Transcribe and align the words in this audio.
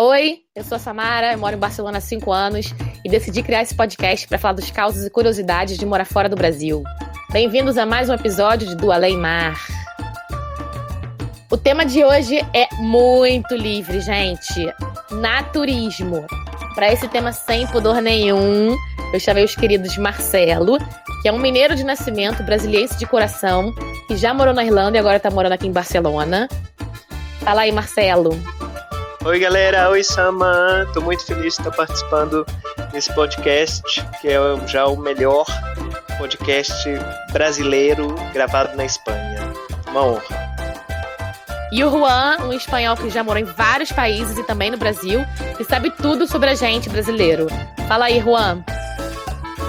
Oi, 0.00 0.42
eu 0.54 0.62
sou 0.62 0.76
a 0.76 0.78
Samara, 0.78 1.32
eu 1.32 1.38
moro 1.40 1.56
em 1.56 1.58
Barcelona 1.58 1.98
há 1.98 2.00
5 2.00 2.30
anos 2.30 2.72
e 3.04 3.08
decidi 3.08 3.42
criar 3.42 3.62
esse 3.62 3.74
podcast 3.74 4.28
para 4.28 4.38
falar 4.38 4.54
dos 4.54 4.70
causos 4.70 5.04
e 5.04 5.10
curiosidades 5.10 5.76
de 5.76 5.84
morar 5.84 6.04
fora 6.04 6.28
do 6.28 6.36
Brasil. 6.36 6.84
Bem-vindos 7.32 7.76
a 7.76 7.84
mais 7.84 8.08
um 8.08 8.14
episódio 8.14 8.68
de 8.68 8.76
Do 8.76 8.92
Além 8.92 9.16
Mar. 9.16 9.58
O 11.50 11.56
tema 11.56 11.84
de 11.84 12.04
hoje 12.04 12.38
é 12.54 12.72
muito 12.76 13.56
livre, 13.56 14.00
gente. 14.00 14.72
Naturismo. 15.10 16.24
Para 16.76 16.92
esse 16.92 17.08
tema 17.08 17.32
sem 17.32 17.66
pudor 17.66 18.00
nenhum, 18.00 18.76
eu 19.12 19.18
chamei 19.18 19.42
os 19.42 19.56
queridos 19.56 19.98
Marcelo, 19.98 20.78
que 21.22 21.28
é 21.28 21.32
um 21.32 21.40
mineiro 21.40 21.74
de 21.74 21.82
nascimento, 21.82 22.44
brasiliense 22.44 22.96
de 22.96 23.04
coração, 23.04 23.74
que 24.06 24.16
já 24.16 24.32
morou 24.32 24.54
na 24.54 24.64
Irlanda 24.64 24.96
e 24.96 25.00
agora 25.00 25.16
está 25.16 25.28
morando 25.28 25.54
aqui 25.54 25.66
em 25.66 25.72
Barcelona. 25.72 26.48
Fala 27.40 27.62
aí, 27.62 27.72
Marcelo. 27.72 28.30
Oi, 29.24 29.40
galera. 29.40 29.90
Oi, 29.90 30.02
Sama. 30.04 30.86
Tô 30.94 31.00
muito 31.00 31.26
feliz 31.26 31.54
de 31.54 31.60
estar 31.60 31.72
participando 31.72 32.46
desse 32.92 33.12
podcast, 33.12 33.82
que 34.20 34.28
é 34.28 34.38
já 34.66 34.86
o 34.86 34.96
melhor 34.96 35.44
podcast 36.18 36.88
brasileiro 37.32 38.14
gravado 38.32 38.76
na 38.76 38.84
Espanha. 38.84 39.40
Uma 39.88 40.04
honra. 40.04 40.48
E 41.72 41.84
o 41.84 41.90
Juan, 41.90 42.38
um 42.44 42.52
espanhol 42.52 42.96
que 42.96 43.10
já 43.10 43.22
morou 43.24 43.42
em 43.42 43.44
vários 43.44 43.90
países 43.90 44.38
e 44.38 44.44
também 44.44 44.70
no 44.70 44.78
Brasil, 44.78 45.26
e 45.58 45.64
sabe 45.64 45.90
tudo 45.90 46.26
sobre 46.26 46.50
a 46.50 46.54
gente 46.54 46.88
brasileiro. 46.88 47.48
Fala 47.88 48.06
aí, 48.06 48.20
Juan. 48.20 48.62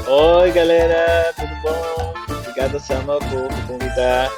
Oi, 0.08 0.52
galera. 0.52 1.34
Tudo 1.36 1.56
bom? 1.64 2.14
Obrigado, 2.30 2.80
Sama, 2.80 3.18
por 3.18 3.52
me 3.52 3.62
convidar. 3.68 4.30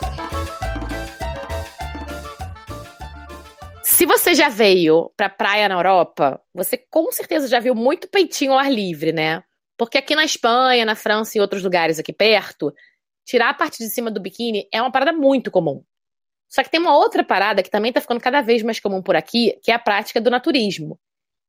Se 4.02 4.06
você 4.08 4.34
já 4.34 4.50
veio 4.50 5.12
pra 5.16 5.30
praia 5.30 5.70
na 5.70 5.76
Europa, 5.76 6.42
você 6.52 6.76
com 6.76 7.12
certeza 7.12 7.48
já 7.48 7.60
viu 7.60 7.76
muito 7.76 8.08
peitinho 8.08 8.54
ao 8.54 8.58
ar 8.58 8.74
livre, 8.74 9.12
né? 9.12 9.44
Porque 9.78 9.96
aqui 9.96 10.16
na 10.16 10.26
Espanha, 10.26 10.84
na 10.84 10.96
França 10.96 11.38
e 11.38 11.40
outros 11.40 11.62
lugares 11.62 12.00
aqui 12.00 12.12
perto, 12.12 12.74
tirar 13.24 13.50
a 13.50 13.54
parte 13.54 13.78
de 13.78 13.88
cima 13.92 14.10
do 14.10 14.20
biquíni 14.20 14.68
é 14.74 14.82
uma 14.82 14.92
parada 14.92 15.14
muito 15.14 15.52
comum. 15.52 15.84
Só 16.50 16.64
que 16.64 16.72
tem 16.72 16.80
uma 16.80 16.98
outra 16.98 17.24
parada 17.24 17.62
que 17.62 17.70
também 17.70 17.94
tá 17.94 18.02
ficando 18.02 18.20
cada 18.20 18.42
vez 18.42 18.64
mais 18.64 18.80
comum 18.80 19.04
por 19.04 19.16
aqui, 19.16 19.56
que 19.62 19.70
é 19.70 19.76
a 19.76 19.80
prática 19.80 20.20
do 20.20 20.32
naturismo. 20.32 21.00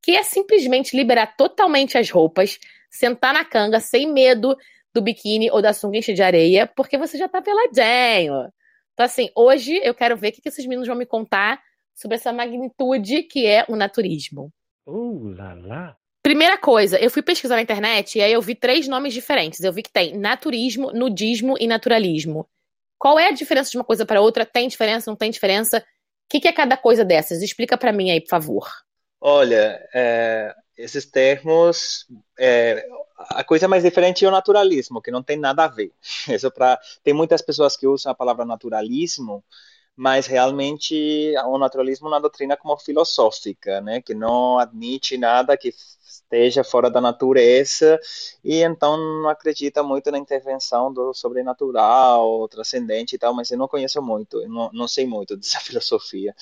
Que 0.02 0.14
é 0.14 0.22
simplesmente 0.22 0.94
liberar 0.94 1.34
totalmente 1.34 1.96
as 1.96 2.10
roupas, 2.10 2.58
sentar 2.90 3.32
na 3.32 3.46
canga 3.46 3.80
sem 3.80 4.12
medo 4.12 4.54
do 4.92 5.00
biquíni 5.00 5.50
ou 5.50 5.62
da 5.62 5.72
sunga 5.72 6.00
de 6.00 6.22
areia, 6.22 6.66
porque 6.66 6.98
você 6.98 7.16
já 7.16 7.30
tá 7.30 7.40
peladinho. 7.40 8.52
Então, 8.92 9.06
assim, 9.06 9.30
hoje 9.34 9.80
eu 9.82 9.94
quero 9.94 10.18
ver 10.18 10.28
o 10.28 10.32
que 10.32 10.46
esses 10.46 10.66
meninos 10.66 10.86
vão 10.86 10.98
me 10.98 11.06
contar 11.06 11.58
sobre 11.94 12.16
essa 12.16 12.32
magnitude 12.32 13.22
que 13.24 13.46
é 13.46 13.64
o 13.68 13.76
naturismo. 13.76 14.52
Uh, 14.86 15.28
lá, 15.36 15.54
lá. 15.54 15.96
Primeira 16.22 16.56
coisa, 16.56 16.98
eu 16.98 17.10
fui 17.10 17.20
pesquisar 17.20 17.56
na 17.56 17.62
internet 17.62 18.18
e 18.18 18.22
aí 18.22 18.32
eu 18.32 18.40
vi 18.40 18.54
três 18.54 18.86
nomes 18.86 19.12
diferentes. 19.12 19.60
Eu 19.60 19.72
vi 19.72 19.82
que 19.82 19.92
tem 19.92 20.16
naturismo, 20.16 20.92
nudismo 20.92 21.56
e 21.58 21.66
naturalismo. 21.66 22.48
Qual 22.96 23.18
é 23.18 23.28
a 23.28 23.32
diferença 23.32 23.70
de 23.72 23.76
uma 23.76 23.84
coisa 23.84 24.06
para 24.06 24.20
outra? 24.20 24.46
Tem 24.46 24.68
diferença? 24.68 25.10
Não 25.10 25.16
tem 25.16 25.30
diferença? 25.30 25.78
O 25.78 25.82
que, 26.30 26.40
que 26.40 26.46
é 26.46 26.52
cada 26.52 26.76
coisa 26.76 27.04
dessas? 27.04 27.42
Explica 27.42 27.76
para 27.76 27.92
mim 27.92 28.12
aí, 28.12 28.20
por 28.20 28.28
favor. 28.28 28.68
Olha, 29.20 29.84
é, 29.92 30.54
esses 30.76 31.04
termos, 31.04 32.06
é, 32.38 32.86
a 33.30 33.42
coisa 33.42 33.66
mais 33.66 33.82
diferente 33.82 34.24
é 34.24 34.28
o 34.28 34.32
naturalismo, 34.32 35.02
que 35.02 35.10
não 35.10 35.22
tem 35.22 35.36
nada 35.36 35.64
a 35.64 35.68
ver. 35.68 35.92
Isso 36.28 36.50
pra, 36.52 36.78
tem 37.02 37.12
muitas 37.12 37.42
pessoas 37.42 37.76
que 37.76 37.86
usam 37.86 38.12
a 38.12 38.14
palavra 38.14 38.44
naturalismo 38.44 39.44
mas 39.96 40.26
realmente 40.26 41.34
o 41.46 41.58
naturalismo 41.58 42.06
é 42.08 42.10
uma 42.12 42.20
doutrina 42.20 42.56
como 42.56 42.76
filosófica, 42.78 43.80
né, 43.80 44.00
que 44.00 44.14
não 44.14 44.58
admite 44.58 45.18
nada 45.18 45.56
que 45.56 45.68
esteja 45.68 46.64
fora 46.64 46.90
da 46.90 47.00
natureza 47.00 48.00
e 48.42 48.62
então 48.62 48.96
não 48.96 49.28
acredita 49.28 49.82
muito 49.82 50.10
na 50.10 50.18
intervenção 50.18 50.92
do 50.92 51.12
sobrenatural, 51.12 52.48
transcendente 52.48 53.14
e 53.16 53.18
tal, 53.18 53.34
mas 53.34 53.50
eu 53.50 53.58
não 53.58 53.68
conheço 53.68 54.00
muito, 54.02 54.46
não, 54.48 54.70
não 54.72 54.88
sei 54.88 55.06
muito 55.06 55.36
dessa 55.38 55.60
filosofia. 55.60 56.34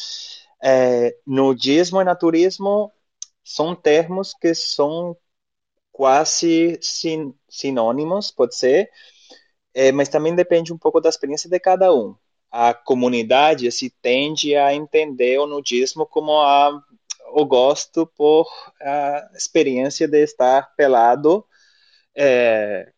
É, 0.63 1.17
nudismo 1.27 2.01
e 2.01 2.05
naturismo 2.05 2.93
são 3.45 3.75
termos 3.75 4.35
que 4.35 4.55
são 4.55 5.17
quase 5.93 6.79
sin, 6.83 7.35
sinônimos, 7.49 8.31
pode 8.31 8.57
ser, 8.57 8.91
é, 9.75 9.93
mas 9.93 10.09
também 10.09 10.35
depende 10.35 10.73
um 10.73 10.79
pouco 10.79 11.01
da 11.01 11.09
experiência 11.09 11.51
de 11.51 11.59
cada 11.61 11.93
um 11.93 12.17
a 12.51 12.75
comunidade 12.75 13.71
se 13.71 13.91
tende 13.91 14.57
a 14.57 14.75
entender 14.75 15.39
o 15.39 15.47
nudismo 15.47 16.05
como 16.07 16.33
a, 16.41 16.83
o 17.33 17.45
gosto 17.45 18.07
por 18.07 18.49
a 18.81 19.31
experiência 19.35 20.09
de 20.09 20.23
estar 20.23 20.75
pelado 20.75 21.47
é, 22.15 22.93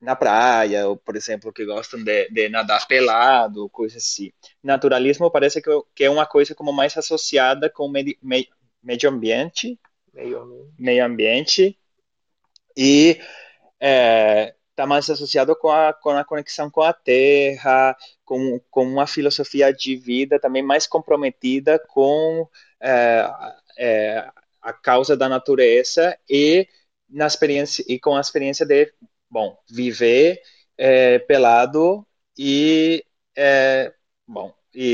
na 0.00 0.14
praia, 0.14 0.88
ou, 0.88 0.96
por 0.96 1.16
exemplo, 1.16 1.52
que 1.52 1.64
gostam 1.64 2.02
de, 2.02 2.28
de 2.30 2.48
nadar 2.48 2.86
pelado, 2.86 3.68
coisa 3.70 3.98
assim. 3.98 4.30
Naturalismo 4.62 5.30
parece 5.30 5.60
que, 5.60 5.70
que, 5.94 6.04
é 6.04 6.10
uma 6.10 6.26
coisa 6.26 6.54
como 6.54 6.72
mais 6.72 6.96
associada 6.96 7.70
com 7.70 7.88
medi, 7.88 8.18
me, 8.22 8.48
meio 8.82 9.08
ambiente, 9.08 9.78
meio, 10.12 10.72
meio 10.78 11.04
ambiente, 11.04 11.78
e 12.76 13.18
é, 13.80 14.54
está 14.76 14.86
mais 14.86 15.08
associado 15.08 15.56
com 15.56 15.70
a, 15.70 15.94
com 15.94 16.10
a 16.10 16.22
conexão 16.22 16.70
com 16.70 16.82
a 16.82 16.92
terra, 16.92 17.96
com, 18.26 18.60
com 18.70 18.84
uma 18.84 19.06
filosofia 19.06 19.72
de 19.72 19.96
vida 19.96 20.38
também 20.38 20.62
mais 20.62 20.86
comprometida 20.86 21.78
com 21.78 22.46
é, 22.78 23.26
é, 23.78 24.30
a 24.60 24.72
causa 24.74 25.16
da 25.16 25.30
natureza 25.30 26.16
e 26.28 26.68
na 27.08 27.26
experiência 27.26 27.82
e 27.88 27.98
com 27.98 28.16
a 28.16 28.20
experiência 28.20 28.66
de 28.66 28.92
bom 29.30 29.58
viver 29.70 30.42
é, 30.76 31.18
pelado 31.20 32.06
e 32.38 33.02
bom 34.26 34.52
e, 34.74 34.84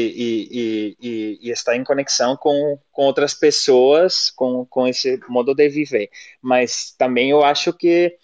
e, 0.52 0.96
e, 1.00 1.48
e, 1.48 1.50
estar 1.50 1.74
em 1.74 1.82
conexão 1.82 2.36
com, 2.36 2.78
com 2.92 3.02
outras 3.02 3.34
pessoas 3.34 4.30
com, 4.30 4.64
com 4.64 4.86
esse 4.86 5.18
modo 5.28 5.54
de 5.54 5.68
viver. 5.68 6.08
Mas 6.40 6.94
também 6.96 7.30
eu 7.30 7.42
acho 7.42 7.72
que 7.72 8.16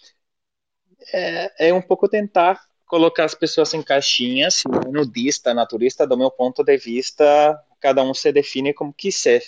é, 1.13 1.69
é 1.69 1.75
um 1.75 1.83
pouco 1.83 2.09
tentar 2.09 2.61
colocar 2.87 3.25
as 3.25 3.35
pessoas 3.35 3.73
em 3.75 3.83
caixinhas, 3.83 4.63
nudista, 4.91 5.53
naturista, 5.53 6.07
do 6.07 6.17
meu 6.17 6.31
ponto 6.31 6.65
de 6.65 6.77
vista, 6.79 7.63
cada 7.81 8.03
um 8.03 8.15
se 8.15 8.33
define 8.33 8.73
como 8.73 8.93
quiser. 8.93 9.43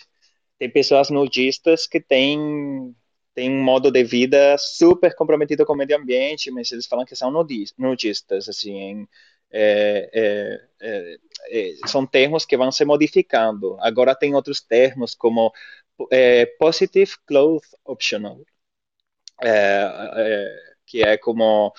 Tem 0.59 0.71
pessoas 0.71 1.09
nudistas 1.11 1.87
que 1.87 2.01
têm, 2.01 2.39
um 2.39 3.63
modo 3.63 3.91
de 3.91 4.05
vida 4.05 4.57
super 4.59 5.15
comprometido 5.15 5.65
com 5.65 5.73
o 5.73 5.77
meio 5.77 5.97
ambiente, 5.97 6.51
mas 6.51 6.71
eles 6.71 6.87
falam 6.87 7.07
que 7.07 7.17
são 7.17 7.33
nudistas, 7.79 8.49
assim, 8.49 9.07
é, 9.51 10.11
é, 10.13 10.69
é, 10.81 11.17
é, 11.51 11.75
são 11.87 12.07
termos 12.07 12.45
que 12.45 12.57
vão 12.57 12.71
se 12.71 12.85
modificando. 12.85 13.77
Agora 13.81 14.15
tem 14.15 14.35
outros 14.35 14.61
termos 14.61 15.15
como 15.15 15.53
é, 16.11 16.47
positive 16.47 17.13
cloth 17.27 17.65
optional, 17.85 18.39
é, 19.43 20.70
que 20.91 21.03
é 21.03 21.17
como 21.17 21.73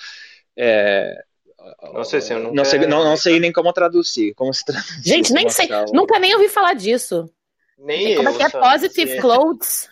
é, 0.56 1.14
não 1.92 2.04
sei 2.04 2.20
se 2.20 2.32
eu 2.32 2.40
nunca... 2.40 2.54
não 2.54 2.64
sei, 2.64 2.78
não, 2.80 3.04
não 3.04 3.16
sei 3.16 3.40
nem 3.40 3.52
como 3.52 3.72
traduzir. 3.72 4.34
Como 4.34 4.52
se 4.52 4.64
traduzir 4.64 5.02
Gente, 5.04 5.32
nem 5.32 5.48
sei. 5.48 5.68
Nunca 5.92 6.18
nem 6.18 6.34
ouvi 6.34 6.48
falar 6.48 6.74
disso. 6.74 7.30
Nem 7.78 8.16
como 8.16 8.28
eu. 8.28 8.32
Como 8.32 8.42
é 8.42 8.50
que 8.50 8.56
é 8.56 8.60
positive 8.60 9.20
clothes? 9.20 9.88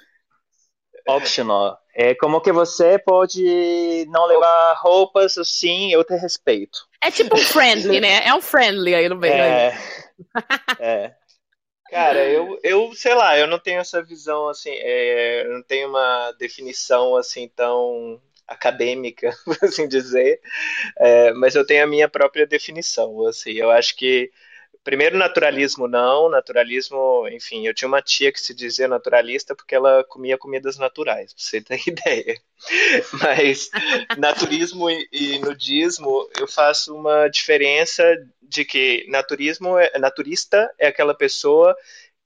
Optional. 1.06 1.78
É 1.94 2.14
como 2.14 2.40
que 2.40 2.52
você 2.52 2.98
pode 2.98 4.06
não 4.10 4.26
levar 4.26 4.74
roupas 4.74 5.36
assim, 5.38 5.92
eu 5.92 6.04
te 6.04 6.14
respeito. 6.14 6.78
É 7.02 7.10
tipo 7.10 7.36
um 7.36 7.40
friendly, 7.40 8.00
né? 8.00 8.24
É 8.24 8.34
um 8.34 8.40
friendly 8.40 8.94
aí 8.94 9.08
no 9.08 9.16
meio. 9.16 9.34
É. 9.34 9.78
é. 10.78 11.14
Cara, 11.90 12.24
eu, 12.28 12.58
eu 12.62 12.94
sei 12.94 13.14
lá, 13.14 13.36
eu 13.36 13.48
não 13.48 13.58
tenho 13.58 13.80
essa 13.80 14.00
visão 14.00 14.48
assim, 14.48 14.70
é, 14.70 15.44
eu 15.44 15.54
não 15.54 15.62
tenho 15.62 15.88
uma 15.88 16.30
definição 16.38 17.16
assim 17.16 17.48
tão 17.48 18.20
acadêmica, 18.50 19.32
por 19.44 19.56
assim 19.62 19.88
dizer, 19.88 20.40
é, 20.98 21.32
mas 21.32 21.54
eu 21.54 21.64
tenho 21.64 21.84
a 21.84 21.86
minha 21.86 22.08
própria 22.08 22.46
definição. 22.46 23.26
Assim, 23.26 23.52
eu 23.52 23.70
acho 23.70 23.96
que 23.96 24.30
primeiro 24.82 25.16
naturalismo 25.16 25.86
não, 25.86 26.28
naturalismo, 26.28 27.28
enfim, 27.30 27.66
eu 27.66 27.74
tinha 27.74 27.88
uma 27.88 28.02
tia 28.02 28.32
que 28.32 28.40
se 28.40 28.54
dizia 28.54 28.88
naturalista 28.88 29.54
porque 29.54 29.74
ela 29.74 30.02
comia 30.04 30.38
comidas 30.38 30.78
naturais, 30.78 31.32
pra 31.32 31.42
você 31.42 31.60
ter 31.60 31.80
ideia. 31.86 32.40
Mas 33.22 33.70
naturismo 34.18 34.90
e, 34.90 35.08
e 35.12 35.38
nudismo, 35.38 36.28
eu 36.38 36.46
faço 36.48 36.94
uma 36.94 37.28
diferença 37.28 38.04
de 38.42 38.64
que 38.64 39.06
naturismo 39.08 39.78
é, 39.78 39.98
naturista 39.98 40.70
é 40.78 40.88
aquela 40.88 41.14
pessoa 41.14 41.76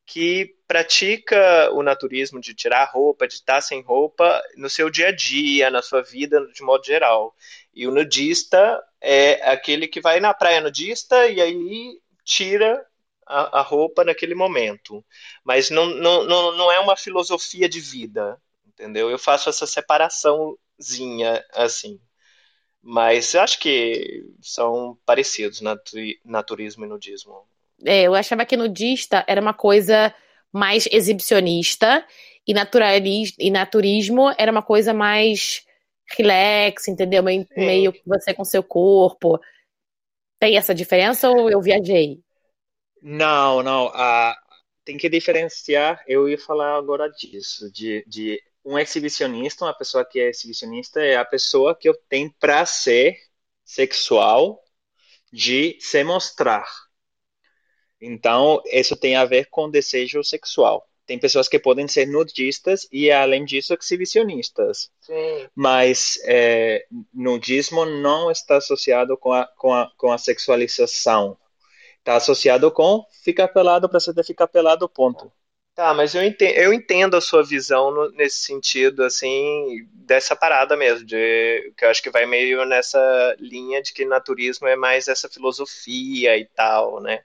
que 0.06 0.54
pratica 0.66 1.70
o 1.72 1.82
naturismo 1.82 2.40
de 2.40 2.54
tirar 2.54 2.90
roupa, 2.92 3.26
de 3.26 3.34
estar 3.34 3.60
sem 3.60 3.82
roupa 3.82 4.42
no 4.56 4.68
seu 4.68 4.90
dia 4.90 5.08
a 5.08 5.12
dia, 5.12 5.70
na 5.70 5.82
sua 5.82 6.02
vida 6.02 6.46
de 6.52 6.62
modo 6.62 6.84
geral. 6.84 7.34
E 7.74 7.86
o 7.86 7.90
nudista 7.90 8.82
é 9.00 9.50
aquele 9.50 9.88
que 9.88 10.00
vai 10.00 10.20
na 10.20 10.34
praia 10.34 10.60
nudista 10.60 11.26
e 11.28 11.40
aí 11.40 12.00
tira 12.24 12.84
a, 13.26 13.60
a 13.60 13.62
roupa 13.62 14.04
naquele 14.04 14.34
momento. 14.34 15.04
Mas 15.42 15.70
não, 15.70 15.86
não, 15.86 16.24
não, 16.24 16.56
não 16.56 16.72
é 16.72 16.80
uma 16.80 16.96
filosofia 16.96 17.68
de 17.68 17.80
vida, 17.80 18.40
entendeu? 18.66 19.10
Eu 19.10 19.18
faço 19.18 19.48
essa 19.48 19.66
separaçãozinha 19.66 21.44
assim. 21.52 22.00
Mas 22.82 23.32
eu 23.32 23.40
acho 23.40 23.58
que 23.58 24.26
são 24.42 24.98
parecidos, 25.06 25.62
naturismo 26.24 26.84
e 26.84 26.88
nudismo. 26.88 27.48
É, 27.84 28.02
eu 28.02 28.14
achava 28.14 28.44
que 28.44 28.56
nudista 28.56 29.24
era 29.26 29.40
uma 29.40 29.54
coisa 29.54 30.14
mais 30.52 30.86
exibicionista 30.90 32.06
e, 32.46 32.54
e 33.38 33.50
naturismo 33.50 34.32
era 34.38 34.52
uma 34.52 34.62
coisa 34.62 34.94
mais 34.94 35.64
relax, 36.16 36.88
entendeu? 36.88 37.22
Meio, 37.22 37.46
meio 37.56 37.94
você 38.06 38.34
com 38.34 38.44
seu 38.44 38.62
corpo. 38.62 39.40
Tem 40.38 40.56
essa 40.56 40.74
diferença 40.74 41.30
ou 41.30 41.50
eu 41.50 41.60
viajei? 41.60 42.20
Não, 43.02 43.62
não. 43.62 43.92
Tem 44.84 44.96
que 44.96 45.08
diferenciar. 45.08 46.02
Eu 46.06 46.28
ia 46.28 46.38
falar 46.38 46.76
agora 46.76 47.08
disso, 47.08 47.72
de, 47.72 48.04
de 48.06 48.40
um 48.64 48.78
exibicionista, 48.78 49.64
uma 49.64 49.76
pessoa 49.76 50.04
que 50.04 50.20
é 50.20 50.28
exibicionista 50.28 51.00
é 51.00 51.16
a 51.16 51.24
pessoa 51.24 51.74
que 51.74 51.92
tem 52.08 52.30
prazer 52.30 53.16
sexual 53.64 54.62
de 55.32 55.76
se 55.80 56.04
mostrar. 56.04 56.66
Então, 58.06 58.62
isso 58.66 58.96
tem 58.96 59.16
a 59.16 59.24
ver 59.24 59.46
com 59.50 59.70
desejo 59.70 60.22
sexual. 60.22 60.86
Tem 61.06 61.18
pessoas 61.18 61.48
que 61.48 61.58
podem 61.58 61.86
ser 61.86 62.06
nudistas 62.06 62.88
e, 62.90 63.10
além 63.10 63.44
disso, 63.44 63.74
exibicionistas. 63.74 64.90
Sim. 65.00 65.48
Mas 65.54 66.18
é, 66.24 66.86
nudismo 67.12 67.84
não 67.84 68.30
está 68.30 68.56
associado 68.56 69.16
com 69.16 69.32
a, 69.32 69.46
com 69.46 69.72
a, 69.72 69.90
com 69.96 70.12
a 70.12 70.18
sexualização. 70.18 71.36
Está 71.98 72.16
associado 72.16 72.70
com 72.70 73.04
ficar 73.22 73.48
pelado 73.48 73.88
para 73.88 74.00
você 74.00 74.22
ficar 74.22 74.46
pelado, 74.46 74.88
ponto. 74.88 75.30
Tá, 75.74 75.92
mas 75.92 76.14
eu 76.14 76.22
entendo, 76.22 76.54
eu 76.54 76.72
entendo 76.72 77.16
a 77.16 77.20
sua 77.20 77.42
visão 77.42 77.90
no, 77.90 78.08
nesse 78.12 78.44
sentido, 78.44 79.02
assim, 79.02 79.84
dessa 79.92 80.36
parada 80.36 80.76
mesmo, 80.76 81.04
de, 81.04 81.72
que 81.76 81.84
eu 81.84 81.90
acho 81.90 82.00
que 82.00 82.10
vai 82.10 82.24
meio 82.26 82.64
nessa 82.64 83.36
linha 83.40 83.82
de 83.82 83.92
que 83.92 84.04
naturismo 84.04 84.68
é 84.68 84.76
mais 84.76 85.08
essa 85.08 85.28
filosofia 85.28 86.38
e 86.38 86.44
tal, 86.44 87.00
né? 87.00 87.22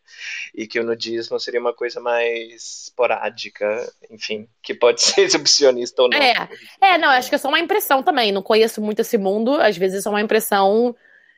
E 0.56 0.66
que 0.66 0.80
o 0.80 0.84
nudismo 0.84 1.40
seria 1.40 1.60
uma 1.60 1.74
coisa 1.74 2.00
mais 2.00 2.86
esporádica, 2.86 3.88
enfim, 4.10 4.48
que 4.64 4.74
pode 4.74 5.00
ser 5.06 5.22
exibicionista 5.22 6.02
ou 6.02 6.10
não. 6.10 6.18
É, 6.18 6.50
é 6.82 6.98
não, 6.98 7.10
acho 7.10 7.30
que 7.30 7.36
é 7.36 7.38
só 7.40 7.50
uma 7.50 7.60
impressão 7.60 8.02
também, 8.02 8.32
não 8.32 8.42
conheço 8.42 8.82
muito 8.82 9.02
esse 9.02 9.18
mundo, 9.20 9.62
às 9.62 9.78
vezes 9.78 10.00
é 10.00 10.02
só 10.02 10.10
uma 10.10 10.22
impressão, 10.22 10.96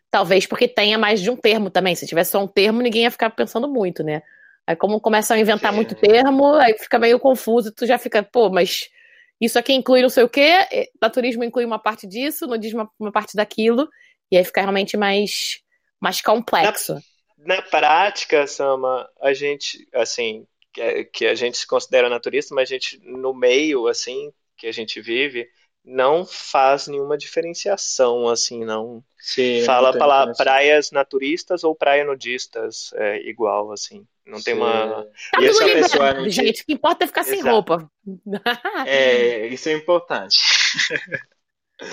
talvez 0.10 0.46
porque 0.46 0.66
tenha 0.66 0.98
mais 0.98 1.20
de 1.20 1.30
um 1.30 1.36
termo 1.36 1.70
também, 1.70 1.94
se 1.94 2.08
tivesse 2.08 2.32
só 2.32 2.42
um 2.42 2.48
termo 2.48 2.82
ninguém 2.82 3.04
ia 3.04 3.12
ficar 3.12 3.32
pensando 3.32 3.68
muito, 3.68 4.02
né? 4.02 4.24
Aí 4.72 4.76
como 4.78 5.02
começam 5.02 5.36
a 5.36 5.40
inventar 5.40 5.72
Sim. 5.72 5.76
muito 5.76 5.96
termo, 5.96 6.56
aí 6.56 6.78
fica 6.78 6.98
meio 6.98 7.20
confuso, 7.20 7.74
tu 7.74 7.86
já 7.86 7.98
fica, 7.98 8.24
pô, 8.24 8.50
mas 8.50 8.90
isso 9.40 9.60
aqui 9.60 9.74
inclui 9.74 10.02
não 10.02 10.08
sei 10.08 10.24
o 10.24 10.30
quê, 10.30 10.66
naturismo 11.02 11.44
inclui 11.44 11.66
uma 11.66 11.78
parte 11.78 12.08
disso, 12.08 12.48
nudismo 12.48 12.90
uma 12.98 13.12
parte 13.12 13.36
daquilo, 13.36 13.90
e 14.32 14.38
aí 14.38 14.46
fica 14.46 14.62
realmente 14.62 14.96
mais, 14.96 15.62
mais 16.00 16.22
complexo. 16.22 16.94
Na, 17.38 17.58
na 17.58 17.62
prática, 17.62 18.48
Sama, 18.48 19.10
a 19.22 19.34
gente, 19.34 19.86
assim, 19.94 20.48
que, 20.72 21.04
que 21.06 21.26
a 21.26 21.36
gente 21.36 21.58
se 21.58 21.68
considera 21.68 22.08
naturista, 22.08 22.56
mas 22.56 22.70
a 22.70 22.74
gente, 22.74 22.98
no 23.04 23.34
meio, 23.34 23.88
assim, 23.88 24.32
que 24.56 24.68
a 24.68 24.72
gente 24.72 25.02
vive, 25.02 25.50
não 25.84 26.26
faz 26.26 26.88
nenhuma 26.88 27.18
diferenciação, 27.18 28.30
assim, 28.30 28.64
não. 28.64 29.04
Sim, 29.20 29.64
Fala 29.66 29.92
para 29.98 30.32
praias 30.34 30.92
naturistas 30.92 31.64
ou 31.64 31.76
praia 31.76 32.06
nudistas, 32.06 32.92
é 32.94 33.18
igual, 33.28 33.72
assim. 33.72 34.06
Não 34.32 34.38
Sim. 34.38 34.44
tem 34.46 34.54
uma. 34.54 35.06
Tá 35.34 35.42
e 35.42 35.46
essa 35.46 35.66
pessoa 35.66 36.14
não 36.14 36.30
gente, 36.30 36.62
o 36.62 36.66
que 36.66 36.74
importa 36.74 37.04
é 37.04 37.08
ficar 37.08 37.22
Exato. 37.22 37.42
sem 37.42 37.52
roupa. 37.52 37.92
É, 38.86 39.48
isso 39.48 39.68
é 39.68 39.74
importante. 39.74 40.38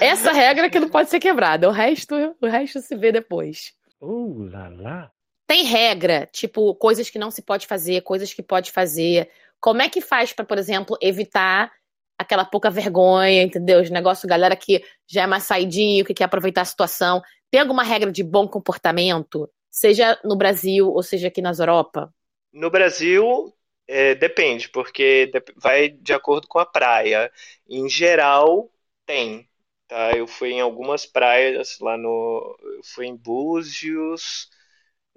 Essa 0.01 0.33
regra 0.33 0.69
que 0.69 0.79
não 0.79 0.91
pode 0.91 1.09
ser 1.09 1.19
quebrada, 1.19 1.67
o 1.67 1.73
resto, 1.73 2.15
o 2.43 2.47
resto 2.47 2.79
se 2.81 2.95
vê 2.95 3.11
depois. 3.11 3.73
Uh, 4.01 4.45
lá, 4.45 4.69
lá. 4.69 5.11
Tem 5.47 5.65
regra, 5.65 6.29
tipo, 6.31 6.75
coisas 6.75 7.09
que 7.09 7.19
não 7.19 7.31
se 7.31 7.41
pode 7.41 7.67
fazer, 7.67 8.03
coisas 8.03 8.35
que 8.35 8.43
pode 8.43 8.71
fazer. 8.71 9.31
Como 9.59 9.81
é 9.81 9.89
que 9.89 10.03
faz 10.03 10.31
para, 10.31 10.45
por 10.45 10.59
exemplo, 10.59 10.97
evitar 11.01 11.73
aquela 12.19 12.45
pouca 12.45 12.69
vergonha, 12.69 13.43
entendeu? 13.43 13.81
Os 13.81 13.89
negócios, 13.89 14.29
galera 14.29 14.55
que 14.55 14.85
já 15.07 15.23
é 15.23 15.27
mais 15.27 15.45
saidinho, 15.45 16.05
que 16.05 16.13
quer 16.13 16.25
aproveitar 16.25 16.61
a 16.61 16.67
situação. 16.67 17.23
Tem 17.51 17.61
alguma 17.63 17.83
regra 17.83 18.13
de 18.13 18.23
bom 18.23 18.47
comportamento? 18.47 19.51
Seja 19.71 20.21
no 20.23 20.37
Brasil 20.37 20.89
ou 20.89 21.03
seja 21.03 21.29
aqui 21.29 21.41
nas 21.41 21.61
Europa? 21.61 22.13
No 22.53 22.71
Brasil, 22.71 23.55
é, 23.87 24.15
depende, 24.15 24.69
porque 24.69 25.31
vai 25.57 25.89
de 25.91 26.13
acordo 26.13 26.47
com 26.49 26.59
a 26.59 26.67
praia. 26.67 27.31
Em 27.69 27.89
geral, 27.89 28.71
tem. 29.07 29.49
Tá? 29.87 30.13
Eu 30.13 30.27
fui 30.27 30.51
em 30.53 30.61
algumas 30.61 31.07
praias 31.07 31.79
lá 31.81 31.97
no. 31.97 32.57
Eu 32.77 32.83
fui 32.85 33.07
em 33.07 33.17
Búzios, 33.17 34.51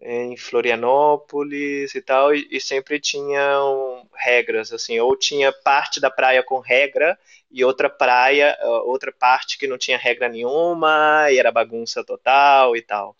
em 0.02 0.36
Florianópolis 0.38 1.96
e 1.96 2.02
tal, 2.02 2.34
e, 2.36 2.48
e, 2.52 2.60
sempre 2.62 3.00
tinham 3.00 4.08
regras, 4.16 4.74
assim, 4.74 5.00
ou 5.00 5.18
tinha 5.18 5.52
parte 5.52 6.00
da 6.02 6.10
praia 6.12 6.44
com 6.44 6.60
regra 6.60 7.18
e 7.52 7.64
outra 7.64 7.90
praia, 7.90 8.58
outra 8.86 9.12
parte 9.12 9.58
que 9.58 9.68
não 9.68 9.78
tinha 9.78 9.98
regra 9.98 10.30
nenhuma 10.30 11.32
e 11.32 11.38
era 11.38 11.52
bagunça 11.52 12.04
total 12.04 12.76
e 12.76 12.82
tal. 12.82 13.16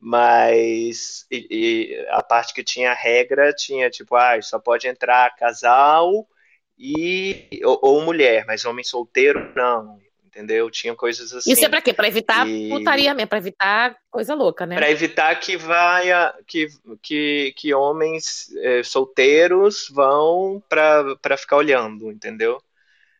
Mas 0.00 1.26
e, 1.30 1.46
e 1.50 2.06
a 2.10 2.22
parte 2.22 2.52
que 2.52 2.62
tinha 2.62 2.92
regra 2.92 3.52
tinha 3.52 3.90
tipo, 3.90 4.14
ah, 4.14 4.40
só 4.42 4.58
pode 4.58 4.86
entrar 4.86 5.34
casal 5.36 6.28
e 6.78 7.48
ou, 7.64 7.78
ou 7.82 8.02
mulher, 8.02 8.44
mas 8.46 8.64
homem 8.64 8.84
solteiro 8.84 9.52
não 9.56 9.98
entendeu? 10.36 10.70
Tinha 10.70 10.94
coisas 10.94 11.32
assim. 11.32 11.50
Isso 11.50 11.64
é 11.64 11.68
pra 11.68 11.80
quê? 11.80 11.94
Pra 11.94 12.08
evitar 12.08 12.46
e... 12.46 12.68
putaria 12.68 13.14
mesmo, 13.14 13.28
pra 13.28 13.38
evitar 13.38 13.96
coisa 14.10 14.34
louca, 14.34 14.66
né? 14.66 14.76
Pra 14.76 14.90
evitar 14.90 15.34
que 15.40 15.56
vai 15.56 16.08
que, 16.46 16.68
que, 17.02 17.54
que 17.56 17.74
homens 17.74 18.54
é, 18.58 18.82
solteiros 18.82 19.88
vão 19.90 20.62
pra, 20.68 21.16
pra 21.16 21.36
ficar 21.36 21.56
olhando, 21.56 22.12
entendeu? 22.12 22.60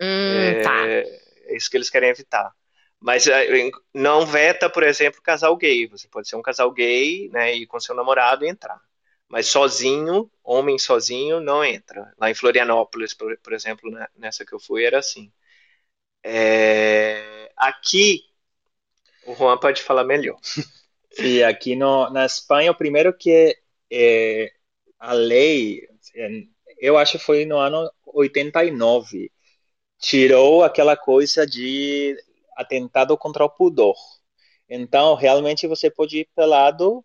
Hum, 0.01 0.35
é, 0.37 0.61
tá. 0.61 0.87
é 0.87 1.57
isso 1.57 1.71
que 1.71 1.77
eles 1.77 1.89
querem 1.89 2.11
evitar. 2.11 2.53
Mas 3.01 3.27
é, 3.27 3.47
não 3.95 4.27
veta, 4.27 4.69
por 4.71 4.83
exemplo, 4.83 5.23
casal 5.23 5.57
gay. 5.57 5.87
Você 5.89 6.09
pode 6.09 6.29
ser 6.29 6.37
um 6.37 6.43
casal 6.43 6.71
gay, 6.73 7.29
né, 7.31 7.55
e 7.55 7.67
com 7.67 7.79
seu 7.81 7.95
namorado 7.95 8.45
entrar. 8.47 8.81
Mas 9.29 9.47
sozinho, 9.49 10.31
homem 10.43 10.79
sozinho, 10.79 11.41
não 11.41 11.65
entra. 11.65 12.13
Lá 12.19 12.31
em 12.31 12.35
Florianópolis, 12.35 13.13
por, 13.15 13.37
por 13.39 13.53
exemplo, 13.53 13.91
né, 13.91 14.07
nessa 14.17 14.45
que 14.45 14.53
eu 14.55 14.61
fui, 14.61 14.85
era 14.85 14.99
assim. 14.99 15.31
É, 16.23 17.53
aqui, 17.57 18.23
o 19.27 19.35
Juan 19.35 19.59
pode 19.59 19.83
falar 19.83 20.05
melhor. 20.05 20.39
Sim, 21.11 21.43
aqui 21.45 21.77
no, 21.77 22.11
na 22.11 22.27
Espanha, 22.27 22.71
o 22.73 22.77
primeiro 22.77 23.13
que 23.17 23.57
é, 23.91 24.53
a 24.99 25.13
lei, 25.13 25.89
eu 26.79 26.97
acho 26.99 27.19
que 27.19 27.25
foi 27.25 27.45
no 27.45 27.59
ano 27.59 27.91
89, 28.05 29.31
tirou 29.99 30.65
aquela 30.65 30.97
coisa 30.97 31.47
de 31.47 32.17
atentado 32.57 33.17
contra 33.19 33.45
o 33.45 33.51
pudor. 33.51 33.97
Então, 34.69 35.15
realmente 35.15 35.67
você 35.67 35.91
pode 35.91 36.21
ir 36.21 36.29
pelado, 36.35 37.05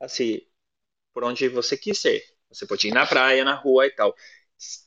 assim, 0.00 0.40
por 1.14 1.24
onde 1.24 1.48
você 1.48 1.76
quiser. 1.76 2.22
Você 2.50 2.66
pode 2.66 2.88
ir 2.88 2.92
na 2.94 3.06
praia, 3.06 3.44
na 3.44 3.54
rua 3.54 3.86
e 3.86 3.90
tal 3.90 4.14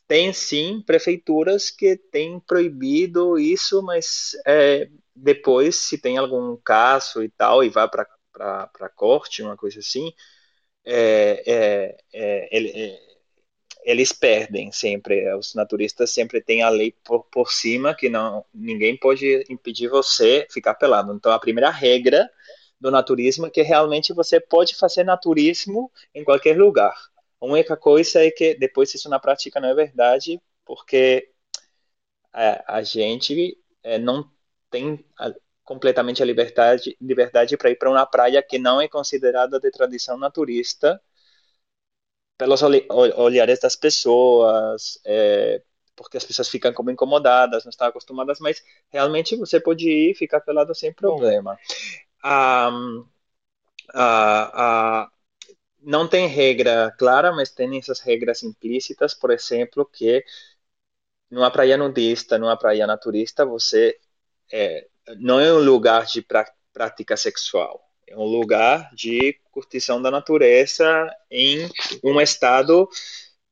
tem 0.08 0.32
sim 0.34 0.82
prefeituras 0.82 1.70
que 1.70 1.98
têm 1.98 2.40
proibido 2.40 3.38
isso, 3.38 3.82
mas 3.84 4.32
é, 4.46 4.90
depois, 5.16 5.76
se 5.76 5.98
tem 6.00 6.18
algum 6.18 6.56
caso 6.58 7.24
e 7.24 7.30
tal, 7.30 7.64
e 7.64 7.70
vai 7.70 7.90
para 7.90 8.90
corte, 8.96 9.42
uma 9.44 9.58
coisa 9.58 9.80
assim, 9.80 10.12
é, 10.86 11.44
é, 11.48 11.98
é 12.14 12.58
é, 12.58 13.07
eles 13.84 14.12
perdem 14.12 14.72
sempre. 14.72 15.34
Os 15.36 15.56
naturistas 15.56 16.12
sempre 16.12 16.42
têm 16.42 16.62
a 16.62 16.70
lei 16.70 16.94
por, 17.04 17.24
por 17.26 17.52
cima 17.52 17.96
que 17.96 18.10
não 18.10 18.46
ninguém 18.54 18.98
pode 18.98 19.46
impedir 19.50 19.88
você 19.88 20.48
ficar 20.50 20.76
pelado. 20.76 21.14
Então, 21.14 21.32
a 21.32 21.40
primeira 21.40 21.70
regra 21.70 22.30
do 22.80 22.92
naturismo 22.92 23.48
é 23.48 23.50
que 23.50 23.62
realmente 23.62 24.14
você 24.14 24.40
pode 24.40 24.76
fazer 24.76 25.04
naturismo 25.04 25.92
em 26.14 26.24
qualquer 26.24 26.58
lugar. 26.58 26.96
A 27.42 27.46
única 27.46 27.78
coisa 27.78 28.24
é 28.24 28.32
que 28.32 28.56
depois 28.56 28.94
isso 28.94 29.10
na 29.10 29.20
prática 29.20 29.60
não 29.60 29.70
é 29.70 29.74
verdade, 29.74 30.42
porque 30.66 31.30
é, 32.34 32.64
a 32.68 32.82
gente 32.84 33.58
é, 33.84 33.98
não 33.98 34.30
tem 34.70 35.04
a, 35.18 35.34
completamente 35.64 36.22
a 36.22 36.26
liberdade, 36.26 36.96
liberdade 37.02 37.58
para 37.58 37.70
ir 37.70 37.76
para 37.76 37.90
uma 37.90 38.06
praia 38.06 38.42
que 38.42 38.58
não 38.58 38.80
é 38.82 38.88
considerada 38.88 39.60
de 39.60 39.72
tradição 39.72 40.18
naturista 40.18 41.02
pelos 42.38 42.62
olhares 42.62 43.60
das 43.60 43.76
pessoas, 43.76 45.00
é, 45.06 45.62
porque 45.96 46.18
as 46.18 46.24
pessoas 46.24 46.48
ficam 46.48 46.72
como 46.74 46.92
incomodadas, 46.92 47.66
não 47.66 47.72
estão 47.72 47.88
acostumadas, 47.88 48.40
mas 48.40 48.64
realmente 48.90 49.36
você 49.36 49.60
pode 49.60 49.90
ir 49.90 50.16
ficar 50.16 50.42
pelado 50.42 50.74
sem 50.76 50.94
problema. 50.94 51.58
Um, 52.24 53.06
a, 53.94 55.04
a, 55.04 55.12
não 55.82 56.08
tem 56.08 56.28
regra 56.28 56.94
clara, 56.98 57.32
mas 57.32 57.50
tem 57.50 57.78
essas 57.78 58.00
regras 58.00 58.44
implícitas, 58.44 59.14
por 59.14 59.32
exemplo, 59.32 59.86
que 59.86 60.24
numa 61.30 61.52
praia 61.52 61.78
nudista, 61.78 62.38
numa 62.38 62.58
praia 62.58 62.86
naturista, 62.88 63.46
você 63.46 64.00
é, 64.52 64.88
não 65.18 65.40
é 65.40 65.52
um 65.52 65.60
lugar 65.60 66.06
de 66.06 66.26
prática 66.74 67.18
sexual, 67.18 67.87
um 68.12 68.26
lugar 68.26 68.90
de 68.94 69.38
curtição 69.52 70.02
da 70.02 70.12
natureza 70.12 71.10
em 71.30 71.70
um 72.04 72.20
estado 72.22 72.90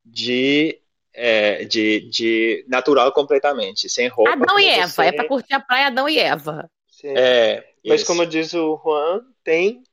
de 0.03 0.79
é, 1.13 1.63
de, 1.63 2.01
de 2.09 2.65
natural 2.67 3.11
completamente, 3.13 3.89
sem 3.89 4.07
roupa. 4.07 4.33
Adão 4.33 4.59
e 4.59 4.67
Eva, 4.67 4.87
você... 4.87 5.01
é 5.03 5.11
para 5.13 5.27
curtir 5.27 5.53
a 5.53 5.59
praia 5.61 5.87
Adão 5.87 6.09
e 6.09 6.19
Eva. 6.19 6.69
É, 7.03 7.63
Mas 7.85 8.01
isso. 8.01 8.07
como 8.07 8.25
diz 8.25 8.53
o 8.53 8.79
Juan, 8.83 9.21
tem 9.43 9.83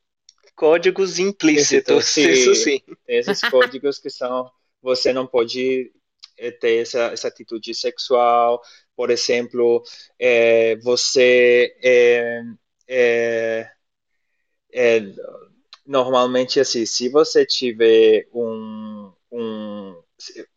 códigos 0.55 1.19
implícitos, 1.19 2.07
sim, 2.07 2.29
isso 2.29 2.55
sim. 2.55 2.81
Tem 3.07 3.19
esses 3.19 3.41
códigos 3.51 3.99
que 3.99 4.11
são, 4.11 4.51
você 4.81 5.13
não 5.13 5.27
pode 5.27 5.93
é, 6.37 6.51
ter 6.51 6.83
essa, 6.83 7.13
essa 7.13 7.29
atitude 7.29 7.75
sexual, 7.75 8.61
por 8.97 9.11
exemplo, 9.11 9.83
é, 10.19 10.77
você 10.77 11.77
é, 11.83 12.43
é, 14.73 15.03
normalmente 15.87 16.61
assim, 16.61 16.87
se 16.87 17.09
você 17.09 17.45
tiver 17.45 18.27
um, 18.33 19.13
um 19.31 20.03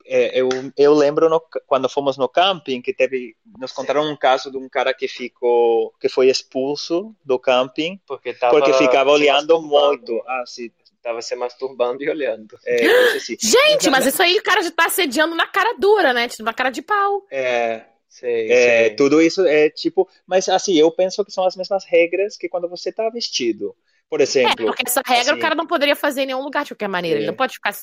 é, 0.06 0.40
eu, 0.40 0.50
eu 0.78 0.94
lembro 0.94 1.28
no, 1.28 1.42
quando 1.66 1.90
fomos 1.90 2.18
no 2.18 2.30
camping 2.30 2.82
que 2.82 2.94
teve 2.94 3.36
nos 3.58 3.72
contaram 3.72 4.10
um 4.10 4.16
caso 4.16 4.52
de 4.52 4.58
um 4.58 4.70
cara 4.70 4.94
que 4.94 5.08
ficou 5.08 5.92
que 6.00 6.08
foi 6.08 6.30
expulso 6.30 7.16
do 7.24 7.40
camping 7.40 8.00
porque, 8.06 8.34
tava 8.34 8.54
porque 8.54 8.74
ficava 8.74 9.12
olhando 9.12 9.60
muito 9.62 10.22
ah, 10.28 10.44
sim. 10.46 10.70
tava 11.02 11.22
se 11.22 11.36
masturbando 11.36 12.04
e 12.04 12.10
olhando 12.10 12.58
é, 12.66 12.86
assim. 13.16 13.36
gente 13.42 13.90
mas 13.90 14.06
isso 14.06 14.22
aí 14.22 14.38
o 14.38 14.44
cara 14.44 14.62
já 14.62 14.72
tá 14.72 14.86
assediando 14.86 15.36
na 15.36 15.48
cara 15.48 15.76
dura 15.80 16.14
né 16.14 16.28
tipo, 16.28 16.44
na 16.44 16.54
cara 16.54 16.70
de 16.70 16.84
pau 16.84 17.26
é 17.32 17.86
Sei, 18.08 18.50
é, 18.50 18.88
sei. 18.88 18.96
Tudo 18.96 19.22
isso 19.22 19.46
é 19.46 19.70
tipo, 19.70 20.08
mas 20.26 20.48
assim, 20.48 20.76
eu 20.76 20.90
penso 20.90 21.26
que 21.26 21.34
são 21.34 21.46
as 21.46 21.58
mesmas 21.58 21.84
regras 21.84 22.38
que 22.38 22.48
quando 22.48 22.70
você 22.70 22.90
tá 22.90 23.10
vestido. 23.10 23.76
Por 24.16 24.22
exemplo. 24.22 24.64
É, 24.64 24.68
porque 24.68 24.84
essa 24.88 25.02
regra 25.06 25.34
assim, 25.34 25.40
o 25.40 25.42
cara 25.42 25.56
não 25.56 25.68
poderia 25.68 25.94
fazer 25.94 26.22
em 26.22 26.28
nenhum 26.28 26.42
lugar 26.42 26.64
de 26.64 26.70
qualquer 26.70 26.88
maneira. 26.88 27.20
Ele 27.20 27.28
não 27.28 27.34
pode 27.34 27.56
ficar 27.56 27.76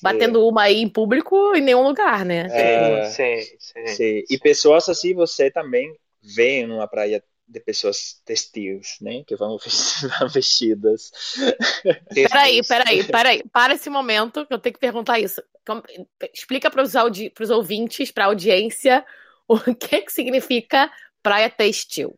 batendo 0.00 0.46
uma 0.46 0.62
aí 0.62 0.80
em 0.80 0.88
público 0.88 1.56
em 1.56 1.60
nenhum 1.60 1.82
lugar, 1.82 2.24
né? 2.24 2.46
É, 2.52 3.06
sim, 3.06 3.40
sim, 3.58 3.86
sim. 3.88 4.24
E 4.30 4.38
pessoas 4.38 4.88
assim, 4.88 5.12
você 5.12 5.50
também 5.50 5.92
vê 6.22 6.64
numa 6.64 6.86
praia 6.86 7.20
de 7.48 7.58
pessoas 7.58 8.22
textis, 8.24 8.98
né? 9.00 9.24
Que 9.26 9.34
vão 9.34 9.58
vestidas. 10.32 11.10
Peraí, 12.14 12.62
peraí, 12.64 13.02
peraí. 13.02 13.42
Para 13.52 13.74
esse 13.74 13.90
momento, 13.90 14.46
que 14.46 14.54
eu 14.54 14.60
tenho 14.60 14.74
que 14.74 14.78
perguntar 14.78 15.18
isso. 15.18 15.42
Explica 16.32 16.70
para 16.70 16.84
os 16.84 17.50
ouvintes, 17.50 18.12
para 18.12 18.26
a 18.26 18.28
audiência, 18.28 19.04
o 19.48 19.58
que, 19.74 20.02
que 20.02 20.12
significa 20.12 20.88
praia 21.20 21.50
textil. 21.50 22.16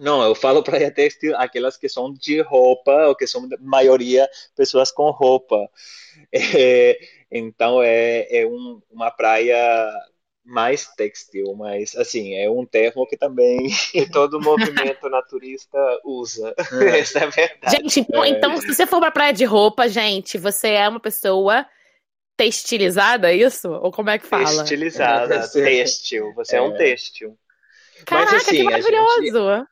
Não, 0.00 0.22
eu 0.22 0.34
falo 0.34 0.62
praia 0.62 0.90
têxtil 0.90 1.36
aquelas 1.36 1.76
que 1.76 1.88
são 1.88 2.12
de 2.12 2.40
roupa, 2.40 3.08
ou 3.08 3.16
que 3.16 3.26
são, 3.26 3.48
maioria, 3.60 4.28
pessoas 4.56 4.90
com 4.90 5.10
roupa. 5.10 5.68
É, 6.32 6.98
então, 7.30 7.80
é, 7.80 8.26
é 8.40 8.44
um, 8.44 8.82
uma 8.90 9.08
praia 9.08 9.56
mais 10.48 10.88
textil, 10.96 11.54
mas, 11.54 11.94
assim, 11.94 12.34
é 12.34 12.50
um 12.50 12.64
termo 12.66 13.06
que 13.06 13.16
também... 13.16 13.68
Todo 14.12 14.40
movimento 14.40 15.08
naturista 15.08 15.78
usa. 16.04 16.54
É. 16.82 16.98
Essa 16.98 17.20
é 17.20 17.22
a 17.24 17.26
verdade. 17.26 17.76
Gente, 17.76 18.00
então, 18.00 18.24
é. 18.24 18.28
então, 18.30 18.56
se 18.56 18.66
você 18.66 18.86
for 18.86 18.98
pra 18.98 19.10
praia 19.10 19.32
de 19.32 19.44
roupa, 19.44 19.88
gente, 19.88 20.38
você 20.38 20.70
é 20.70 20.88
uma 20.88 20.98
pessoa 20.98 21.66
textilizada, 22.36 23.30
é 23.30 23.36
isso? 23.36 23.70
Ou 23.70 23.92
como 23.92 24.10
é 24.10 24.18
que 24.18 24.26
fala? 24.26 24.44
Textilizada, 24.44 25.34
é, 25.36 25.48
têxtil. 25.48 26.32
Você 26.34 26.56
é, 26.56 26.62
um 26.62 26.76
têxtil. 26.76 27.38
Caraca, 28.06 28.32
mas, 28.32 28.42
assim, 28.42 28.56
que 28.56 28.62
maravilhoso! 28.64 29.68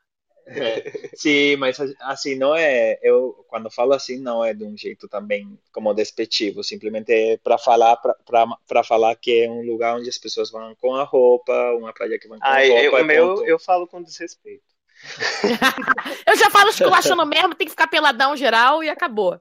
É, 0.56 1.10
sim, 1.14 1.56
mas 1.56 1.76
assim, 2.02 2.36
não 2.36 2.54
é. 2.54 2.98
Eu, 3.02 3.44
quando 3.48 3.68
falo 3.68 3.92
assim, 3.92 4.20
não 4.20 4.44
é 4.44 4.54
de 4.54 4.62
um 4.62 4.76
jeito 4.76 5.08
também 5.08 5.58
como 5.72 5.92
despectivo, 5.92 6.62
simplesmente 6.62 7.12
é 7.12 7.36
para 7.36 7.58
falar 7.58 7.96
para 7.96 8.84
falar 8.84 9.16
que 9.16 9.42
é 9.42 9.50
um 9.50 9.62
lugar 9.62 9.96
onde 9.96 10.08
as 10.08 10.18
pessoas 10.18 10.48
vão 10.48 10.74
com 10.76 10.94
a 10.94 11.02
roupa, 11.02 11.52
uma 11.72 11.92
praia 11.92 12.16
que 12.16 12.28
vão 12.28 12.38
com 12.38 12.46
ah, 12.46 12.58
a 12.58 12.66
roupa. 12.66 12.80
Eu, 12.80 12.96
é 12.96 13.02
meu, 13.02 13.44
eu 13.44 13.58
falo 13.58 13.88
com 13.88 14.00
desrespeito. 14.00 14.62
eu 16.26 16.36
já 16.36 16.48
falo 16.48 16.70
esculachando 16.70 17.26
mesmo, 17.26 17.54
tem 17.54 17.66
que 17.66 17.72
ficar 17.72 17.88
peladão 17.88 18.36
geral 18.36 18.84
e 18.84 18.88
acabou. 18.88 19.40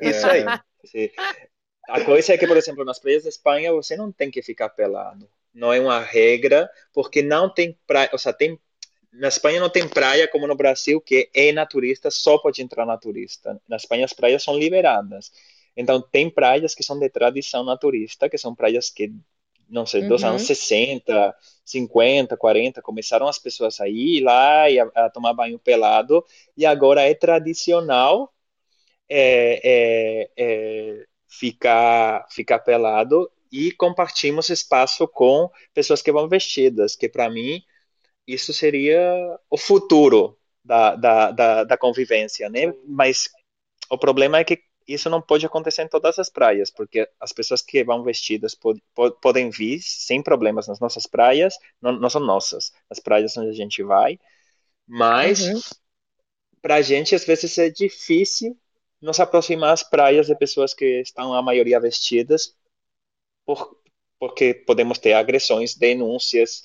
Isso 0.00 0.26
aí. 0.26 0.42
Sim. 0.86 1.10
A 1.88 2.02
coisa 2.02 2.32
é 2.32 2.38
que, 2.38 2.46
por 2.46 2.56
exemplo, 2.56 2.84
nas 2.84 2.98
praias 2.98 3.24
da 3.24 3.28
Espanha 3.28 3.72
você 3.72 3.94
não 3.94 4.10
tem 4.10 4.30
que 4.30 4.42
ficar 4.42 4.70
pelado. 4.70 5.28
Não 5.52 5.72
é 5.72 5.80
uma 5.80 6.00
regra, 6.00 6.70
porque 6.92 7.22
não 7.22 7.52
tem 7.52 7.76
praia, 7.86 8.08
ou 8.12 8.18
seja, 8.18 8.32
tem 8.32 8.58
na 9.12 9.28
Espanha 9.28 9.60
não 9.60 9.68
tem 9.68 9.88
praia 9.88 10.28
como 10.28 10.46
no 10.46 10.54
Brasil, 10.54 11.00
que 11.00 11.28
é 11.34 11.52
naturista, 11.52 12.10
só 12.10 12.38
pode 12.38 12.62
entrar 12.62 12.86
naturista. 12.86 13.60
Na 13.68 13.76
Espanha 13.76 14.04
as 14.04 14.12
praias 14.12 14.42
são 14.42 14.56
liberadas. 14.56 15.32
Então 15.76 16.00
tem 16.00 16.30
praias 16.30 16.74
que 16.74 16.82
são 16.82 16.98
de 16.98 17.08
tradição 17.08 17.64
naturista, 17.64 18.28
que 18.28 18.38
são 18.38 18.54
praias 18.54 18.90
que, 18.90 19.12
não 19.68 19.84
sei, 19.86 20.02
dos 20.02 20.22
uhum. 20.22 20.30
anos 20.30 20.42
60, 20.42 21.34
50, 21.64 22.36
40, 22.36 22.82
começaram 22.82 23.26
as 23.26 23.38
pessoas 23.38 23.80
a 23.80 23.88
ir 23.88 24.20
lá 24.22 24.68
e 24.70 24.78
a, 24.78 24.90
a 24.94 25.10
tomar 25.10 25.32
banho 25.32 25.58
pelado, 25.58 26.24
e 26.56 26.64
agora 26.64 27.02
é 27.02 27.14
tradicional 27.14 28.32
é, 29.08 29.60
é, 29.64 30.30
é, 30.36 31.04
ficar, 31.28 32.26
ficar 32.30 32.60
pelado 32.60 33.30
e 33.50 33.72
compartimos 33.72 34.48
espaço 34.50 35.08
com 35.08 35.50
pessoas 35.74 36.00
que 36.00 36.12
vão 36.12 36.28
vestidas, 36.28 36.94
que 36.94 37.08
para 37.08 37.28
mim 37.28 37.60
isso 38.32 38.52
seria 38.52 39.38
o 39.48 39.56
futuro 39.56 40.38
da, 40.64 40.94
da, 40.94 41.30
da, 41.30 41.64
da, 41.64 41.76
convivência, 41.76 42.48
né? 42.48 42.72
Mas 42.86 43.28
o 43.90 43.98
problema 43.98 44.38
é 44.38 44.44
que 44.44 44.62
isso 44.86 45.08
não 45.08 45.22
pode 45.22 45.46
acontecer 45.46 45.82
em 45.82 45.88
todas 45.88 46.18
as 46.18 46.28
praias, 46.28 46.70
porque 46.70 47.08
as 47.18 47.32
pessoas 47.32 47.62
que 47.62 47.84
vão 47.84 48.02
vestidas 48.02 48.54
pod, 48.54 48.82
pod, 48.94 49.16
podem 49.20 49.50
vir 49.50 49.80
sem 49.82 50.22
problemas 50.22 50.66
nas 50.66 50.80
nossas 50.80 51.06
praias, 51.06 51.54
não, 51.80 51.92
não, 51.92 52.10
são 52.10 52.20
nossas, 52.20 52.72
as 52.88 52.98
praias 52.98 53.36
onde 53.36 53.50
a 53.50 53.54
gente 53.54 53.82
vai, 53.82 54.18
mas 54.86 55.40
uhum. 55.40 55.60
para 56.60 56.76
a 56.76 56.82
gente 56.82 57.14
às 57.14 57.24
vezes 57.24 57.56
é 57.58 57.70
difícil 57.70 58.58
nos 59.00 59.20
aproximar 59.20 59.72
às 59.72 59.82
praias 59.82 60.26
de 60.26 60.34
pessoas 60.34 60.74
que 60.74 61.00
estão 61.00 61.32
a 61.32 61.42
maioria 61.42 61.80
vestidas, 61.80 62.54
por, 63.46 63.80
porque 64.18 64.52
podemos 64.52 64.98
ter 64.98 65.14
agressões, 65.14 65.74
denúncias, 65.74 66.62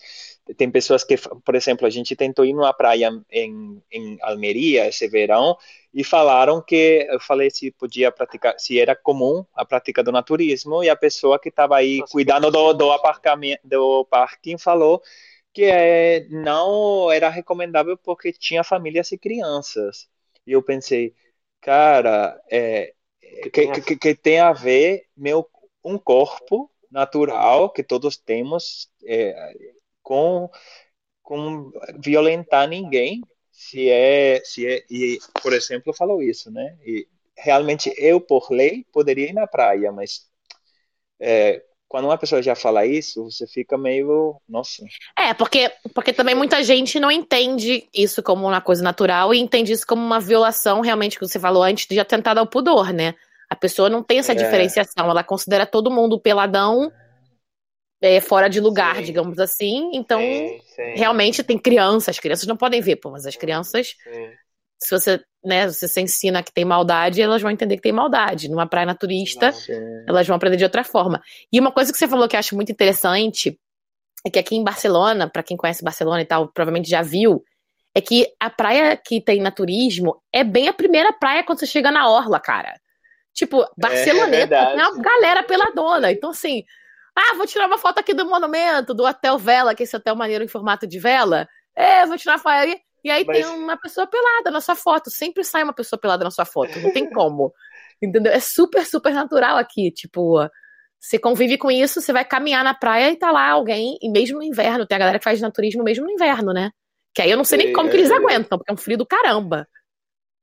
tem 0.53 0.69
pessoas 0.69 1.03
que, 1.03 1.15
por 1.17 1.55
exemplo, 1.55 1.87
a 1.87 1.89
gente 1.89 2.15
tentou 2.15 2.45
ir 2.45 2.53
numa 2.53 2.73
praia 2.73 3.09
em, 3.31 3.81
em 3.91 4.17
Almeria 4.21 4.87
esse 4.87 5.07
verão 5.07 5.57
e 5.93 6.03
falaram 6.03 6.61
que 6.61 7.07
eu 7.09 7.19
falei 7.19 7.49
se 7.49 7.71
podia 7.71 8.11
praticar, 8.11 8.59
se 8.59 8.79
era 8.79 8.95
comum 8.95 9.45
a 9.53 9.65
prática 9.65 10.03
do 10.03 10.11
naturismo 10.11 10.83
e 10.83 10.89
a 10.89 10.95
pessoa 10.95 11.39
que 11.39 11.49
estava 11.49 11.77
aí 11.77 11.99
Nossa, 11.99 12.11
cuidando 12.11 12.51
do, 12.51 12.73
do 12.73 12.91
aparcamento, 12.91 13.61
do 13.63 14.05
parking 14.05 14.57
falou 14.57 15.01
que 15.53 15.63
é, 15.63 16.27
não 16.29 17.11
era 17.11 17.29
recomendável 17.29 17.97
porque 17.97 18.31
tinha 18.33 18.63
famílias 18.63 19.11
e 19.11 19.17
crianças. 19.17 20.07
E 20.45 20.51
eu 20.51 20.61
pensei, 20.61 21.15
cara, 21.61 22.39
é, 22.51 22.93
que, 23.51 23.81
que, 23.81 23.95
que 23.97 24.15
tem 24.15 24.39
a 24.39 24.51
ver 24.53 25.07
meu 25.15 25.49
um 25.83 25.97
corpo 25.97 26.69
natural 26.91 27.69
que 27.69 27.83
todos 27.83 28.17
temos 28.17 28.89
é, 29.05 29.53
com, 30.05 30.47
com 31.23 31.71
violentar 31.99 32.69
ninguém, 32.69 33.21
se 33.51 33.89
é, 33.89 34.39
se 34.45 34.67
é, 34.67 34.85
e 34.89 35.17
por 35.41 35.51
exemplo 35.51 35.93
falou 35.93 36.21
isso, 36.21 36.51
né? 36.51 36.77
E 36.85 37.07
realmente 37.35 37.91
eu 37.97 38.21
por 38.21 38.51
lei 38.51 38.85
poderia 38.93 39.29
ir 39.29 39.33
na 39.33 39.47
praia, 39.47 39.91
mas 39.91 40.27
é, 41.19 41.63
quando 41.87 42.05
uma 42.05 42.17
pessoa 42.17 42.41
já 42.41 42.55
fala 42.55 42.85
isso, 42.85 43.23
você 43.23 43.47
fica 43.47 43.77
meio, 43.77 44.39
nossa. 44.47 44.83
É, 45.17 45.33
porque 45.33 45.71
porque 45.93 46.13
também 46.13 46.35
muita 46.35 46.63
gente 46.63 46.99
não 46.99 47.09
entende 47.09 47.89
isso 47.91 48.21
como 48.21 48.45
uma 48.45 48.61
coisa 48.61 48.83
natural 48.83 49.33
e 49.33 49.39
entende 49.39 49.73
isso 49.73 49.87
como 49.87 50.05
uma 50.05 50.19
violação, 50.19 50.81
realmente, 50.81 51.17
que 51.17 51.27
você 51.27 51.39
falou 51.39 51.63
antes, 51.63 51.87
de 51.87 51.99
atentar 51.99 52.37
ao 52.37 52.45
pudor, 52.45 52.93
né? 52.93 53.15
A 53.49 53.55
pessoa 53.55 53.89
não 53.89 54.03
tem 54.03 54.19
essa 54.19 54.33
é. 54.33 54.35
diferenciação, 54.35 55.09
ela 55.09 55.23
considera 55.23 55.65
todo 55.65 55.89
mundo 55.89 56.19
peladão 56.19 56.91
é, 56.91 57.04
fora 58.21 58.47
de 58.47 58.59
lugar, 58.59 58.97
sim. 58.97 59.03
digamos 59.03 59.39
assim. 59.39 59.91
Então, 59.93 60.19
sim, 60.19 60.59
sim. 60.75 60.93
realmente 60.95 61.43
tem 61.43 61.57
crianças, 61.57 62.09
as 62.09 62.19
crianças 62.19 62.47
não 62.47 62.57
podem 62.57 62.81
ver, 62.81 62.97
pô, 62.97 63.11
mas 63.11 63.25
as 63.25 63.35
crianças, 63.35 63.95
se 64.77 64.91
você, 64.91 65.19
né, 65.43 65.69
se 65.69 65.87
você 65.87 66.01
ensina 66.01 66.43
que 66.43 66.53
tem 66.53 66.65
maldade, 66.65 67.21
elas 67.21 67.41
vão 67.41 67.51
entender 67.51 67.77
que 67.77 67.81
tem 67.81 67.91
maldade. 67.91 68.49
Numa 68.49 68.67
praia 68.67 68.85
naturista, 68.85 69.53
elas 70.07 70.27
vão 70.27 70.35
aprender 70.35 70.57
de 70.57 70.63
outra 70.63 70.83
forma. 70.83 71.21
E 71.51 71.59
uma 71.59 71.71
coisa 71.71 71.91
que 71.91 71.97
você 71.97 72.07
falou 72.07 72.27
que 72.27 72.35
eu 72.35 72.39
acho 72.39 72.55
muito 72.55 72.71
interessante 72.71 73.59
é 74.25 74.29
que 74.29 74.39
aqui 74.39 74.55
em 74.55 74.63
Barcelona, 74.63 75.29
para 75.29 75.43
quem 75.43 75.55
conhece 75.55 75.83
Barcelona 75.83 76.21
e 76.21 76.25
tal, 76.25 76.47
provavelmente 76.47 76.89
já 76.89 77.01
viu, 77.01 77.43
é 77.93 78.01
que 78.01 78.27
a 78.39 78.49
praia 78.49 78.97
que 78.97 79.21
tem 79.21 79.39
naturismo 79.39 80.21
é 80.33 80.43
bem 80.43 80.67
a 80.67 80.73
primeira 80.73 81.13
praia 81.13 81.43
quando 81.43 81.59
você 81.59 81.67
chega 81.67 81.91
na 81.91 82.09
orla, 82.09 82.39
cara. 82.39 82.73
Tipo, 83.33 83.65
Barceloneta 83.77 84.55
é, 84.55 84.57
é 84.57 84.65
tem 84.65 84.75
uma 84.75 85.01
galera 85.01 85.43
peladona. 85.43 86.11
Então, 86.11 86.31
assim, 86.31 86.63
ah, 87.15 87.35
vou 87.35 87.47
tirar 87.47 87.67
uma 87.67 87.77
foto 87.77 87.99
aqui 87.99 88.13
do 88.13 88.25
monumento, 88.25 88.93
do 88.93 89.05
Hotel 89.05 89.37
Vela, 89.37 89.73
que 89.73 89.83
é 89.83 89.85
esse 89.85 89.95
hotel 89.95 90.15
maneiro 90.15 90.43
em 90.43 90.47
formato 90.47 90.85
de 90.85 90.99
vela. 90.99 91.47
É, 91.75 92.05
vou 92.05 92.17
tirar 92.17 92.33
uma 92.33 92.39
foto 92.39 92.53
aí. 92.53 92.77
E 93.03 93.09
aí 93.09 93.23
Mas... 93.25 93.37
tem 93.37 93.45
uma 93.45 93.77
pessoa 93.77 94.05
pelada 94.05 94.51
na 94.51 94.59
sua 94.59 94.75
foto. 94.75 95.09
Sempre 95.09 95.43
sai 95.43 95.63
uma 95.63 95.73
pessoa 95.73 95.99
pelada 95.99 96.23
na 96.23 96.31
sua 96.31 96.43
foto. 96.43 96.79
Não 96.79 96.91
tem 96.91 97.09
como. 97.09 97.53
Entendeu? 98.03 98.33
É 98.33 98.39
super, 98.39 98.85
super 98.85 99.13
natural 99.13 99.57
aqui. 99.57 99.91
Tipo, 99.91 100.45
você 100.99 101.17
convive 101.19 101.57
com 101.57 101.71
isso, 101.71 102.01
você 102.01 102.11
vai 102.11 102.25
caminhar 102.25 102.63
na 102.63 102.73
praia 102.73 103.11
e 103.11 103.15
tá 103.15 103.31
lá 103.31 103.51
alguém, 103.51 103.97
e 104.01 104.09
mesmo 104.09 104.39
no 104.39 104.43
inverno, 104.43 104.85
tem 104.85 104.95
a 104.95 104.99
galera 104.99 105.19
que 105.19 105.23
faz 105.23 105.39
naturismo 105.39 105.83
mesmo 105.83 106.03
no 106.03 106.11
inverno, 106.11 106.51
né? 106.51 106.71
Que 107.13 107.21
aí 107.21 107.31
eu 107.31 107.37
não 107.37 107.45
sei 107.45 107.59
nem 107.59 107.73
como 107.73 107.89
que 107.89 107.95
eles 107.95 108.09
é. 108.09 108.15
aguentam, 108.15 108.57
porque 108.57 108.71
é 108.71 108.73
um 108.73 108.77
frio 108.77 108.97
do 108.97 109.05
caramba. 109.05 109.67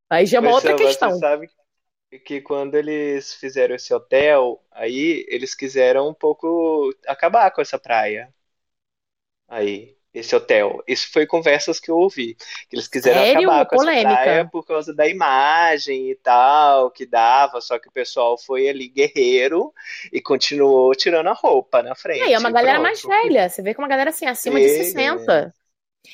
Aí 0.09 0.25
já 0.25 0.39
é 0.39 0.41
uma 0.41 0.53
Mas, 0.53 0.55
outra 0.55 0.77
questão. 0.77 1.11
Você 1.11 1.19
sabe 1.19 1.49
que 1.49 1.55
quando 2.45 2.75
eles 2.75 3.35
fizeram 3.35 3.75
esse 3.75 3.93
hotel, 3.93 4.63
aí 4.71 5.25
eles 5.29 5.55
quiseram 5.55 6.09
um 6.09 6.15
pouco 6.15 6.95
acabar 7.07 7.51
com 7.51 7.61
essa 7.61 7.79
praia. 7.79 8.33
Aí, 9.49 9.97
esse 10.15 10.37
hotel. 10.37 10.83
Isso 10.87 11.11
foi 11.11 11.27
conversas 11.27 11.81
que 11.81 11.91
eu 11.91 11.97
ouvi. 11.97 12.35
Que 12.69 12.77
eles 12.77 12.87
quiseram 12.87 13.21
Sério? 13.21 13.49
acabar 13.49 13.67
com 13.67 13.77
Polêmica. 13.77 14.09
essa 14.09 14.23
praia 14.23 14.49
por 14.51 14.67
causa 14.67 14.95
da 14.95 15.09
imagem 15.09 16.11
e 16.11 16.15
tal, 16.17 16.91
que 16.91 17.07
dava, 17.07 17.61
só 17.61 17.79
que 17.79 17.89
o 17.89 17.93
pessoal 17.93 18.37
foi 18.37 18.69
ali 18.69 18.89
guerreiro 18.89 19.73
e 20.13 20.21
continuou 20.21 20.95
tirando 20.95 21.29
a 21.29 21.33
roupa 21.33 21.83
na 21.83 21.95
frente. 21.95 22.23
É, 22.23 22.33
é 22.33 22.39
uma 22.39 22.51
galera 22.51 22.81
pronto. 22.81 23.09
mais 23.09 23.23
velha. 23.23 23.49
Você 23.49 23.63
vê 23.63 23.75
que 23.75 23.81
é 23.81 23.83
uma 23.83 23.89
galera 23.89 24.11
assim, 24.11 24.27
acima 24.27 24.61
de 24.61 24.69
60. 24.69 25.55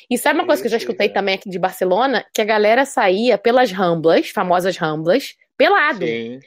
E 0.08 0.18
sabe 0.18 0.38
uma 0.38 0.46
coisa 0.46 0.62
que 0.62 0.66
eu 0.68 0.72
já 0.72 0.76
escutei 0.76 1.08
também 1.08 1.34
aqui 1.34 1.48
de 1.48 1.58
Barcelona? 1.58 2.24
Que 2.32 2.42
a 2.42 2.44
galera 2.44 2.84
saía 2.84 3.38
pelas 3.38 3.72
ramblas, 3.72 4.28
famosas 4.28 4.76
ramblas, 4.76 5.34
pelado. 5.58 6.06
Sim. 6.06 6.40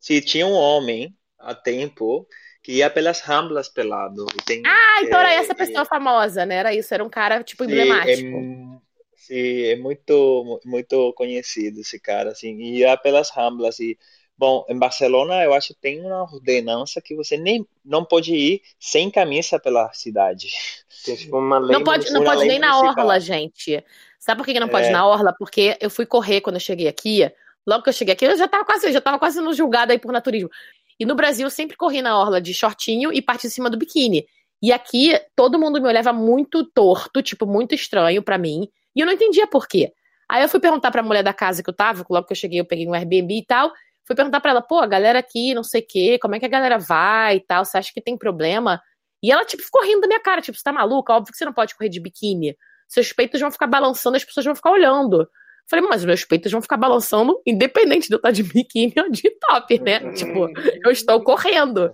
Se 0.00 0.20
tinha 0.20 0.46
um 0.46 0.54
homem 0.54 1.14
há 1.38 1.54
tempo 1.54 2.26
que 2.62 2.72
ia 2.72 2.90
pelas 2.90 3.20
ramblas 3.20 3.68
pelado. 3.68 4.26
Tem, 4.44 4.62
ah, 4.66 5.02
então 5.02 5.20
é, 5.20 5.22
era 5.22 5.34
essa 5.34 5.54
pessoa 5.54 5.82
é, 5.82 5.84
famosa, 5.84 6.44
né? 6.44 6.56
Era 6.56 6.74
isso, 6.74 6.92
era 6.92 7.04
um 7.04 7.10
cara, 7.10 7.44
tipo, 7.44 7.64
emblemático. 7.64 8.36
É, 8.36 9.16
sim, 9.16 9.62
é 9.64 9.76
muito, 9.76 10.60
muito 10.64 11.12
conhecido 11.12 11.80
esse 11.80 12.00
cara, 12.00 12.30
assim. 12.30 12.56
Ia 12.58 12.96
pelas 12.96 13.30
ramblas 13.30 13.78
e 13.78 13.96
Bom, 14.38 14.64
em 14.68 14.78
Barcelona 14.78 15.42
eu 15.42 15.52
acho 15.52 15.74
que 15.74 15.80
tem 15.80 16.00
uma 16.00 16.22
ordenança 16.22 17.00
que 17.00 17.16
você 17.16 17.36
nem 17.36 17.66
não 17.84 18.04
pode 18.04 18.32
ir 18.32 18.62
sem 18.78 19.10
camisa 19.10 19.58
pela 19.58 19.92
cidade. 19.92 20.52
Tem 21.04 21.16
tipo 21.16 21.36
uma 21.36 21.58
lei. 21.58 21.76
Não 21.76 21.82
pode, 21.82 22.08
não 22.12 22.22
pode 22.22 22.46
nem 22.46 22.60
municipal. 22.60 22.84
na 22.84 22.90
orla, 22.90 23.18
gente. 23.18 23.84
Sabe 24.16 24.38
por 24.38 24.46
que 24.46 24.60
não 24.60 24.68
pode 24.68 24.86
é. 24.86 24.90
na 24.90 25.04
orla? 25.04 25.34
Porque 25.36 25.76
eu 25.80 25.90
fui 25.90 26.06
correr 26.06 26.40
quando 26.40 26.54
eu 26.54 26.60
cheguei 26.60 26.86
aqui. 26.86 27.28
Logo 27.68 27.82
que 27.82 27.90
eu 27.90 27.92
cheguei 27.92 28.14
aqui, 28.14 28.24
eu 28.24 28.34
já 28.34 28.48
tava 28.48 28.64
quase, 28.64 28.90
já 28.90 29.00
tava 29.00 29.18
quase 29.18 29.42
no 29.42 29.52
julgado 29.52 29.92
aí 29.92 29.98
por 29.98 30.10
naturismo. 30.10 30.48
E 30.98 31.04
no 31.04 31.14
Brasil 31.14 31.46
eu 31.46 31.50
sempre 31.50 31.76
corri 31.76 32.00
na 32.00 32.18
orla 32.18 32.40
de 32.40 32.54
shortinho 32.54 33.12
e 33.12 33.20
parte 33.20 33.42
de 33.42 33.50
cima 33.52 33.68
do 33.68 33.76
biquíni. 33.76 34.26
E 34.62 34.72
aqui 34.72 35.12
todo 35.36 35.58
mundo 35.58 35.78
me 35.78 35.86
olhava 35.86 36.10
muito 36.10 36.64
torto, 36.64 37.22
tipo, 37.22 37.46
muito 37.46 37.74
estranho 37.74 38.22
para 38.22 38.38
mim. 38.38 38.66
E 38.96 39.00
eu 39.00 39.06
não 39.06 39.12
entendia 39.12 39.46
por 39.46 39.68
quê. 39.68 39.92
Aí 40.30 40.42
eu 40.42 40.48
fui 40.48 40.60
perguntar 40.60 40.90
pra 40.90 41.02
mulher 41.02 41.22
da 41.22 41.34
casa 41.34 41.62
que 41.62 41.68
eu 41.68 41.74
tava, 41.74 42.06
logo 42.08 42.26
que 42.26 42.32
eu 42.32 42.36
cheguei, 42.36 42.58
eu 42.58 42.64
peguei 42.64 42.88
um 42.88 42.94
Airbnb 42.94 43.36
e 43.36 43.44
tal. 43.44 43.70
Fui 44.06 44.16
perguntar 44.16 44.40
para 44.40 44.52
ela, 44.52 44.62
pô, 44.62 44.78
a 44.78 44.86
galera 44.86 45.18
aqui, 45.18 45.52
não 45.52 45.62
sei 45.62 45.82
o 45.82 45.86
quê, 45.86 46.18
como 46.18 46.34
é 46.36 46.40
que 46.40 46.46
a 46.46 46.48
galera 46.48 46.78
vai 46.78 47.36
e 47.36 47.40
tal, 47.40 47.66
você 47.66 47.76
acha 47.76 47.92
que 47.92 48.00
tem 48.00 48.16
problema? 48.16 48.80
E 49.22 49.30
ela, 49.30 49.44
tipo, 49.44 49.62
ficou 49.62 49.82
rindo 49.84 50.00
da 50.00 50.06
minha 50.06 50.20
cara, 50.20 50.40
tipo, 50.40 50.56
você 50.56 50.64
tá 50.64 50.72
maluca? 50.72 51.12
Óbvio 51.12 51.32
que 51.32 51.38
você 51.38 51.44
não 51.44 51.52
pode 51.52 51.74
correr 51.76 51.90
de 51.90 52.00
biquíni. 52.00 52.56
Seus 52.88 53.12
peitos 53.12 53.38
vão 53.38 53.50
ficar 53.50 53.66
balançando, 53.66 54.16
as 54.16 54.24
pessoas 54.24 54.46
vão 54.46 54.54
ficar 54.54 54.70
olhando. 54.70 55.28
Falei, 55.68 55.86
mas 55.86 56.04
meus 56.04 56.24
peitos 56.24 56.50
vão 56.50 56.62
ficar 56.62 56.76
balançando, 56.76 57.40
independente 57.46 58.08
de 58.08 58.14
eu 58.14 58.18
estar 58.18 58.30
de 58.30 58.42
biquíni 58.42 58.94
ou 58.96 59.10
de 59.10 59.30
top, 59.38 59.78
né? 59.80 60.00
Uhum. 60.00 60.14
tipo, 60.14 60.48
eu 60.84 60.90
estou 60.90 61.22
correndo. 61.22 61.92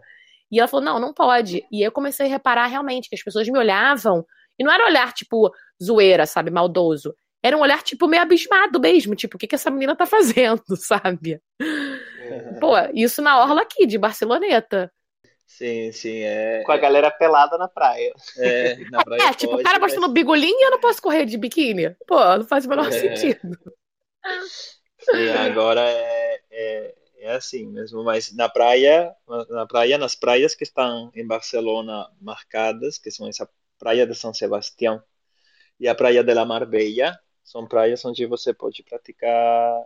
E 0.50 0.58
ela 0.60 0.68
falou, 0.68 0.84
não, 0.84 1.00
não 1.00 1.12
pode. 1.12 1.64
E 1.72 1.82
eu 1.82 1.90
comecei 1.90 2.26
a 2.26 2.28
reparar 2.28 2.66
realmente 2.66 3.08
que 3.08 3.16
as 3.16 3.22
pessoas 3.22 3.48
me 3.48 3.58
olhavam, 3.58 4.24
e 4.58 4.62
não 4.62 4.72
era 4.72 4.86
olhar, 4.86 5.12
tipo, 5.12 5.52
zoeira, 5.82 6.26
sabe, 6.26 6.50
maldoso. 6.50 7.14
Era 7.42 7.56
um 7.56 7.60
olhar, 7.60 7.82
tipo, 7.82 8.06
meio 8.06 8.22
abismado 8.22 8.80
mesmo. 8.80 9.14
Tipo, 9.14 9.36
o 9.36 9.38
que, 9.38 9.46
que 9.46 9.54
essa 9.54 9.70
menina 9.70 9.96
tá 9.96 10.06
fazendo, 10.06 10.62
sabe? 10.76 11.40
Uhum. 11.60 12.60
Pô, 12.60 12.74
isso 12.94 13.20
na 13.20 13.40
orla 13.40 13.62
aqui, 13.62 13.86
de 13.86 13.98
Barceloneta. 13.98 14.90
Sim, 15.46 15.92
sim, 15.92 16.20
é. 16.22 16.62
Com 16.64 16.72
a 16.72 16.76
galera 16.76 17.10
pelada 17.10 17.56
na 17.56 17.68
praia. 17.68 18.12
É, 18.38 18.76
na 18.90 19.02
praia. 19.04 19.22
É, 19.22 19.34
tipo, 19.34 19.52
pode, 19.52 19.62
o 19.62 19.64
cara 19.64 19.78
mostrando 19.78 20.04
mas... 20.04 20.12
bigolinho 20.12 20.58
e 20.58 20.64
eu 20.64 20.70
não 20.70 20.80
posso 20.80 21.00
correr 21.00 21.26
de 21.26 21.36
biquíni. 21.36 21.94
Pô, 22.06 22.18
não 22.36 22.44
faz 22.44 22.66
o 22.66 22.68
menor 22.68 22.88
é. 22.88 22.92
sentido. 22.92 23.58
Sim, 24.98 25.28
agora 25.30 25.82
é, 25.82 26.40
é, 26.50 26.94
é, 27.18 27.34
assim 27.34 27.66
mesmo, 27.66 28.02
mas 28.02 28.34
na 28.34 28.48
praia, 28.48 29.14
na 29.50 29.66
praia, 29.66 29.98
nas 29.98 30.14
praias 30.14 30.54
que 30.54 30.64
estão 30.64 31.12
em 31.14 31.26
Barcelona 31.26 32.10
marcadas, 32.20 32.98
que 32.98 33.10
são 33.10 33.28
essa 33.28 33.48
praia 33.78 34.06
de 34.06 34.14
São 34.14 34.32
Sebastião 34.32 35.02
e 35.78 35.86
a 35.86 35.94
praia 35.94 36.24
de 36.24 36.32
la 36.32 36.44
Marbella, 36.44 37.18
são 37.42 37.66
praias 37.66 38.04
onde 38.04 38.24
você 38.26 38.54
pode 38.54 38.82
praticar 38.82 39.84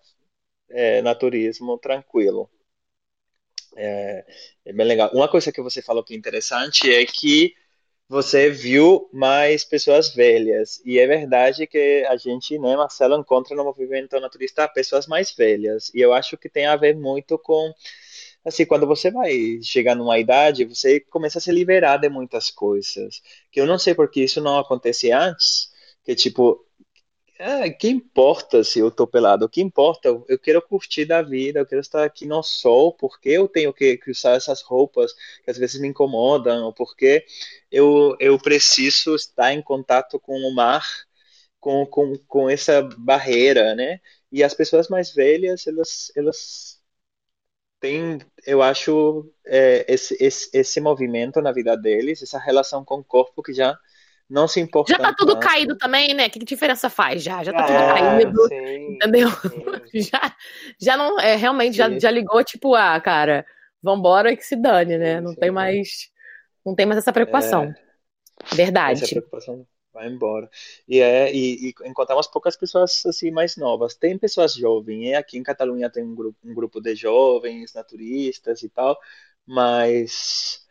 é, 0.71 1.03
naturismo 1.03 1.77
tranquilo. 1.79 2.49
É, 3.81 4.25
é, 4.65 4.73
bem 4.73 4.87
legal. 4.87 5.11
Uma 5.15 5.29
coisa 5.29 5.53
que 5.53 5.63
você 5.63 5.81
falou 5.81 6.03
que 6.03 6.13
é 6.13 6.17
interessante 6.17 6.93
é 6.93 7.07
que 7.07 7.55
você 8.09 8.51
viu 8.51 9.09
mais 9.13 9.65
pessoas 9.65 10.13
velhas. 10.15 10.81
E 10.85 10.99
é 10.99 11.07
verdade 11.07 11.67
que 11.67 12.05
a 12.09 12.17
gente, 12.17 12.59
né, 12.59 12.77
Marcelo, 12.77 13.17
encontra 13.17 13.55
no 13.57 13.65
movimento 13.65 14.19
naturista 14.21 14.67
pessoas 14.69 15.07
mais 15.07 15.33
velhas. 15.33 15.93
E 15.95 16.01
eu 16.01 16.13
acho 16.13 16.37
que 16.37 16.49
tem 16.49 16.67
a 16.67 16.75
ver 16.77 16.97
muito 16.97 17.39
com 17.39 17.73
assim, 18.45 18.65
quando 18.67 18.87
você 18.87 19.11
vai 19.11 19.61
chegar 19.63 19.95
numa 19.95 20.19
idade, 20.19 20.65
você 20.65 21.01
começa 21.01 21.39
a 21.39 21.41
se 21.41 21.53
liberar 21.53 21.99
de 21.99 22.09
muitas 22.09 22.51
coisas. 22.51 23.23
Que 23.53 23.61
eu 23.61 23.67
não 23.67 23.79
sei 23.79 23.95
porque 23.95 24.23
isso 24.25 24.41
não 24.41 24.59
acontece 24.59 25.13
antes, 25.13 25.71
que 26.05 26.15
tipo, 26.17 26.67
é, 27.39 27.71
que 27.71 27.89
importa 27.89 28.65
se 28.65 28.79
eu 28.81 28.91
tô 28.91 29.07
pelado? 29.07 29.45
O 29.45 29.49
que 29.49 29.61
importa? 29.63 30.09
Eu 30.29 30.39
quero 30.39 30.61
curtir 30.61 31.05
da 31.05 31.23
vida, 31.23 31.61
eu 31.61 31.67
quero 31.67 31.81
estar 31.81 32.05
aqui 32.05 32.27
no 32.27 32.43
sol, 32.43 32.93
porque 32.93 33.29
eu 33.31 33.49
tenho 33.49 33.73
que, 33.73 33.97
que 33.97 34.11
usar 34.11 34.33
essas 34.33 34.61
roupas 34.63 35.13
que 35.45 35.51
às 35.51 35.57
vezes 35.59 35.81
me 35.81 35.89
incomodam, 35.89 36.65
ou 36.65 36.73
porque 36.73 37.25
eu, 37.71 38.17
eu 38.21 38.39
preciso 38.39 39.15
estar 39.15 39.53
em 39.53 39.63
contato 39.63 40.19
com 40.21 40.37
o 40.37 40.55
mar, 40.55 40.85
com, 41.61 41.87
com, 41.87 42.19
com 42.29 42.51
essa 42.51 42.83
barreira, 42.83 43.75
né? 43.75 44.01
E 44.33 44.45
as 44.45 44.55
pessoas 44.55 44.89
mais 44.89 45.13
velhas, 45.15 45.67
elas, 45.67 46.13
elas 46.17 46.81
têm, 47.81 48.19
eu 48.47 48.63
acho, 48.63 49.31
é, 49.47 49.85
esse, 49.93 50.17
esse, 50.21 50.51
esse 50.53 50.81
movimento 50.81 51.41
na 51.41 51.53
vida 51.53 51.77
deles, 51.77 52.23
essa 52.23 52.39
relação 52.39 52.85
com 52.85 52.97
o 52.97 53.05
corpo 53.05 53.43
que 53.43 53.53
já 53.53 53.79
não 54.29 54.47
se 54.47 54.61
importa. 54.61 54.93
Já 54.93 54.99
tá 54.99 55.15
tudo 55.15 55.35
tanto. 55.35 55.47
caído 55.47 55.77
também, 55.77 56.13
né? 56.13 56.29
Que 56.29 56.39
diferença 56.41 56.91
faz? 56.91 57.23
Já, 57.23 57.43
já 57.43 57.53
tá 57.53 57.65
tudo 57.65 57.77
é, 57.77 57.95
caído. 57.95 58.49
Sim, 58.49 58.95
entendeu? 58.95 59.31
Sim. 59.31 60.01
Já, 60.13 60.37
já 60.79 60.97
não. 60.99 61.19
É, 61.19 61.35
realmente, 61.35 61.75
já, 61.75 61.99
já 61.99 62.11
ligou, 62.11 62.45
tipo, 62.45 62.75
ah, 62.75 63.01
cara, 63.01 63.47
vambora 63.83 64.31
e 64.31 64.37
que 64.37 64.45
se 64.45 64.55
dane, 64.55 64.99
né? 64.99 65.19
Não 65.19 65.35
tem 65.35 65.51
mais. 65.51 66.11
Não 66.65 66.75
tem 66.75 66.85
mais 66.85 66.99
essa 66.99 67.13
preocupação. 67.13 67.65
É, 67.65 68.55
Verdade. 68.55 69.03
Essa 69.03 69.15
preocupação 69.15 69.67
vai 69.93 70.09
embora. 70.09 70.49
E, 70.87 71.01
é, 71.01 71.35
e, 71.35 71.69
e, 71.69 71.75
encontramos 71.87 72.27
poucas 72.27 72.57
pessoas 72.57 73.05
assim 73.07 73.31
mais 73.31 73.57
novas. 73.57 73.95
Tem 73.95 74.19
pessoas 74.19 74.55
jovens, 74.55 75.09
e 75.09 75.15
aqui 75.15 75.39
em 75.39 75.43
Catalunha 75.43 75.91
tem 75.91 76.05
um 76.05 76.15
grupo, 76.15 76.39
um 76.45 76.55
grupo 76.55 76.81
de 76.81 76.95
jovens, 76.95 77.73
naturistas 77.73 78.63
e 78.63 78.69
tal, 78.69 78.99
mas 79.47 80.68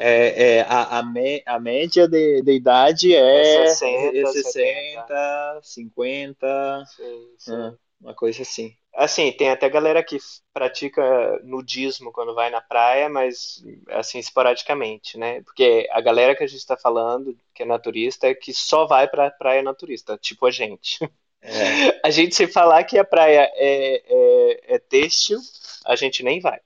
é, 0.00 0.58
é, 0.58 0.60
a, 0.62 0.98
a, 0.98 1.02
me, 1.02 1.42
a 1.44 1.58
média 1.58 2.06
de, 2.06 2.40
de 2.40 2.52
idade 2.52 3.14
é, 3.14 3.66
60, 3.66 4.32
60 4.32 5.60
50, 5.60 6.84
sim, 6.86 7.34
sim. 7.36 7.52
Ah, 7.52 7.74
uma 8.00 8.14
coisa 8.14 8.42
assim. 8.42 8.72
Assim, 8.94 9.32
tem 9.32 9.50
até 9.50 9.68
galera 9.68 10.02
que 10.02 10.18
pratica 10.52 11.40
nudismo 11.42 12.12
quando 12.12 12.34
vai 12.34 12.48
na 12.48 12.60
praia, 12.60 13.08
mas 13.08 13.64
assim, 13.88 14.20
esporadicamente, 14.20 15.18
né? 15.18 15.42
Porque 15.42 15.88
a 15.90 16.00
galera 16.00 16.34
que 16.36 16.44
a 16.44 16.46
gente 16.46 16.60
está 16.60 16.76
falando, 16.76 17.36
que 17.52 17.64
é 17.64 17.66
naturista, 17.66 18.28
é 18.28 18.34
que 18.34 18.52
só 18.54 18.86
vai 18.86 19.08
pra 19.08 19.32
praia 19.32 19.62
naturista, 19.62 20.16
tipo 20.16 20.46
a 20.46 20.50
gente. 20.50 20.98
É. 21.40 21.48
A 22.04 22.10
gente, 22.10 22.34
se 22.34 22.48
falar 22.48 22.82
que 22.84 22.98
a 22.98 23.04
praia 23.04 23.48
é, 23.54 24.02
é, 24.04 24.74
é 24.74 24.78
têxtil, 24.78 25.38
a 25.84 25.94
gente 25.94 26.22
nem 26.24 26.40
vai. 26.40 26.60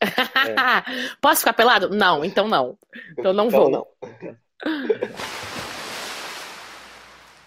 É. 0.00 0.06
Posso 1.20 1.40
ficar 1.40 1.52
pelado? 1.52 1.90
Não, 1.90 2.24
então 2.24 2.48
não. 2.48 2.78
Então 3.12 3.32
não 3.32 3.48
então 3.48 3.60
vou. 3.60 3.70
Não. 3.70 3.86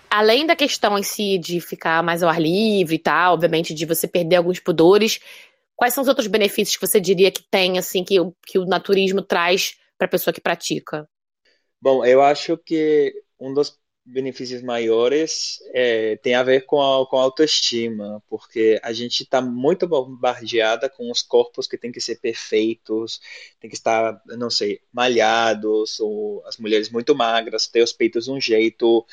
Além 0.10 0.46
da 0.46 0.56
questão 0.56 0.98
em 0.98 1.04
si 1.04 1.38
de 1.38 1.62
ficar 1.62 2.02
mais 2.02 2.24
ao 2.24 2.30
ar 2.30 2.42
livre 2.42 2.96
e 2.96 3.00
tal, 3.00 3.36
obviamente 3.36 3.76
de 3.76 3.86
você 3.86 4.08
perder 4.08 4.38
alguns 4.38 4.60
pudores, 4.60 5.20
quais 5.76 5.94
são 5.94 6.02
os 6.02 6.08
outros 6.08 6.26
benefícios 6.26 6.76
que 6.76 6.88
você 6.88 7.00
diria 7.00 7.32
que 7.32 7.44
tem, 7.44 7.78
assim, 7.78 8.04
que, 8.04 8.16
que 8.46 8.58
o 8.58 8.66
naturismo 8.66 9.22
traz 9.22 9.78
para 9.98 10.08
a 10.08 10.10
pessoa 10.10 10.34
que 10.34 10.42
pratica? 10.42 11.08
Bom, 11.80 12.04
eu 12.04 12.22
acho 12.22 12.58
que 12.58 13.14
um 13.40 13.54
dos 13.54 13.79
benefícios 14.10 14.62
maiores 14.62 15.60
é, 15.74 16.16
tem 16.18 16.34
a 16.36 16.44
ver 16.44 16.66
com 16.66 16.82
a, 16.82 17.06
com 17.08 17.18
a 17.18 17.22
autoestima, 17.22 18.22
porque 18.28 18.80
a 18.84 18.92
gente 18.92 19.24
está 19.24 19.42
muito 19.42 19.88
bombardeada 19.88 20.90
com 20.90 21.12
os 21.12 21.22
corpos 21.22 21.68
que 21.68 21.78
têm 21.78 21.92
que 21.92 22.02
ser 22.02 22.20
perfeitos, 22.20 23.22
tem 23.60 23.70
que 23.70 23.76
estar, 23.76 24.22
não 24.26 24.50
sei, 24.50 24.82
malhados, 24.92 26.00
ou 26.00 26.44
as 26.46 26.58
mulheres 26.58 26.90
muito 26.90 27.16
magras, 27.16 27.68
ter 27.68 27.84
os 27.84 27.94
peitos 27.94 28.26
de 28.26 28.32
um 28.32 28.42
jeito, 28.42 29.06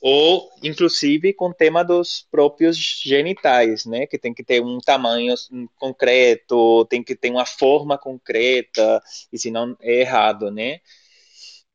ou 0.00 0.50
inclusive 0.62 1.32
com 1.32 1.48
o 1.48 1.54
tema 1.54 1.82
dos 1.82 2.26
próprios 2.30 2.76
genitais, 2.76 3.86
né, 3.86 4.06
que 4.06 4.18
tem 4.18 4.34
que 4.34 4.44
ter 4.44 4.60
um 4.60 4.78
tamanho 4.78 5.34
concreto, 5.78 6.84
tem 6.86 7.02
que 7.02 7.14
ter 7.14 7.30
uma 7.30 7.46
forma 7.46 7.96
concreta, 7.96 9.02
e 9.32 9.38
senão 9.38 9.76
é 9.80 10.00
errado, 10.00 10.50
né? 10.50 10.80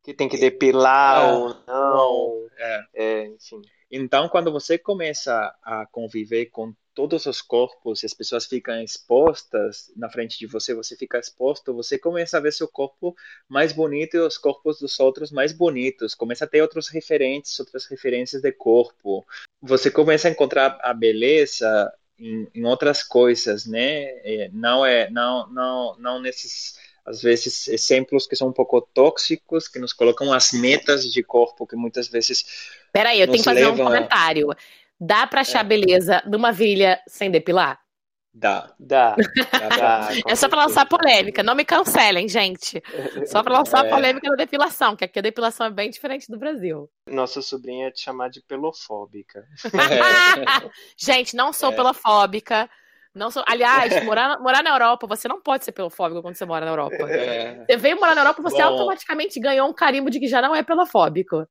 Que 0.09 0.13
tem 0.15 0.27
que 0.27 0.37
depilar 0.37 1.23
é, 1.23 1.33
ou 1.33 1.55
não. 1.67 2.47
É. 2.57 2.85
é, 2.93 3.27
enfim. 3.27 3.61
Então, 3.91 4.27
quando 4.27 4.51
você 4.51 4.77
começa 4.77 5.55
a 5.63 5.85
conviver 5.91 6.47
com 6.47 6.73
todos 6.95 7.25
os 7.27 7.41
corpos 7.41 8.01
e 8.01 8.07
as 8.07 8.13
pessoas 8.13 8.45
ficam 8.45 8.81
expostas 8.81 9.91
na 9.95 10.09
frente 10.09 10.37
de 10.37 10.47
você, 10.47 10.73
você 10.73 10.95
fica 10.95 11.19
exposto, 11.19 11.73
você 11.73 11.97
começa 11.97 12.37
a 12.37 12.39
ver 12.41 12.51
seu 12.51 12.67
corpo 12.67 13.15
mais 13.47 13.71
bonito 13.71 14.15
e 14.15 14.19
os 14.19 14.37
corpos 14.37 14.79
dos 14.79 14.99
outros 14.99 15.31
mais 15.31 15.53
bonitos, 15.53 16.13
começa 16.13 16.45
a 16.45 16.47
ter 16.47 16.61
outros 16.61 16.89
referentes, 16.89 17.59
outras 17.59 17.85
referências 17.85 18.41
de 18.41 18.51
corpo. 18.51 19.25
Você 19.61 19.89
começa 19.89 20.27
a 20.27 20.31
encontrar 20.31 20.77
a 20.81 20.93
beleza 20.93 21.91
em, 22.17 22.47
em 22.53 22.65
outras 22.65 23.03
coisas, 23.03 23.65
né? 23.65 24.05
É, 24.23 24.49
não 24.51 24.85
é, 24.85 25.09
não, 25.09 25.47
não, 25.51 25.95
não 25.97 26.19
nesses 26.19 26.75
às 27.09 27.23
vezes 27.23 27.67
exemplos 27.67 28.27
que 28.27 28.35
são 28.35 28.49
um 28.49 28.53
pouco 28.53 28.79
tóxicos, 28.81 29.67
que 29.67 29.79
nos 29.79 29.93
colocam 29.93 30.31
as 30.31 30.51
metas 30.51 31.03
de 31.11 31.23
corpo 31.23 31.65
que 31.65 31.75
muitas 31.75 32.07
vezes. 32.07 32.45
Peraí, 32.93 33.19
eu 33.19 33.25
tenho 33.25 33.39
que 33.39 33.43
fazer 33.43 33.67
um 33.67 33.75
comentário. 33.75 34.49
Dá 34.99 35.25
para 35.25 35.41
achar 35.41 35.65
é. 35.65 35.67
beleza 35.67 36.21
numa 36.27 36.51
virilha 36.51 37.01
sem 37.07 37.31
depilar? 37.31 37.79
Dá. 38.31 38.71
Dá. 38.79 39.15
dá, 39.51 39.69
dá 39.69 40.09
é 40.27 40.35
só 40.35 40.47
para 40.47 40.65
lançar 40.65 40.85
polêmica. 40.85 41.41
Não 41.41 41.55
me 41.55 41.65
cancelem, 41.65 42.29
gente. 42.29 42.79
Só 43.25 43.41
para 43.41 43.57
lançar 43.57 43.87
é. 43.87 43.89
polêmica 43.89 44.29
da 44.29 44.35
depilação, 44.35 44.95
que 44.95 45.03
aqui 45.03 45.17
a 45.17 45.23
depilação 45.23 45.65
é 45.65 45.71
bem 45.71 45.89
diferente 45.89 46.29
do 46.29 46.37
Brasil. 46.37 46.87
Nossa 47.07 47.41
sobrinha 47.41 47.87
é 47.87 47.91
te 47.91 48.01
chamar 48.01 48.29
de 48.29 48.41
pelofóbica. 48.43 49.47
É. 49.65 50.69
gente, 50.95 51.35
não 51.35 51.51
sou 51.51 51.71
é. 51.71 51.75
pelofóbica. 51.75 52.69
Não 53.19 53.29
sou... 53.29 53.43
Aliás, 53.45 53.91
morar, 54.05 54.39
morar 54.39 54.63
na 54.63 54.71
Europa, 54.71 55.05
você 55.05 55.27
não 55.27 55.41
pode 55.41 55.65
ser 55.65 55.73
pelofóbico 55.73 56.21
quando 56.21 56.35
você 56.35 56.45
mora 56.45 56.65
na 56.65 56.71
Europa. 56.71 56.95
É. 56.95 57.65
Você 57.65 57.77
veio 57.77 57.99
morar 57.99 58.15
na 58.15 58.21
Europa, 58.21 58.41
você 58.41 58.57
Bom... 58.57 58.63
automaticamente 58.63 59.39
ganhou 59.39 59.69
um 59.69 59.73
carimbo 59.73 60.09
de 60.09 60.19
que 60.19 60.27
já 60.27 60.41
não 60.41 60.55
é 60.55 60.63
pelofóbico. 60.63 61.45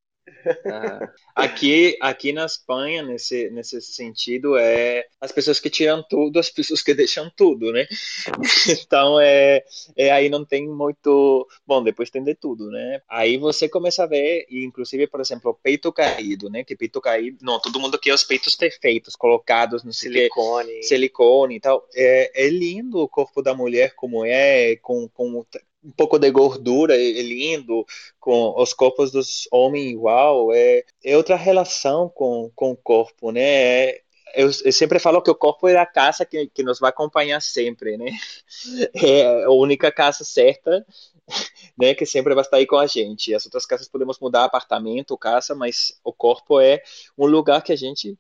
É. 0.44 1.08
Aqui, 1.34 1.96
aqui 2.00 2.32
na 2.32 2.44
Espanha, 2.44 3.02
nesse, 3.02 3.50
nesse 3.50 3.80
sentido, 3.80 4.56
é 4.56 5.06
as 5.20 5.32
pessoas 5.32 5.60
que 5.60 5.70
tiram 5.70 6.04
tudo, 6.08 6.38
as 6.38 6.50
pessoas 6.50 6.82
que 6.82 6.94
deixam 6.94 7.30
tudo, 7.34 7.72
né? 7.72 7.86
Então, 8.88 9.20
é, 9.20 9.62
é 9.96 10.10
aí 10.10 10.28
não 10.28 10.44
tem 10.44 10.68
muito. 10.68 11.46
Bom, 11.66 11.82
depois 11.82 12.10
tem 12.10 12.22
de 12.22 12.34
tudo, 12.34 12.70
né? 12.70 13.00
Aí 13.08 13.36
você 13.36 13.68
começa 13.68 14.02
a 14.04 14.06
ver, 14.06 14.46
inclusive, 14.50 15.06
por 15.06 15.20
exemplo, 15.20 15.58
peito 15.62 15.92
caído, 15.92 16.48
né? 16.50 16.64
Que 16.64 16.76
peito 16.76 17.00
caído. 17.00 17.38
Não, 17.42 17.60
todo 17.60 17.80
mundo 17.80 17.98
quer 17.98 18.12
os 18.12 18.24
peitos 18.24 18.54
perfeitos, 18.54 19.16
colocados 19.16 19.84
no 19.84 19.92
silicone. 19.92 20.82
silicone 20.82 21.56
e 21.56 21.60
tal. 21.60 21.86
É, 21.94 22.46
é 22.46 22.48
lindo 22.48 22.98
o 22.98 23.08
corpo 23.08 23.42
da 23.42 23.54
mulher 23.54 23.94
como 23.94 24.24
é, 24.24 24.76
com, 24.76 25.08
com 25.08 25.44
um 25.88 25.92
pouco 25.92 26.18
de 26.18 26.31
gordura 26.31 26.94
lindo, 26.94 27.85
com 28.20 28.55
os 28.61 28.74
corpos 28.74 29.11
dos 29.11 29.48
homens 29.51 29.90
igual, 29.90 30.53
é, 30.53 30.85
é 31.03 31.16
outra 31.16 31.35
relação 31.35 32.11
com, 32.11 32.51
com 32.55 32.72
o 32.72 32.77
corpo, 32.77 33.33
né? 33.33 33.40
É, 33.40 34.03
eu, 34.35 34.51
eu, 34.64 34.72
sempre 34.72 34.98
falo 34.98 35.22
que 35.22 35.31
o 35.31 35.35
corpo 35.35 35.66
é 35.66 35.77
a 35.77 35.87
casa 35.87 36.27
que, 36.27 36.46
que 36.48 36.62
nos 36.62 36.79
vai 36.79 36.90
acompanhar 36.90 37.40
sempre, 37.40 37.96
né? 37.96 38.11
É 38.94 39.44
a 39.44 39.51
única 39.51 39.90
casa 39.90 40.24
certa, 40.24 40.85
né? 41.79 41.94
Que 41.94 42.05
sempre 42.05 42.35
vai 42.35 42.44
estar 42.44 42.59
aí 42.59 42.66
com 42.66 42.77
a 42.77 42.87
gente. 42.87 43.35
As 43.35 43.46
outras 43.46 43.64
casas 43.64 43.88
podemos 43.88 44.18
mudar 44.20 44.44
apartamento, 44.44 45.16
casa, 45.16 45.55
mas 45.55 45.98
o 46.05 46.12
corpo 46.12 46.61
é 46.61 46.83
um 47.16 47.24
lugar 47.24 47.62
que 47.62 47.72
a 47.72 47.77
gente 47.77 48.18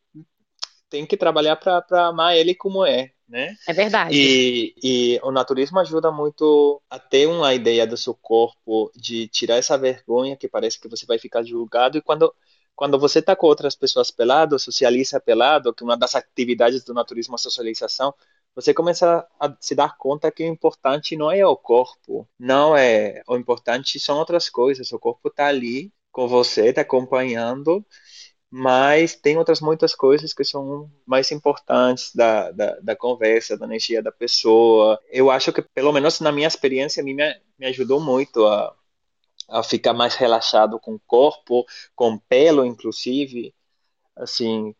tem 0.88 1.06
que 1.06 1.16
trabalhar 1.16 1.56
para 1.56 2.06
amar 2.06 2.36
ele 2.36 2.54
como 2.54 2.84
é, 2.84 3.12
né? 3.28 3.54
É 3.66 3.72
verdade. 3.72 4.14
E, 4.14 4.74
e 4.82 5.20
o 5.22 5.30
naturismo 5.30 5.78
ajuda 5.78 6.10
muito 6.10 6.80
a 6.88 6.98
ter 6.98 7.26
uma 7.26 7.54
ideia 7.54 7.86
do 7.86 7.96
seu 7.96 8.14
corpo, 8.14 8.90
de 8.94 9.28
tirar 9.28 9.56
essa 9.56 9.76
vergonha 9.76 10.36
que 10.36 10.48
parece 10.48 10.80
que 10.80 10.88
você 10.88 11.06
vai 11.06 11.18
ficar 11.18 11.42
julgado 11.42 11.98
e 11.98 12.02
quando 12.02 12.32
quando 12.78 12.96
você 12.96 13.18
está 13.18 13.34
com 13.34 13.48
outras 13.48 13.74
pessoas 13.74 14.08
pelado, 14.08 14.56
socializa 14.56 15.18
pelado, 15.18 15.74
que 15.74 15.82
uma 15.82 15.96
das 15.96 16.14
atividades 16.14 16.84
do 16.84 16.94
naturismo 16.94 17.34
é 17.34 17.36
a 17.36 17.38
socialização, 17.38 18.14
você 18.54 18.72
começa 18.72 19.26
a 19.40 19.52
se 19.60 19.74
dar 19.74 19.96
conta 19.96 20.30
que 20.30 20.44
o 20.44 20.46
importante 20.46 21.16
não 21.16 21.28
é 21.28 21.44
o 21.44 21.56
corpo, 21.56 22.28
não 22.38 22.76
é 22.76 23.20
o 23.26 23.36
importante 23.36 23.98
são 23.98 24.16
outras 24.18 24.48
coisas. 24.48 24.92
O 24.92 24.98
corpo 24.98 25.26
está 25.26 25.46
ali 25.46 25.92
com 26.12 26.28
você, 26.28 26.68
está 26.68 26.82
acompanhando 26.82 27.84
mas 28.50 29.14
tem 29.14 29.36
outras 29.36 29.60
muitas 29.60 29.94
coisas 29.94 30.32
que 30.32 30.42
são 30.42 30.90
mais 31.06 31.30
importantes 31.30 32.14
da, 32.14 32.50
da, 32.50 32.78
da, 32.80 32.96
conversa, 32.96 33.58
da 33.58 33.66
energia 33.66 34.02
da 34.02 34.10
pessoa. 34.10 34.98
Eu 35.10 35.30
acho 35.30 35.52
que, 35.52 35.60
pelo 35.60 35.92
menos 35.92 36.20
na 36.20 36.32
minha 36.32 36.48
experiência, 36.48 37.02
a 37.02 37.04
mim 37.04 37.14
me, 37.14 37.40
me 37.58 37.66
ajudou 37.66 38.00
muito 38.00 38.46
a, 38.46 38.74
a 39.48 39.62
ficar 39.62 39.92
mais 39.92 40.14
relaxado 40.14 40.80
com 40.80 40.94
o 40.94 41.00
corpo, 41.06 41.66
com 41.94 42.14
o 42.14 42.20
pelo, 42.20 42.64
inclusive, 42.64 43.54
assim, 44.16 44.74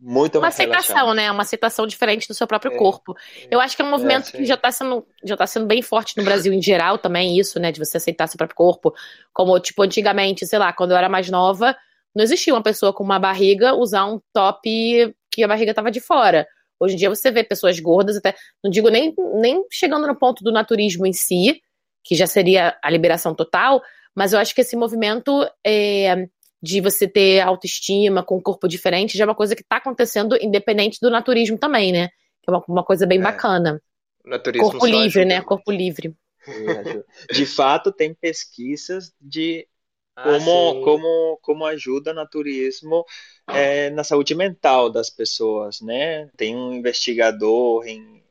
muito 0.00 0.38
uma 0.38 0.48
aceitação, 0.48 0.96
relaxado. 0.96 1.14
né? 1.14 1.30
Uma 1.30 1.42
aceitação 1.42 1.86
diferente 1.86 2.26
do 2.26 2.34
seu 2.34 2.46
próprio 2.46 2.72
é, 2.72 2.76
corpo. 2.76 3.14
Eu 3.48 3.60
acho 3.60 3.76
que 3.76 3.82
é 3.82 3.84
um 3.84 3.90
movimento 3.90 4.30
é, 4.30 4.38
que 4.38 4.44
já 4.44 4.54
está 4.54 4.72
sendo, 4.72 5.06
já 5.22 5.36
tá 5.36 5.46
sendo 5.46 5.66
bem 5.66 5.80
forte 5.80 6.16
no 6.16 6.24
Brasil 6.24 6.52
em 6.52 6.60
geral 6.60 6.98
também, 6.98 7.38
isso, 7.38 7.60
né? 7.60 7.70
De 7.70 7.78
você 7.78 7.98
aceitar 7.98 8.26
seu 8.26 8.36
próprio 8.36 8.56
corpo. 8.56 8.92
Como, 9.32 9.56
tipo, 9.60 9.80
antigamente, 9.80 10.44
sei 10.44 10.58
lá, 10.58 10.72
quando 10.72 10.90
eu 10.90 10.96
era 10.96 11.08
mais 11.08 11.30
nova, 11.30 11.76
não 12.14 12.22
existia 12.22 12.54
uma 12.54 12.62
pessoa 12.62 12.92
com 12.92 13.02
uma 13.02 13.18
barriga 13.18 13.74
usar 13.74 14.06
um 14.06 14.20
top 14.32 15.14
que 15.30 15.42
a 15.42 15.48
barriga 15.48 15.72
estava 15.72 15.90
de 15.90 16.00
fora. 16.00 16.46
Hoje 16.78 16.94
em 16.94 16.98
dia 16.98 17.08
você 17.08 17.30
vê 17.30 17.44
pessoas 17.44 17.78
gordas, 17.78 18.16
até 18.16 18.34
não 18.62 18.70
digo 18.70 18.88
nem, 18.88 19.14
nem 19.34 19.64
chegando 19.70 20.06
no 20.06 20.18
ponto 20.18 20.42
do 20.42 20.52
naturismo 20.52 21.06
em 21.06 21.12
si, 21.12 21.60
que 22.04 22.14
já 22.14 22.26
seria 22.26 22.76
a 22.82 22.90
liberação 22.90 23.34
total, 23.34 23.80
mas 24.14 24.32
eu 24.32 24.38
acho 24.38 24.54
que 24.54 24.60
esse 24.60 24.76
movimento 24.76 25.48
é, 25.64 26.28
de 26.62 26.80
você 26.80 27.08
ter 27.08 27.40
autoestima 27.40 28.22
com 28.22 28.36
um 28.36 28.42
corpo 28.42 28.68
diferente 28.68 29.16
já 29.16 29.24
é 29.24 29.26
uma 29.26 29.34
coisa 29.34 29.54
que 29.54 29.62
está 29.62 29.76
acontecendo 29.76 30.36
independente 30.40 30.98
do 31.00 31.10
naturismo 31.10 31.58
também, 31.58 31.92
né? 31.92 32.08
Que 32.42 32.50
é 32.50 32.52
uma, 32.52 32.64
uma 32.68 32.84
coisa 32.84 33.06
bem 33.06 33.18
é. 33.18 33.22
bacana. 33.22 33.80
Naturismo 34.24 34.70
corpo 34.70 34.86
livre, 34.86 35.24
né? 35.24 35.40
Corpo 35.40 35.72
livre. 35.72 36.14
De 37.32 37.46
fato, 37.46 37.92
tem 37.92 38.14
pesquisas 38.14 39.12
de 39.20 39.66
ah, 40.14 40.24
como, 40.24 40.84
como, 40.84 41.38
como 41.40 41.64
ajuda 41.66 42.12
naturismo 42.12 43.04
é, 43.48 43.90
na 43.90 44.04
saúde 44.04 44.34
mental 44.34 44.90
das 44.90 45.08
pessoas, 45.08 45.80
né? 45.80 46.28
Tem 46.36 46.54
um 46.54 46.74
investigador 46.74 47.86
em, 47.86 48.22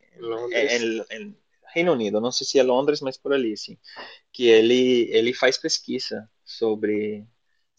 em, 0.51 1.05
em, 1.11 1.35
Reino 1.73 1.93
Unido, 1.93 2.21
não 2.21 2.31
sei 2.31 2.45
se 2.45 2.59
é 2.59 2.63
Londres, 2.63 3.01
mas 3.01 3.17
por 3.17 3.33
ali, 3.33 3.55
sim, 3.57 3.77
que 4.31 4.47
ele, 4.47 5.09
ele 5.11 5.33
faz 5.33 5.57
pesquisa 5.57 6.29
sobre... 6.45 7.25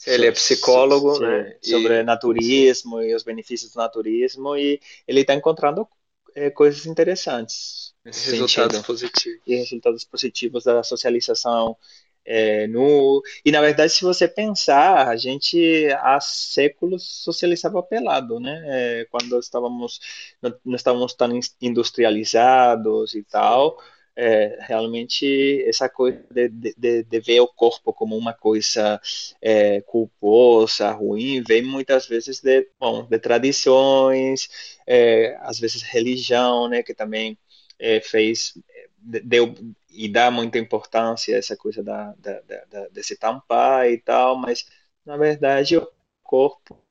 Ele 0.04 0.26
é 0.26 0.32
psicólogo, 0.32 1.14
sobre, 1.14 1.28
né? 1.28 1.58
Sobre 1.62 2.00
e... 2.00 2.02
naturismo 2.02 3.00
e 3.00 3.14
os 3.14 3.22
benefícios 3.22 3.72
do 3.72 3.76
naturismo 3.76 4.56
e 4.56 4.80
ele 5.06 5.20
está 5.20 5.32
encontrando 5.32 5.86
é, 6.34 6.50
coisas 6.50 6.86
interessantes. 6.86 7.94
Resultados 8.04 8.78
sentido. 8.78 8.84
positivos. 8.84 9.40
E 9.46 9.54
resultados 9.54 10.04
positivos 10.04 10.64
da 10.64 10.82
socialização 10.82 11.76
é, 12.24 12.66
no, 12.68 13.22
e 13.44 13.50
na 13.50 13.60
verdade, 13.60 13.92
se 13.92 14.04
você 14.04 14.28
pensar, 14.28 15.08
a 15.08 15.16
gente 15.16 15.88
há 16.00 16.20
séculos 16.20 17.02
socializava 17.24 17.82
pelado, 17.82 18.38
né? 18.38 18.62
É, 18.66 19.06
quando 19.10 19.38
estávamos 19.38 20.00
não, 20.40 20.76
estávamos 20.76 21.14
tão 21.14 21.28
industrializados 21.60 23.14
e 23.14 23.24
tal, 23.24 23.78
é, 24.14 24.58
realmente 24.60 25.64
essa 25.66 25.88
coisa 25.88 26.22
de, 26.30 26.48
de, 26.48 27.02
de, 27.02 27.20
ver 27.20 27.40
o 27.40 27.48
corpo 27.48 27.92
como 27.92 28.16
uma 28.16 28.32
coisa 28.32 29.00
é, 29.40 29.80
culposa, 29.82 30.90
ruim, 30.92 31.42
vem 31.42 31.62
muitas 31.62 32.06
vezes 32.06 32.40
de, 32.40 32.68
bom, 32.78 33.04
de 33.04 33.18
tradições, 33.18 34.48
é, 34.86 35.36
às 35.40 35.58
vezes 35.58 35.82
religião, 35.82 36.68
né? 36.68 36.82
Que 36.82 36.94
também 36.94 37.36
é, 37.78 38.00
fez 38.00 38.54
deu 39.02 39.54
e 39.92 40.08
dá 40.08 40.30
muita 40.30 40.58
importância 40.58 41.34
a 41.34 41.38
essa 41.38 41.56
coisa 41.56 41.82
da, 41.82 42.14
da, 42.18 42.40
da, 42.40 42.64
da, 42.70 42.88
de 42.88 43.02
se 43.02 43.16
tampar 43.16 43.88
e 43.88 43.98
tal, 43.98 44.36
mas 44.36 44.66
na 45.04 45.16
verdade 45.16 45.76
o 45.76 45.88
corpo 46.22 46.82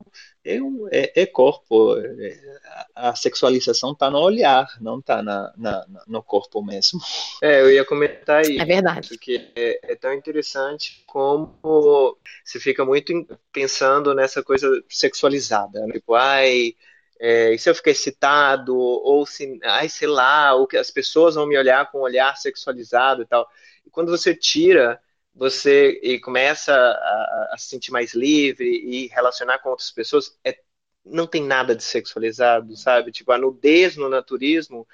é, 0.44 0.58
é, 0.92 1.22
é 1.22 1.26
corpo. 1.26 1.98
É, 1.98 2.40
a 2.96 3.16
sexualização 3.16 3.92
está 3.92 4.10
no 4.10 4.20
olhar, 4.20 4.68
não 4.80 5.00
está 5.00 5.22
na, 5.22 5.54
na, 5.56 5.86
no 6.08 6.24
corpo 6.24 6.64
mesmo. 6.64 7.00
É, 7.42 7.62
eu 7.62 7.72
ia 7.72 7.86
comentar 7.86 8.42
isso. 8.42 8.62
É 8.62 8.66
verdade. 8.66 9.10
Porque 9.10 9.52
é, 9.56 9.92
é 9.94 9.96
tão 9.96 10.14
interessante 10.14 11.04
como 11.06 11.58
você 12.44 12.60
fica 12.60 12.84
muito 12.84 13.14
pensando 13.52 14.14
nessa 14.14 14.44
coisa 14.44 14.68
sexualizada. 14.90 15.86
Né? 15.86 15.94
Tipo, 15.94 16.16
ai, 16.16 16.76
é, 17.24 17.54
e 17.54 17.60
se 17.60 17.70
eu 17.70 17.76
ficar 17.76 17.92
excitado, 17.92 18.76
ou 18.76 19.28
se, 19.28 19.60
ai, 19.64 19.88
sei 19.88 20.08
lá, 20.08 20.56
ou 20.56 20.66
que 20.66 20.76
as 20.76 20.90
pessoas 20.90 21.36
vão 21.36 21.46
me 21.46 21.56
olhar 21.56 21.92
com 21.92 22.00
um 22.00 22.02
olhar 22.02 22.36
sexualizado 22.36 23.22
e 23.22 23.26
tal. 23.28 23.48
E 23.86 23.92
quando 23.92 24.10
você 24.10 24.36
tira 24.36 25.00
você 25.34 26.00
e 26.04 26.20
começa 26.20 26.74
a, 26.74 27.50
a, 27.54 27.58
se 27.60 27.68
sentir 27.68 27.92
mais 27.92 28.16
livre 28.16 28.68
e 28.68 29.08
relacionar 29.10 29.60
com 29.60 29.70
outras 29.70 29.92
pessoas, 29.92 30.36
é, 30.44 30.60
não 31.06 31.28
tem 31.28 31.44
nada 31.44 31.76
de 31.76 31.84
sexualizado, 31.84 32.76
sabe? 32.76 33.12
Tipo, 33.12 33.32
a 33.32 33.38
nudez 33.38 33.96
no 33.96 34.10
naturismo, 34.10 34.88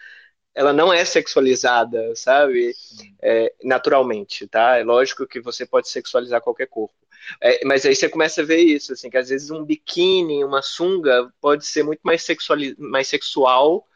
ela 0.54 0.74
não 0.74 0.92
é 0.92 1.06
sexualizada, 1.06 2.14
sabe? 2.16 2.74
É, 3.22 3.54
naturalmente, 3.64 4.48
tá? 4.48 4.78
É 4.78 4.84
lógico 4.84 5.26
que 5.28 5.40
você 5.40 5.66
pode 5.66 5.88
sexualizar 5.90 6.42
qualquer 6.42 6.68
corpo. 6.68 6.94
É, 7.42 7.66
mas 7.66 7.86
aí 7.86 7.96
você 7.96 8.10
começa 8.10 8.42
a 8.42 8.46
ver 8.46 8.60
isso, 8.60 8.94
assim, 8.94 9.10
que 9.10 9.18
às 9.18 9.30
vezes 9.30 9.50
um 9.52 9.64
biquíni, 9.66 10.44
uma 10.44 10.62
sunga, 10.62 11.32
pode 11.42 11.66
ser 11.66 11.84
muito 11.84 12.02
mais, 12.04 12.24
sexuali 12.24 12.76
mais 12.80 13.08
sexual 13.08 13.88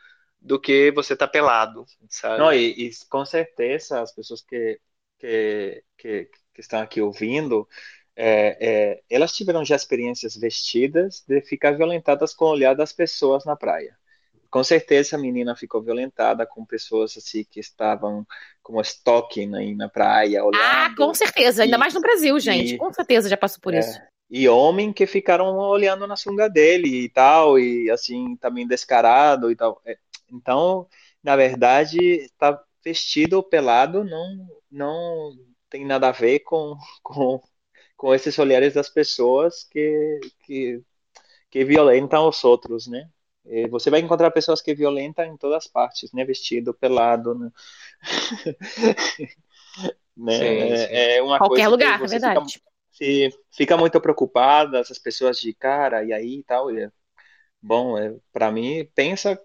do 0.41 0.59
que 0.59 0.91
você 0.91 1.15
tá 1.15 1.27
pelado, 1.27 1.85
sabe? 2.09 2.39
Não, 2.39 2.53
e, 2.53 2.87
e 2.89 2.91
com 3.09 3.25
certeza 3.25 4.01
as 4.01 4.13
pessoas 4.13 4.41
que 4.41 4.79
que, 5.19 5.83
que, 5.97 6.25
que 6.53 6.61
estão 6.61 6.81
aqui 6.81 6.99
ouvindo, 6.99 7.67
é, 8.15 8.93
é, 8.93 9.03
elas 9.09 9.31
tiveram 9.33 9.63
já 9.63 9.75
experiências 9.75 10.35
vestidas 10.35 11.23
de 11.27 11.41
ficar 11.41 11.71
violentadas 11.77 12.33
com 12.33 12.45
o 12.45 12.49
olhar 12.49 12.73
das 12.75 12.91
pessoas 12.91 13.45
na 13.45 13.55
praia. 13.55 13.95
Com 14.51 14.65
certeza 14.65 15.15
a 15.15 15.19
menina 15.19 15.55
ficou 15.55 15.81
violentada 15.81 16.45
com 16.45 16.65
pessoas 16.65 17.15
assim 17.15 17.45
que 17.49 17.61
estavam 17.61 18.27
como 18.61 18.81
stalking 18.81 19.55
aí 19.55 19.73
na 19.73 19.87
praia. 19.87 20.43
Olhando, 20.43 20.61
ah, 20.61 20.93
com 20.95 21.13
certeza, 21.13 21.63
ainda 21.63 21.77
e, 21.77 21.79
mais 21.79 21.93
no 21.93 22.01
Brasil, 22.01 22.37
gente. 22.37 22.75
E, 22.75 22.77
com 22.77 22.91
certeza 22.91 23.29
já 23.29 23.37
passou 23.37 23.61
por 23.61 23.73
é, 23.73 23.79
isso. 23.79 23.97
E 24.29 24.49
homem 24.49 24.91
que 24.91 25.07
ficaram 25.07 25.57
olhando 25.57 26.05
na 26.05 26.17
sunga 26.17 26.49
dele 26.49 27.05
e 27.05 27.09
tal, 27.09 27.57
e 27.57 27.89
assim, 27.89 28.35
também 28.35 28.67
descarado 28.67 29.49
e 29.49 29.55
tal. 29.55 29.81
É, 29.85 29.97
então, 30.29 30.85
na 31.23 31.37
verdade, 31.37 31.97
está 31.97 32.61
vestido 32.83 33.37
ou 33.37 33.43
pelado 33.43 34.03
não, 34.03 34.47
não 34.69 35.31
tem 35.69 35.85
nada 35.85 36.09
a 36.09 36.11
ver 36.11 36.39
com, 36.39 36.75
com, 37.01 37.41
com 37.95 38.13
esses 38.13 38.37
olhares 38.37 38.73
das 38.73 38.89
pessoas 38.89 39.63
que, 39.63 40.19
que, 40.41 40.81
que 41.49 41.63
violentam 41.63 42.27
os 42.27 42.43
outros, 42.43 42.87
né? 42.87 43.09
E 43.45 43.67
você 43.67 43.89
vai 43.89 43.99
encontrar 43.99 44.31
pessoas 44.31 44.61
que 44.61 44.73
violentam 44.73 45.25
em 45.25 45.37
todas 45.37 45.65
as 45.65 45.67
partes, 45.67 46.11
né? 46.13 46.23
Vestido, 46.23 46.73
pelado, 46.73 47.33
né? 47.35 47.51
né? 50.15 50.37
Sim, 50.37 50.77
sim. 50.77 50.93
É, 50.93 51.17
é 51.17 51.21
uma 51.21 51.37
Qualquer 51.37 51.67
lugar, 51.67 52.01
é 52.01 52.07
verdade. 52.07 52.53
Fica, 52.53 52.65
se 52.91 53.29
fica 53.51 53.77
muito 53.77 53.99
preocupada, 53.99 54.79
essas 54.79 54.99
pessoas 54.99 55.39
de 55.39 55.53
cara, 55.53 56.03
e 56.03 56.13
aí 56.13 56.39
e 56.39 56.43
tal. 56.43 56.71
E, 56.71 56.83
é, 56.83 56.91
bom, 57.61 57.97
é, 57.97 58.15
para 58.31 58.51
mim, 58.51 58.87
pensa 58.93 59.39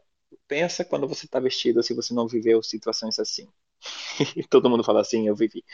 pensa 0.47 0.85
quando 0.85 1.09
você 1.09 1.27
está 1.27 1.41
vestido 1.41 1.83
se 1.83 1.95
você 1.95 2.15
não 2.15 2.27
viveu 2.29 2.63
situações 2.63 3.19
assim. 3.19 3.49
Todo 4.51 4.71
mundo 4.71 4.85
fala 4.85 5.01
assim, 5.01 5.27
eu 5.29 5.35
vivi. 5.35 5.65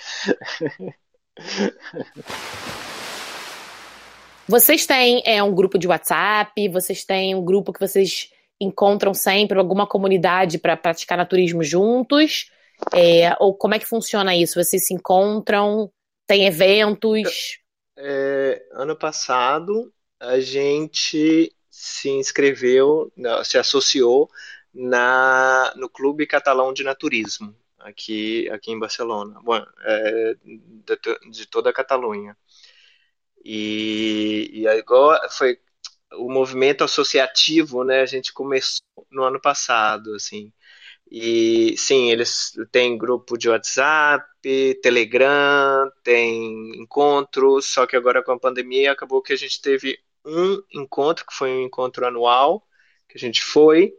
Vocês 4.49 4.87
têm 4.87 5.23
é, 5.25 5.43
um 5.43 5.55
grupo 5.55 5.79
de 5.79 5.87
WhatsApp? 5.87 6.69
Vocês 6.69 7.05
têm 7.05 7.35
um 7.35 7.45
grupo 7.45 7.73
que 7.73 7.81
vocês 7.81 8.31
encontram 8.61 9.15
sempre, 9.15 9.59
alguma 9.59 9.87
comunidade 9.87 10.59
para 10.59 10.77
praticar 10.77 11.19
naturismo 11.19 11.63
juntos? 11.63 12.51
É, 12.93 13.37
ou 13.39 13.55
como 13.55 13.75
é 13.75 13.79
que 13.79 13.87
funciona 13.87 14.37
isso? 14.37 14.63
Vocês 14.63 14.87
se 14.87 14.95
encontram? 14.95 15.91
Tem 16.27 16.47
eventos? 16.47 17.59
É, 17.97 18.65
ano 18.73 18.97
passado 18.97 19.93
a 20.19 20.39
gente 20.41 21.53
se 21.69 22.11
inscreveu, 22.11 23.13
se 23.45 23.59
associou 23.59 24.31
na, 24.73 25.73
no 25.77 25.89
Clube 25.89 26.27
Catalão 26.27 26.73
de 26.73 26.85
Naturismo, 26.85 27.55
aqui, 27.79 28.49
aqui 28.51 28.71
em 28.71 28.79
Barcelona, 28.79 29.41
Bom, 29.43 29.61
é, 29.85 30.35
de, 30.45 31.31
de, 31.31 31.47
toda 31.47 31.71
a 31.71 31.73
Catalunha. 31.73 32.37
E, 33.45 34.51
e 34.53 34.69
agora 34.69 35.29
foi 35.31 35.59
o 36.15 36.31
movimento 36.31 36.85
associativo, 36.85 37.85
né? 37.85 38.01
A 38.03 38.07
gente 38.07 38.33
começou 38.33 38.83
no 39.11 39.25
ano 39.25 39.41
passado, 39.41 40.15
assim. 40.15 40.53
E 41.11 41.77
sim, 41.77 42.11
eles 42.11 42.53
têm 42.73 42.97
grupo 42.99 43.37
de 43.37 43.49
WhatsApp, 43.51 44.25
Telegram, 44.83 45.91
tem 46.03 46.81
encontros, 46.81 47.67
só 47.67 47.87
que 47.87 47.97
agora 47.97 48.23
com 48.25 48.33
a 48.33 48.39
pandemia 48.41 48.93
acabou 48.93 49.23
que 49.23 49.33
a 49.33 49.37
gente 49.37 49.61
teve 49.61 49.99
um 50.25 50.63
encontro, 50.73 51.27
que 51.27 51.35
foi 51.35 51.51
um 51.51 51.63
encontro 51.67 52.07
anual, 52.07 52.67
que 53.09 53.19
a 53.19 53.21
gente 53.21 53.43
foi, 53.43 53.95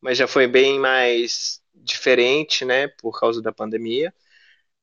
mas 0.00 0.18
já 0.18 0.26
foi 0.28 0.46
bem 0.46 0.78
mais 0.78 1.62
diferente, 1.74 2.64
né, 2.64 2.88
por 2.88 3.18
causa 3.18 3.40
da 3.42 3.52
pandemia. 3.52 4.12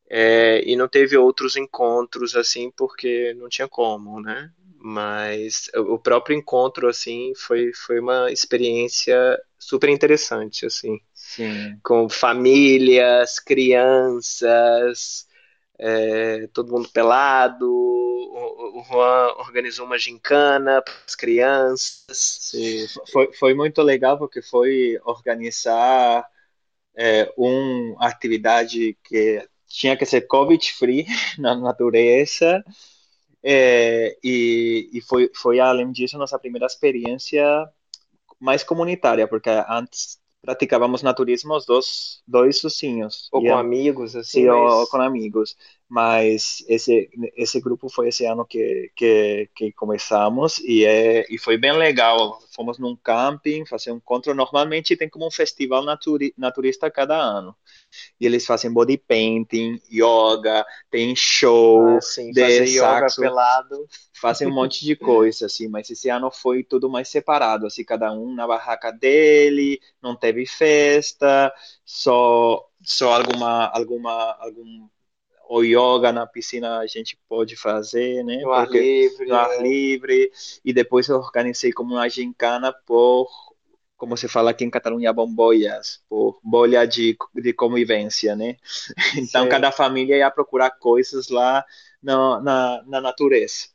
É, 0.10 0.62
e 0.63 0.76
não 0.76 0.88
teve 0.88 1.18
outros 1.18 1.56
encontros 1.56 2.36
assim 2.36 2.72
porque 2.72 3.34
não 3.36 3.50
tinha 3.50 3.68
como, 3.68 4.22
né? 4.22 4.52
Mas 4.78 5.70
o 5.76 5.98
próprio 5.98 6.38
encontro 6.38 6.88
assim 6.88 7.34
foi, 7.36 7.74
foi 7.74 8.00
uma 8.00 8.32
experiência 8.32 9.18
super 9.58 9.89
interessante 9.89 10.63
assim, 10.65 11.00
Sim. 11.12 11.80
com 11.84 12.08
famílias, 12.08 13.39
crianças, 13.39 15.28
é, 15.80 16.48
todo 16.54 16.72
mundo 16.72 16.88
pelado. 16.89 17.68
O, 17.68 18.84
Juan 18.88 19.34
organizou 19.38 19.86
uma 19.86 19.98
gincana 19.98 20.82
para 20.82 20.94
as 21.08 21.15
crianças. 21.15 22.06
Sim, 22.12 22.86
foi, 23.12 23.34
foi 23.34 23.54
muito 23.56 23.82
legal 23.82 24.20
porque 24.20 24.41
foi 24.41 25.00
organizar 25.04 26.28
é, 26.96 27.34
uma 27.36 28.08
atividade 28.08 28.96
que 29.04 29.48
tinha 29.75 29.97
que 29.97 30.05
ser 30.05 30.21
COVID-free 30.21 31.05
na 31.38 31.55
natureza. 31.55 32.63
É, 33.43 34.17
e, 34.23 34.89
e 34.93 35.01
foi, 35.01 35.29
foi, 35.35 35.59
além 35.59 35.91
disso, 35.91 36.17
nossa 36.17 36.39
primeira 36.39 36.65
experiência 36.65 37.45
mais 38.39 38.63
comunitária, 38.63 39.27
porque 39.27 39.49
antes 39.69 40.19
praticávamos 40.41 41.01
naturismo 41.01 41.55
os 41.55 41.65
dois, 41.65 42.21
dois 42.27 42.59
sozinhos. 42.59 43.27
Ou 43.31 43.41
com 43.41 43.57
amigos, 43.57 44.15
assim. 44.15 44.41
Sim, 44.41 44.47
mas... 44.47 44.73
ou 44.73 44.88
com 44.88 45.01
amigos. 45.01 45.55
Mas 45.88 46.63
esse, 46.67 47.09
esse 47.35 47.59
grupo 47.59 47.89
foi 47.89 48.07
esse 48.09 48.25
ano 48.25 48.45
que, 48.45 48.91
que, 48.95 49.49
que 49.55 49.71
começamos 49.73 50.59
e, 50.59 50.85
é, 50.85 51.25
e 51.29 51.38
foi 51.38 51.57
bem 51.57 51.73
legal. 51.73 52.39
Fomos 52.55 52.79
num 52.79 52.95
camping, 52.95 53.65
fazer 53.65 53.91
um 53.91 53.97
encontro. 53.97 54.33
Normalmente 54.33 54.95
tem 54.95 55.09
como 55.09 55.27
um 55.27 55.31
festival 55.31 55.83
naturi, 55.83 56.33
naturista 56.38 56.89
cada 56.89 57.15
ano. 57.17 57.55
E 58.19 58.25
eles 58.25 58.45
fazem 58.45 58.71
body 58.71 58.97
painting, 58.97 59.81
yoga, 59.91 60.65
tem 60.89 61.15
show 61.15 61.97
ah, 61.97 62.01
sim, 62.01 62.31
de 62.31 62.67
saxo, 62.77 63.21
yoga 63.21 63.29
pelado. 63.29 63.88
Fazem 64.13 64.47
um 64.47 64.53
monte 64.55 64.86
de 64.86 64.95
coisa, 64.95 65.45
assim. 65.45 65.67
Mas 65.67 65.89
esse 65.89 66.10
ano 66.10 66.31
foi 66.31 66.63
tudo 66.63 66.89
mais 66.89 67.10
separado, 67.10 67.67
assim, 67.67 67.84
cada 67.84 68.12
um 68.12 68.34
na 68.34 68.47
barraca 68.47 68.91
dele, 68.91 69.79
não 70.01 70.15
teve 70.15 70.45
festa, 70.45 71.53
só 71.84 72.65
só 72.81 73.13
alguma 73.13 73.65
alguma 73.67 74.38
algum 74.39 74.88
o 75.49 75.63
yoga 75.63 76.12
na 76.12 76.25
piscina 76.25 76.79
a 76.79 76.88
gente 76.88 77.17
pode 77.27 77.55
fazer, 77.55 78.23
né? 78.23 78.38
No 78.38 78.51
ar 78.51 78.69
livre. 78.69 79.27
No 79.27 79.36
ar 79.36 79.51
é. 79.51 79.62
livre. 79.62 80.31
E 80.63 80.73
depois 80.73 81.08
eu 81.08 81.17
organizei 81.17 81.71
como 81.71 81.93
uma 81.93 82.10
gincana 82.10 82.73
por, 82.86 83.29
como 83.97 84.17
se 84.17 84.27
fala 84.27 84.51
aqui 84.51 84.63
em 84.65 84.69
Catalunha, 84.69 85.13
bomboias, 85.13 86.03
por 86.10 86.39
bolha 86.43 86.86
de, 86.86 87.17
de 87.34 87.53
convivência, 87.53 88.36
né? 88.36 88.58
Então 89.17 89.43
Sim. 89.43 89.49
cada 89.49 89.71
família 89.71 90.17
ia 90.17 90.31
procurar 90.31 90.71
coisas 90.71 91.29
lá 91.29 91.65
na, 92.01 92.41
na, 92.41 92.84
na 92.86 93.01
natureza. 93.01 93.67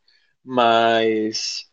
Mas 0.44 1.70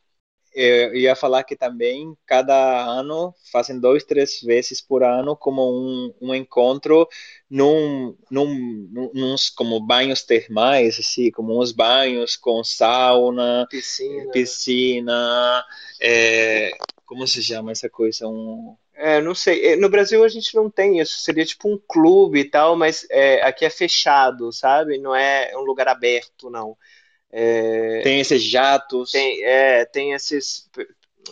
eu 0.54 0.96
ia 0.96 1.16
falar 1.16 1.44
que 1.44 1.56
também 1.56 2.18
cada 2.26 2.84
ano 2.84 3.32
fazem 3.52 3.80
dois, 3.80 4.04
três 4.04 4.42
vezes 4.42 4.82
por 4.82 5.04
ano 5.04 5.36
como 5.36 5.62
um, 5.62 6.14
um 6.20 6.34
encontro 6.34 7.08
num, 7.48 8.18
num, 8.32 9.12
nos 9.14 9.52
como 9.52 9.80
banhos 9.80 10.24
termais, 10.24 10.98
assim, 11.00 11.30
como 11.30 11.62
uns 11.62 11.72
banhos 11.72 12.36
com 12.36 12.64
sauna, 12.64 13.68
piscina, 13.70 14.32
piscina 14.32 15.66
é, 16.02 16.72
como 17.08 17.26
se 17.26 17.42
chama 17.42 17.72
essa 17.72 17.90
coisa? 17.90 18.28
Um... 18.28 18.76
É, 18.94 19.22
não 19.22 19.34
sei. 19.34 19.74
É, 19.74 19.76
no 19.78 19.90
Brasil 19.90 20.24
a 20.24 20.28
gente 20.28 20.54
não 20.54 20.70
tem 20.70 21.00
isso. 21.00 21.22
Seria 21.22 21.46
tipo 21.46 21.70
um 21.70 21.80
clube 21.88 22.42
e 22.42 22.46
tal, 22.46 22.76
mas 22.76 23.08
é, 23.10 23.42
aqui 23.44 23.64
é 23.64 23.70
fechado, 23.70 24.52
sabe? 24.52 24.98
Não 25.00 25.16
é 25.16 25.56
um 25.56 25.62
lugar 25.62 25.88
aberto, 25.88 26.50
não. 26.50 26.78
É, 27.32 28.02
tem 28.04 28.20
esses 28.20 28.44
jatos. 28.44 29.12
Tem, 29.12 29.42
é, 29.44 29.86
tem 29.86 30.12
esses. 30.12 30.70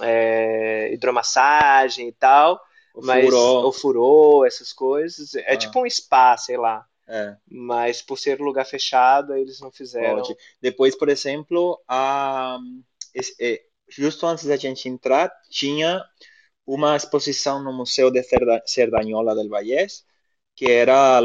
é, 0.02 0.94
hidromassagem 0.94 2.08
e 2.08 2.14
tal. 2.14 2.60
O 2.94 3.06
mas 3.06 3.26
furô. 3.26 3.68
o 3.68 3.72
furô, 3.74 4.46
essas 4.46 4.72
coisas. 4.72 5.36
É 5.36 5.54
ah. 5.54 5.58
tipo 5.58 5.84
um 5.84 5.90
spa, 5.90 6.38
sei 6.38 6.56
lá. 6.56 6.86
É. 7.06 7.36
Mas 7.52 8.02
por 8.02 8.18
ser 8.18 8.42
um 8.42 8.46
lugar 8.46 8.66
fechado, 8.66 9.36
eles 9.36 9.60
não 9.60 9.72
fizeram. 9.72 10.22
Pode. 10.22 10.38
Depois, 10.62 10.96
por 10.96 11.10
exemplo, 11.10 11.84
a, 11.86 12.58
é, 13.42 13.62
justo 13.90 14.26
antes 14.26 14.46
da 14.46 14.58
gente 14.58 14.90
entrar, 14.90 15.32
tinha 15.50 16.04
uma 16.66 16.96
exposição 16.96 17.64
no 17.64 17.72
Museu 17.72 18.10
de 18.10 18.22
Cerdanyola 18.66 19.36
del 19.36 19.50
Vallès, 19.50 20.04
que 20.56 20.66
era 20.66 21.20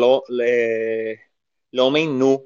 L'Homem 1.72 2.08
Nu. 2.08 2.44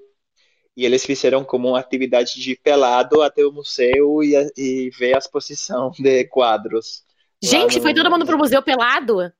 E 0.77 0.85
eles 0.85 1.05
fizeram 1.05 1.44
como 1.44 1.68
uma 1.68 1.79
atividade 1.79 2.40
de 2.40 2.57
pelado 2.57 3.22
até 3.22 3.44
o 3.44 3.53
museu 3.53 4.22
e, 4.22 4.35
e 4.57 4.90
ver 4.90 5.14
a 5.14 5.18
exposição 5.18 5.90
de 5.92 6.24
quadros. 6.24 7.05
Gente, 7.42 7.77
no... 7.77 7.83
foi 7.83 7.94
todo 7.94 8.11
mundo 8.11 8.27
pro 8.27 8.38
museu 8.38 8.61
pelado? 8.62 9.33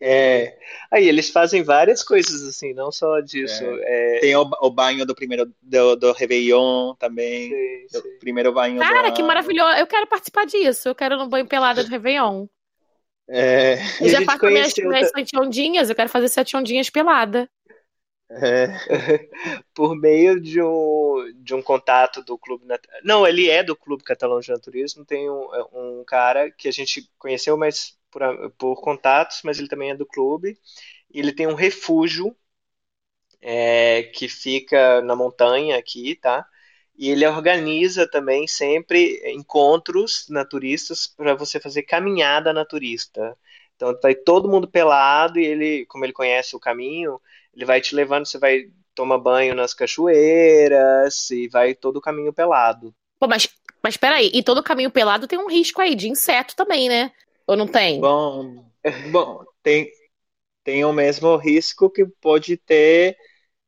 É. 0.00 0.56
Aí 0.90 1.08
eles 1.08 1.30
fazem 1.30 1.62
várias 1.62 2.04
coisas 2.04 2.42
assim, 2.44 2.72
não 2.72 2.92
só 2.92 3.20
disso. 3.20 3.64
É. 3.64 4.16
É... 4.16 4.20
Tem 4.20 4.36
o, 4.36 4.48
o, 4.60 4.70
banho 4.70 5.04
do 5.04 5.14
primeiro 5.14 5.52
do, 5.60 5.96
do 5.96 6.12
Réveillon 6.12 6.94
também. 6.94 7.50
Sim, 7.88 8.00
sim. 8.00 8.18
primeiro 8.20 8.52
banho. 8.52 8.78
Cara, 8.78 9.10
que 9.10 9.22
maravilhoso. 9.22 9.76
Eu 9.76 9.86
quero 9.86 10.06
participar 10.06 10.46
disso. 10.46 10.88
Eu 10.88 10.94
quero 10.94 11.16
no 11.16 11.28
banho 11.28 11.46
pelado 11.46 11.82
do 11.82 11.90
Réveillon. 11.90 12.46
É. 13.28 13.74
Eu 14.00 14.08
já 14.08 14.22
faço 14.22 14.46
minhas, 14.46 14.72
minhas 14.74 15.10
sete 15.10 15.36
ondinhas, 15.36 15.90
eu 15.90 15.94
quero 15.94 16.08
fazer 16.08 16.28
sete 16.28 16.56
ondinhas 16.56 16.88
pelada. 16.88 17.48
É. 18.30 18.68
Por 19.74 19.96
meio 19.96 20.40
de 20.40 20.62
um, 20.62 21.32
de 21.36 21.54
um 21.54 21.62
contato 21.62 22.22
do 22.22 22.38
clube. 22.38 22.64
Não, 23.02 23.26
ele 23.26 23.48
é 23.48 23.62
do 23.62 23.74
Clube 23.74 24.04
Catalão 24.04 24.40
de 24.40 24.50
Naturismo. 24.50 25.04
Tem 25.04 25.28
um, 25.30 25.48
um 25.72 26.04
cara 26.06 26.50
que 26.50 26.68
a 26.68 26.72
gente 26.72 27.10
conheceu, 27.18 27.56
mas 27.56 27.97
por, 28.10 28.50
por 28.58 28.80
contatos, 28.80 29.40
mas 29.44 29.58
ele 29.58 29.68
também 29.68 29.90
é 29.90 29.96
do 29.96 30.06
clube. 30.06 30.58
Ele 31.12 31.32
tem 31.32 31.46
um 31.46 31.54
refúgio 31.54 32.36
é, 33.40 34.02
que 34.14 34.28
fica 34.28 35.00
na 35.02 35.14
montanha 35.14 35.76
aqui, 35.76 36.14
tá? 36.16 36.46
E 36.96 37.10
ele 37.10 37.26
organiza 37.26 38.10
também 38.10 38.48
sempre 38.48 39.22
encontros 39.32 40.26
naturistas 40.28 41.06
para 41.06 41.34
você 41.34 41.60
fazer 41.60 41.82
caminhada 41.82 42.52
naturista. 42.52 43.36
Então 43.76 43.96
vai 44.02 44.14
todo 44.14 44.48
mundo 44.48 44.66
pelado 44.66 45.38
e 45.38 45.46
ele, 45.46 45.86
como 45.86 46.04
ele 46.04 46.12
conhece 46.12 46.56
o 46.56 46.60
caminho, 46.60 47.20
ele 47.54 47.64
vai 47.64 47.80
te 47.80 47.94
levando, 47.94 48.26
você 48.26 48.36
vai 48.36 48.64
tomar 48.94 49.18
banho 49.18 49.54
nas 49.54 49.72
cachoeiras 49.72 51.30
e 51.30 51.46
vai 51.46 51.72
todo 51.72 51.98
o 51.98 52.00
caminho 52.00 52.32
pelado. 52.32 52.92
Pô, 53.20 53.28
mas, 53.28 53.48
mas 53.80 53.96
peraí, 53.96 54.28
e 54.34 54.42
todo 54.42 54.62
caminho 54.62 54.90
pelado 54.90 55.28
tem 55.28 55.38
um 55.38 55.48
risco 55.48 55.80
aí 55.80 55.94
de 55.94 56.08
inseto 56.08 56.56
também, 56.56 56.88
né? 56.88 57.12
Ou 57.48 57.56
não 57.56 57.66
tem? 57.66 57.98
Bom, 57.98 58.62
bom 59.10 59.42
tem, 59.62 59.90
tem 60.62 60.84
o 60.84 60.92
mesmo 60.92 61.34
risco 61.36 61.88
que 61.88 62.04
pode 62.20 62.58
ter 62.58 63.16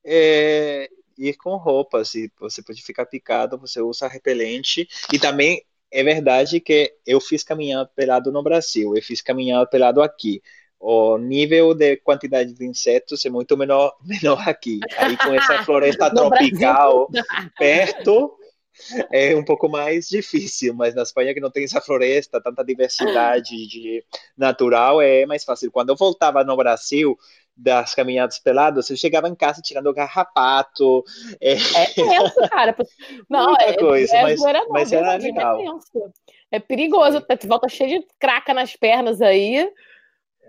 é, 0.05 0.87
ir 1.16 1.35
com 1.38 1.57
roupas. 1.57 2.14
E 2.14 2.31
você 2.38 2.62
pode 2.62 2.83
ficar 2.83 3.07
picado, 3.07 3.59
você 3.59 3.81
usa 3.81 4.07
repelente. 4.07 4.87
E 5.11 5.19
também 5.19 5.64
é 5.90 6.05
verdade 6.05 6.61
que 6.61 6.95
eu 7.07 7.23
fiz 7.23 7.43
caminhada 7.43 7.90
pelado 7.97 8.31
no 8.31 8.43
Brasil, 8.43 8.95
eu 8.95 9.03
fiz 9.03 9.23
caminhada 9.23 9.66
pelado 9.66 10.03
aqui. 10.03 10.43
O 10.79 11.16
nível 11.16 11.75
de 11.75 11.97
quantidade 11.97 12.53
de 12.53 12.66
insetos 12.66 13.25
é 13.25 13.31
muito 13.31 13.57
menor, 13.57 13.97
menor 14.05 14.47
aqui. 14.47 14.79
Aí 14.99 15.16
com 15.16 15.35
essa 15.35 15.62
floresta 15.64 16.11
tropical 16.11 17.09
perto, 17.59 18.37
é 19.12 19.37
um 19.37 19.45
pouco 19.45 19.69
mais 19.69 20.09
difícil, 20.09 20.75
mas 20.75 20.95
na 20.95 21.03
Espanha 21.03 21.35
que 21.35 21.40
não 21.40 21.51
tem 21.51 21.64
essa 21.64 21.81
floresta, 21.81 22.40
tanta 22.40 22.64
diversidade 22.64 23.66
de 23.69 24.05
natural, 24.37 25.01
é 25.01 25.27
mais 25.27 25.45
fácil. 25.45 25.71
Quando 25.71 25.90
eu 25.90 25.97
voltava 25.97 26.43
no 26.45 26.57
Brasil, 26.57 27.16
das 27.57 27.95
caminhadas 27.95 28.38
peladas, 28.38 28.88
eu 28.88 28.97
chegava 28.97 29.29
em 29.29 29.35
casa 29.35 29.61
tirando 29.61 29.93
garrapato. 29.93 31.05
É, 31.40 31.53
é 31.53 31.87
tenso, 31.95 32.49
cara. 32.51 32.75
Não, 33.29 33.49
Muita 33.49 33.64
é, 33.64 33.77
coisa, 33.77 34.16
é, 34.16 34.23
mas, 34.23 34.40
não, 34.40 34.69
mas 34.71 34.93
era 34.93 35.16
legal. 35.16 35.61
É, 35.61 36.57
é 36.57 36.59
perigoso, 36.59 37.21
tu 37.21 37.47
volta 37.47 37.69
cheio 37.69 38.01
de 38.01 38.07
craca 38.19 38.55
nas 38.55 38.75
pernas 38.75 39.21
aí. 39.21 39.71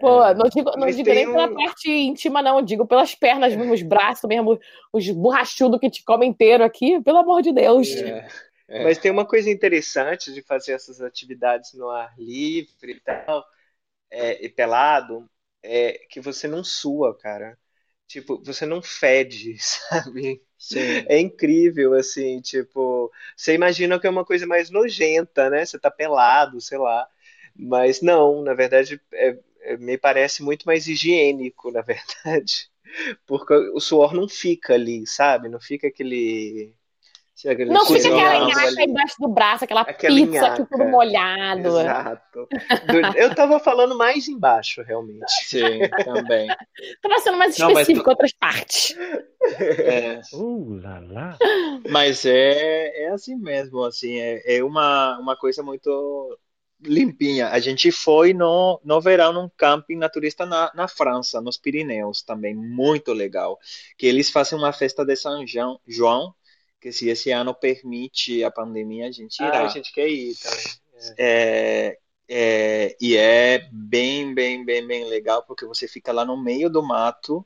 Pô, 0.01 0.23
é. 0.23 0.33
não 0.33 0.49
digo, 0.49 0.71
não 0.77 0.87
digo 0.89 1.09
nem 1.09 1.27
um... 1.27 1.31
pela 1.31 1.53
parte 1.53 1.89
íntima, 1.89 2.41
não. 2.41 2.61
Digo 2.61 2.85
pelas 2.85 3.15
pernas 3.15 3.55
mesmo, 3.55 3.73
os 3.73 3.81
braços 3.81 4.27
mesmo, 4.27 4.59
os 4.91 5.09
borrachudos 5.09 5.79
que 5.79 5.89
te 5.89 6.03
comem 6.03 6.29
inteiro 6.29 6.63
aqui, 6.63 6.99
pelo 7.01 7.19
amor 7.19 7.41
de 7.41 7.53
Deus. 7.53 7.87
É, 7.89 8.27
é. 8.67 8.83
Mas 8.83 8.97
tem 8.97 9.11
uma 9.11 9.25
coisa 9.25 9.49
interessante 9.49 10.33
de 10.33 10.41
fazer 10.41 10.73
essas 10.73 11.01
atividades 11.01 11.73
no 11.73 11.89
ar 11.89 12.13
livre 12.17 12.93
e 12.93 12.99
tal, 12.99 13.45
é, 14.09 14.43
e 14.45 14.49
pelado, 14.49 15.29
é 15.63 16.01
que 16.09 16.19
você 16.19 16.47
não 16.47 16.63
sua, 16.63 17.17
cara. 17.17 17.57
Tipo, 18.07 18.41
você 18.43 18.65
não 18.65 18.81
fede, 18.81 19.55
sabe? 19.61 20.41
Sim. 20.57 21.05
É 21.07 21.17
incrível, 21.19 21.93
assim, 21.93 22.41
tipo, 22.41 23.11
você 23.35 23.53
imagina 23.53 23.99
que 23.99 24.05
é 24.05 24.09
uma 24.09 24.25
coisa 24.25 24.45
mais 24.45 24.69
nojenta, 24.69 25.49
né? 25.49 25.65
Você 25.65 25.79
tá 25.79 25.89
pelado, 25.89 26.59
sei 26.59 26.77
lá. 26.77 27.07
Mas 27.55 28.01
não, 28.01 28.41
na 28.43 28.53
verdade, 28.53 29.01
é, 29.13 29.29
é, 29.29 29.39
me 29.79 29.97
parece 29.97 30.43
muito 30.43 30.65
mais 30.65 30.87
higiênico, 30.87 31.71
na 31.71 31.81
verdade, 31.81 32.69
porque 33.25 33.53
o 33.53 33.79
suor 33.79 34.13
não 34.13 34.27
fica 34.27 34.73
ali, 34.73 35.05
sabe? 35.07 35.49
Não 35.49 35.59
fica 35.59 35.87
aquele. 35.87 36.73
aquele 37.45 37.71
não 37.71 37.85
fica 37.85 38.07
aquela 38.07 38.47
nhaca 38.47 38.83
embaixo 38.83 39.15
do 39.19 39.29
braço, 39.29 39.63
aquela, 39.63 39.81
aquela 39.81 40.15
pizza 40.15 40.41
nhaca. 40.41 40.65
tudo 40.65 40.85
molhado. 40.85 41.67
Exato. 41.67 42.47
Eu 43.15 43.33
tava 43.33 43.59
falando 43.59 43.97
mais 43.97 44.27
embaixo, 44.27 44.81
realmente. 44.81 45.31
Sim, 45.47 45.79
também. 46.03 46.47
tava 47.01 47.19
sendo 47.19 47.37
mais 47.37 47.57
específico 47.57 48.05
não, 48.05 48.11
outras 48.11 48.33
partes. 48.33 48.95
É. 49.59 50.21
Uh, 50.33 50.79
lá, 50.81 50.99
lá. 50.99 51.37
Mas 51.89 52.25
é, 52.25 53.05
é 53.05 53.09
assim 53.09 53.35
mesmo, 53.35 53.83
assim, 53.83 54.19
é, 54.19 54.57
é 54.57 54.63
uma, 54.63 55.17
uma 55.19 55.35
coisa 55.35 55.63
muito 55.63 56.37
limpinha. 56.83 57.49
A 57.49 57.59
gente 57.59 57.91
foi 57.91 58.33
no, 58.33 58.79
no 58.83 58.99
verão 59.01 59.33
num 59.33 59.49
camping 59.57 59.97
naturista 59.97 60.45
na, 60.45 60.71
na 60.73 60.87
França, 60.87 61.41
nos 61.41 61.57
Pirineus 61.57 62.21
também, 62.21 62.55
muito 62.55 63.13
legal. 63.13 63.59
Que 63.97 64.07
eles 64.07 64.29
fazem 64.29 64.57
uma 64.57 64.73
festa 64.73 65.05
de 65.05 65.15
São 65.15 65.45
João, 65.45 65.79
João 65.87 66.33
que 66.81 66.91
se 66.91 67.07
esse 67.09 67.31
ano 67.31 67.53
permite 67.53 68.43
a 68.43 68.49
pandemia, 68.49 69.07
a 69.07 69.11
gente 69.11 69.39
irá. 69.39 69.59
Ah, 69.59 69.65
a 69.65 69.67
gente 69.67 69.93
quer 69.93 70.09
ir 70.09 70.35
também. 70.35 70.81
É. 71.17 71.97
É, 71.97 71.97
é, 72.27 72.97
e 72.99 73.15
é 73.15 73.69
bem, 73.71 74.33
bem, 74.33 74.65
bem, 74.65 74.85
bem 74.85 75.05
legal, 75.05 75.43
porque 75.45 75.65
você 75.65 75.87
fica 75.87 76.11
lá 76.11 76.25
no 76.25 76.41
meio 76.41 76.69
do 76.69 76.81
mato, 76.81 77.45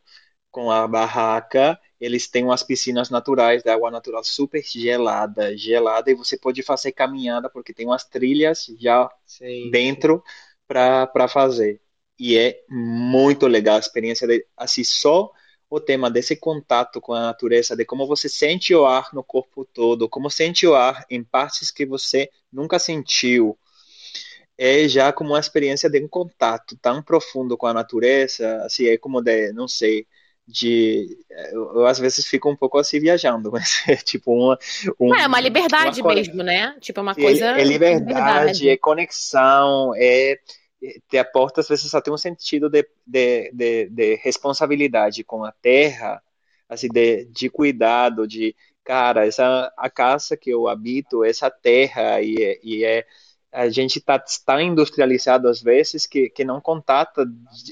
com 0.56 0.72
a 0.72 0.88
barraca, 0.88 1.78
eles 2.00 2.30
têm 2.30 2.46
umas 2.46 2.64
piscinas 2.64 3.10
naturais 3.10 3.62
de 3.62 3.70
água 3.70 3.92
natural 3.92 4.24
super 4.24 4.64
gelada, 4.64 5.54
gelada, 5.58 6.10
e 6.10 6.16
você 6.16 6.38
pode 6.38 6.64
fazer 6.64 6.94
caminhada, 6.94 7.50
porque 7.50 7.74
tem 7.74 7.86
umas 7.86 8.06
trilhas 8.06 8.68
já 8.80 9.12
sim, 9.26 9.70
dentro 9.70 10.24
para 10.66 11.28
fazer. 11.28 11.82
E 12.18 12.38
é 12.38 12.62
muito 12.70 13.48
legal 13.48 13.76
a 13.76 13.80
experiência 13.80 14.26
de, 14.26 14.48
assim, 14.56 14.86
só 14.86 15.30
o 15.70 15.78
tema 15.78 16.10
desse 16.10 16.38
contato 16.38 17.02
com 17.02 17.12
a 17.12 17.20
natureza, 17.20 17.76
de 17.76 17.84
como 17.84 18.08
você 18.08 18.30
sente 18.30 18.74
o 18.74 18.86
ar 18.86 19.10
no 19.12 19.26
corpo 19.26 19.66
todo, 19.66 20.08
como 20.08 20.30
sente 20.30 20.66
o 20.66 20.74
ar 20.74 21.06
em 21.10 21.22
partes 21.22 21.70
que 21.70 21.86
você 21.86 22.30
nunca 22.50 22.80
sentiu, 22.80 23.60
é 24.58 24.88
já 24.88 25.12
como 25.12 25.32
uma 25.32 25.40
experiência 25.40 25.90
de 25.90 26.02
um 26.02 26.08
contato 26.08 26.78
tão 26.82 27.04
profundo 27.04 27.58
com 27.58 27.68
a 27.68 27.74
natureza, 27.74 28.64
assim, 28.64 28.86
é 28.88 28.98
como 28.98 29.22
de, 29.22 29.52
não 29.52 29.68
sei, 29.68 30.08
de 30.48 31.18
eu, 31.52 31.74
eu, 31.76 31.86
às 31.88 31.98
vezes 31.98 32.28
fico 32.28 32.50
um 32.50 32.56
pouco 32.56 32.78
assim 32.78 33.00
viajando, 33.00 33.50
mas 33.54 33.84
é 33.88 33.96
tipo 33.96 34.34
uma 34.34 34.58
um, 35.00 35.16
é 35.16 35.28
uma 35.28 35.40
liberdade 35.40 36.02
uma, 36.02 36.14
mesmo, 36.14 36.44
né? 36.44 36.76
Tipo 36.80 37.00
é 37.00 37.04
uma 37.04 37.16
coisa 37.16 37.58
é, 37.58 37.62
é 37.62 37.64
liberdade, 37.64 38.06
liberdade, 38.06 38.70
é 38.70 38.78
conexão, 38.78 39.94
é, 39.96 40.34
é 40.34 40.38
te 41.10 41.18
aporta 41.18 41.62
às 41.62 41.68
vezes 41.68 41.94
até 41.96 42.12
um 42.12 42.18
sentido 42.18 42.70
de, 42.70 42.88
de, 43.06 43.52
de, 43.52 43.90
de 43.90 44.16
responsabilidade 44.16 45.24
com 45.24 45.44
a 45.44 45.52
terra, 45.52 46.22
assim 46.70 46.88
de, 46.90 47.26
de 47.26 47.50
cuidado, 47.50 48.28
de 48.28 48.56
cara 48.84 49.26
essa 49.26 49.74
a 49.76 49.90
casa 49.90 50.38
que 50.38 50.52
eu 50.52 50.68
habito, 50.68 51.24
essa 51.24 51.50
terra 51.50 52.22
e, 52.22 52.60
e 52.64 52.86
é 52.86 53.06
a 53.56 53.70
gente 53.70 54.00
está 54.00 54.20
tá 54.46 54.62
industrializado 54.62 55.48
às 55.48 55.62
vezes 55.62 56.06
que, 56.06 56.30
que 56.30 56.44
não 56.44 56.60
contata 56.60 57.26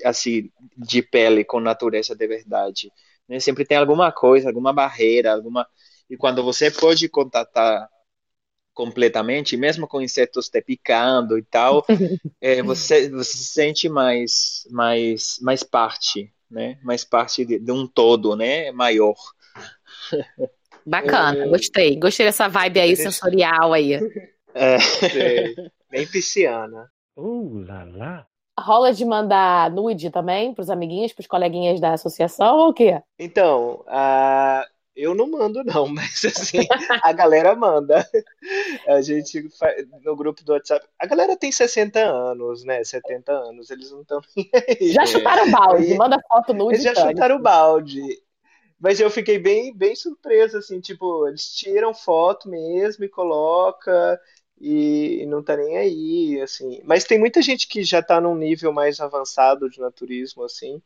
assim 0.05 0.49
de 0.77 1.01
pele 1.01 1.43
com 1.43 1.59
natureza 1.59 2.15
de 2.15 2.25
verdade. 2.25 2.91
Né? 3.27 3.39
Sempre 3.39 3.65
tem 3.65 3.77
alguma 3.77 4.11
coisa, 4.11 4.47
alguma 4.49 4.71
barreira, 4.71 5.33
alguma 5.33 5.67
e 6.09 6.15
quando 6.15 6.43
você 6.43 6.71
pode 6.71 7.07
contatar 7.09 7.89
completamente, 8.73 9.55
mesmo 9.55 9.87
com 9.87 10.01
insetos 10.01 10.49
te 10.49 10.61
picando 10.61 11.37
e 11.37 11.43
tal, 11.43 11.85
é, 12.41 12.63
você, 12.63 13.09
você 13.09 13.37
se 13.37 13.45
sente 13.45 13.89
mais 13.89 14.67
mais 14.71 15.37
mais 15.41 15.63
parte, 15.63 16.31
né? 16.49 16.79
Mais 16.83 17.03
parte 17.03 17.45
de, 17.45 17.59
de 17.59 17.71
um 17.71 17.85
todo, 17.85 18.35
né? 18.35 18.71
Maior. 18.71 19.15
Bacana, 20.85 21.45
é... 21.45 21.47
gostei. 21.47 21.95
Gostei 21.97 22.25
dessa 22.25 22.47
vibe 22.47 22.79
aí 22.79 22.95
sensorial 22.95 23.73
aí. 23.73 23.99
É. 24.53 24.77
bem 25.89 26.07
pisciana. 26.07 26.89
Uh, 27.15 27.63
lá, 27.65 27.83
lá. 27.85 28.27
Rola 28.59 28.93
de 28.93 29.03
mandar 29.03 29.71
nude 29.71 30.09
também 30.09 30.53
pros 30.53 30.69
amiguinhos, 30.69 31.13
pros 31.13 31.27
coleguinhas 31.27 31.79
da 31.79 31.93
associação 31.93 32.57
ou 32.57 32.69
o 32.69 32.73
quê? 32.73 33.01
Então, 33.17 33.83
a 33.87 34.65
eu 34.95 35.15
não 35.15 35.29
mando, 35.29 35.63
não, 35.63 35.87
mas 35.89 36.23
assim, 36.25 36.59
a 37.01 37.11
galera 37.11 37.55
manda. 37.55 38.07
A 38.87 39.01
gente 39.01 39.49
no 40.03 40.15
grupo 40.15 40.43
do 40.43 40.53
WhatsApp. 40.53 40.85
A 40.99 41.05
galera 41.07 41.35
tem 41.35 41.51
60 41.51 41.99
anos, 41.99 42.63
né? 42.63 42.83
70 42.83 43.31
anos, 43.31 43.71
eles 43.71 43.91
não 43.91 44.01
estão 44.01 44.21
Já 44.81 45.05
chutaram 45.05 45.47
o 45.47 45.51
balde, 45.51 45.97
manda 45.97 46.21
foto 46.27 46.53
nude. 46.53 46.75
Eles 46.75 46.83
já 46.83 46.95
chutaram 46.95 47.37
o 47.37 47.41
balde. 47.41 48.01
Mas 48.79 48.99
eu 48.99 49.09
fiquei 49.09 49.39
bem, 49.39 49.73
bem 49.75 49.95
surpreso, 49.95 50.57
assim, 50.57 50.81
tipo, 50.81 51.27
eles 51.27 51.53
tiram 51.53 51.93
foto 51.93 52.49
mesmo 52.49 53.05
e 53.05 53.09
coloca 53.09 54.19
e 54.65 55.25
não 55.25 55.43
tá 55.43 55.57
nem 55.57 55.77
aí, 55.77 56.41
assim. 56.41 56.81
Mas 56.85 57.03
tem 57.03 57.19
muita 57.19 57.41
gente 57.41 57.67
que 57.67 57.83
já 57.83 58.01
tá 58.01 58.21
num 58.21 58.35
nível 58.35 58.71
mais 58.71 59.01
avançado 59.01 59.69
de 59.69 59.79
naturismo, 59.79 60.43
assim, 60.43 60.81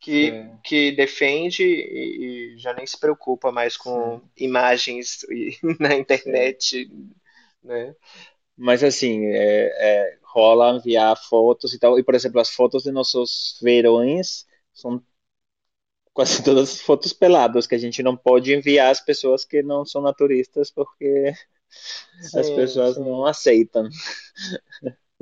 que, 0.00 0.30
é. 0.30 0.50
que 0.64 0.92
defende 0.92 1.62
e, 1.62 2.54
e, 2.54 2.58
já 2.58 2.74
nem 2.74 2.84
se 2.84 2.98
preocupa 2.98 3.52
mais 3.52 3.76
com 3.76 4.18
Sim. 4.18 4.22
imagens 4.36 5.24
na 5.78 5.94
internet, 5.94 6.88
Sim. 6.88 7.10
né? 7.62 7.94
Mas 8.56 8.82
assim, 8.82 9.26
é, 9.26 9.70
é, 9.78 10.18
rola 10.24 10.76
enviar 10.76 11.16
fotos 11.16 11.72
e 11.72 11.78
tal. 11.78 11.98
E, 11.98 12.02
por 12.02 12.14
exemplo, 12.16 12.40
as 12.40 12.50
fotos 12.50 12.82
de 12.82 12.90
nossos 12.90 13.58
verões 13.62 14.44
são 14.74 15.00
quase 16.12 16.42
todas 16.42 16.80
fotos 16.80 17.12
peladas, 17.12 17.66
que 17.66 17.76
a 17.76 17.78
gente 17.78 18.02
não 18.02 18.16
pode 18.16 18.52
enviar 18.52 18.90
às 18.90 19.00
pessoas 19.00 19.44
que 19.44 19.62
não 19.62 19.84
são 19.84 20.02
naturistas, 20.02 20.70
porque 20.70 21.32
sim, 22.20 22.38
as 22.38 22.50
pessoas 22.50 22.94
sim. 22.96 23.04
não 23.04 23.24
aceitam. 23.26 23.88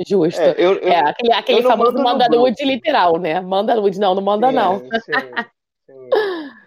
Justo. 0.06 0.40
É, 0.40 0.54
eu, 0.56 0.74
eu, 0.74 0.88
é 0.88 0.98
aquele, 0.98 1.32
aquele 1.32 1.62
famoso 1.62 1.98
manda 1.98 2.28
nude 2.28 2.64
literal, 2.64 3.18
né? 3.18 3.40
Manda 3.40 3.74
nude, 3.74 3.98
não, 3.98 4.14
não 4.14 4.22
manda 4.22 4.48
sim, 4.48 4.54
não. 4.54 4.78
Sim, 4.78 5.38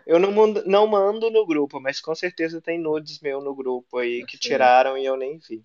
eu 0.06 0.20
não 0.20 0.32
mando, 0.32 0.64
não 0.66 0.88
mando 0.88 1.30
no 1.30 1.46
grupo, 1.46 1.80
mas 1.80 2.02
com 2.02 2.14
certeza 2.14 2.60
tem 2.60 2.78
nudes 2.78 3.22
meu 3.22 3.40
no 3.40 3.56
grupo 3.56 3.98
aí 3.98 4.26
que 4.26 4.38
tiraram 4.38 4.98
e 4.98 5.06
eu 5.06 5.16
nem 5.16 5.38
vi. 5.38 5.64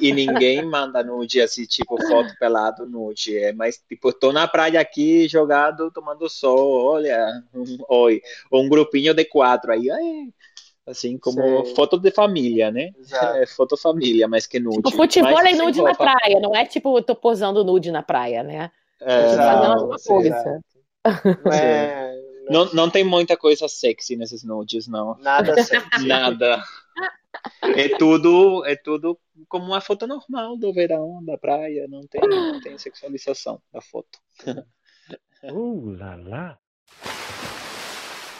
E 0.00 0.12
ninguém 0.12 0.62
manda 0.66 1.02
nude 1.02 1.40
assim, 1.40 1.64
tipo 1.64 1.96
foto 2.06 2.34
pelado 2.38 2.84
nude. 2.86 3.38
É 3.38 3.52
mais 3.52 3.78
tipo, 3.88 4.12
tô 4.12 4.32
na 4.32 4.46
praia 4.46 4.80
aqui 4.80 5.26
jogado 5.28 5.90
tomando 5.90 6.28
sol, 6.28 6.70
olha, 6.84 7.42
um, 7.54 7.78
oi. 7.88 8.20
Ou 8.50 8.62
um 8.62 8.68
grupinho 8.68 9.14
de 9.14 9.24
quatro 9.24 9.72
aí, 9.72 9.90
ai, 9.90 10.34
assim 10.88 11.18
como 11.18 11.64
Sei. 11.64 11.74
foto 11.74 11.98
de 11.98 12.10
família, 12.10 12.70
né? 12.70 12.90
Exato. 12.98 13.36
É 13.38 13.46
foto 13.46 13.76
família, 13.76 14.26
mas 14.26 14.46
que 14.46 14.58
nude. 14.58 14.76
Tipo, 14.76 14.90
futebol 14.90 15.32
mas, 15.32 15.58
é 15.58 15.62
nude 15.62 15.82
na 15.82 15.94
praia, 15.94 16.40
não 16.40 16.54
é 16.54 16.64
tipo, 16.66 17.00
tô 17.02 17.14
posando 17.14 17.64
nude 17.64 17.90
na 17.90 18.02
praia, 18.02 18.42
né? 18.42 18.70
É, 19.00 19.36
fazendo 19.36 19.72
alguma 19.72 19.96
coisa. 19.98 20.60
É, 21.50 22.12
não, 22.50 22.66
não 22.74 22.90
tem 22.90 23.02
muita 23.02 23.34
coisa 23.34 23.66
sexy 23.66 24.14
nesses 24.14 24.44
nudes, 24.44 24.86
não. 24.86 25.16
Nada 25.20 25.54
sexy. 25.62 26.06
Nada. 26.06 26.62
É 27.62 27.96
tudo, 27.96 28.62
é 28.66 28.76
tudo 28.76 29.18
como 29.48 29.66
uma 29.66 29.80
foto 29.80 30.06
normal 30.06 30.58
do 30.58 30.70
verão, 30.70 31.24
da 31.24 31.38
praia, 31.38 31.86
não 31.88 32.06
tem, 32.06 32.20
não 32.20 32.60
tem 32.60 32.76
sexualização 32.76 33.62
da 33.72 33.80
foto. 33.80 34.18
Uh, 35.44 35.96
lá, 35.96 36.16
lá 36.16 36.58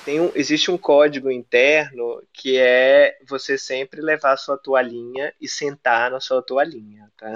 tem 0.09 0.21
um, 0.21 0.33
existe 0.35 0.71
um 0.71 0.79
código 0.79 1.31
interno 1.31 2.23
que 2.33 2.57
é 2.57 3.19
você 3.29 3.59
sempre 3.59 4.01
levar 4.01 4.33
a 4.33 4.37
sua 4.39 4.57
toalhinha 4.57 5.35
e 5.39 5.47
sentar 5.47 6.11
na 6.11 6.19
sua 6.19 6.41
toalhinha, 6.41 7.13
tá? 7.15 7.35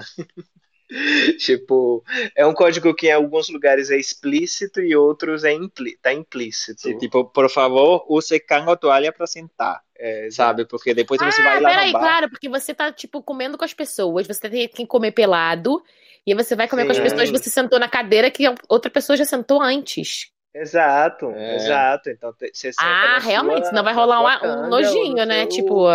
tipo, 1.38 2.02
é 2.34 2.46
um 2.46 2.54
código 2.54 2.94
que 2.94 3.08
em 3.08 3.12
alguns 3.12 3.50
lugares 3.50 3.90
é 3.90 3.98
explícito 3.98 4.80
e 4.80 4.96
outros 4.96 5.44
é 5.44 5.52
impli 5.52 5.98
tá 5.98 6.14
implícito. 6.14 6.80
Sim, 6.80 6.96
tipo, 6.96 7.26
por 7.26 7.50
favor, 7.50 8.06
use 8.08 8.40
canga 8.40 8.74
toalha 8.74 9.12
para 9.12 9.26
sentar. 9.26 9.82
É, 9.94 10.30
sabe? 10.30 10.64
Porque 10.64 10.94
depois 10.94 11.20
ah, 11.20 11.30
você 11.30 11.42
vai 11.42 11.60
lá 11.60 11.68
peraí, 11.68 11.86
no 11.88 11.92
bar. 11.92 12.00
claro, 12.00 12.30
porque 12.30 12.48
você 12.48 12.72
tá, 12.72 12.90
tipo, 12.90 13.22
comendo 13.22 13.58
com 13.58 13.66
as 13.66 13.74
pessoas, 13.74 14.26
você 14.26 14.48
tem 14.48 14.66
que 14.66 14.86
comer 14.86 15.12
pelado, 15.12 15.82
e 16.26 16.34
você 16.34 16.56
vai 16.56 16.66
comer 16.66 16.84
Sim. 16.84 16.86
com 16.86 16.92
as 16.92 17.00
pessoas, 17.00 17.30
você 17.30 17.50
sentou 17.50 17.78
na 17.78 17.86
cadeira 17.88 18.30
que 18.30 18.44
outra 18.66 18.90
pessoa 18.90 19.14
já 19.14 19.26
sentou 19.26 19.60
antes. 19.60 20.32
Exato, 20.54 21.30
é. 21.30 21.56
exato. 21.56 22.10
Então 22.10 22.32
você 22.32 22.70
Ah, 22.78 23.18
realmente, 23.18 23.68
senão 23.68 23.82
vai 23.82 23.94
rolar 23.94 24.42
um, 24.42 24.64
um 24.64 24.68
nojinho, 24.68 25.24
né? 25.24 25.46
Tipo, 25.46 25.88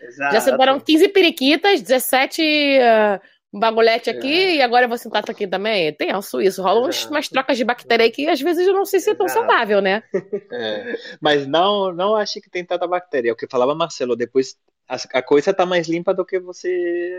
exato. 0.00 0.34
já 0.34 0.40
sentaram 0.40 0.78
15 0.78 1.08
periquitas, 1.08 1.82
17 1.82 2.78
uh, 2.78 3.20
bagulhete 3.58 4.10
aqui 4.10 4.32
é. 4.32 4.56
e 4.56 4.62
agora 4.62 4.84
eu 4.84 4.88
vou 4.88 4.98
sentar 4.98 5.24
aqui 5.28 5.46
também. 5.46 5.92
Tenso 5.92 6.40
isso, 6.40 6.62
rola 6.62 6.86
uns, 6.86 7.06
umas 7.06 7.28
trocas 7.28 7.56
de 7.56 7.64
bactéria 7.64 8.04
aí 8.04 8.10
que 8.10 8.28
às 8.28 8.40
vezes 8.40 8.66
eu 8.66 8.74
não 8.74 8.84
sei 8.84 9.00
se 9.00 9.10
é 9.10 9.14
tão 9.14 9.28
saudável, 9.28 9.80
né? 9.80 10.02
É. 10.52 10.94
Mas 11.20 11.46
não, 11.46 11.92
não 11.92 12.14
acho 12.14 12.40
que 12.40 12.50
tem 12.50 12.64
tanta 12.64 12.86
bactéria. 12.86 13.30
É 13.30 13.32
o 13.32 13.36
que 13.36 13.48
falava 13.50 13.74
Marcelo, 13.74 14.14
depois 14.14 14.56
a, 14.88 14.96
a 15.18 15.22
coisa 15.22 15.52
tá 15.52 15.66
mais 15.66 15.88
limpa 15.88 16.14
do 16.14 16.24
que 16.24 16.38
você 16.38 17.12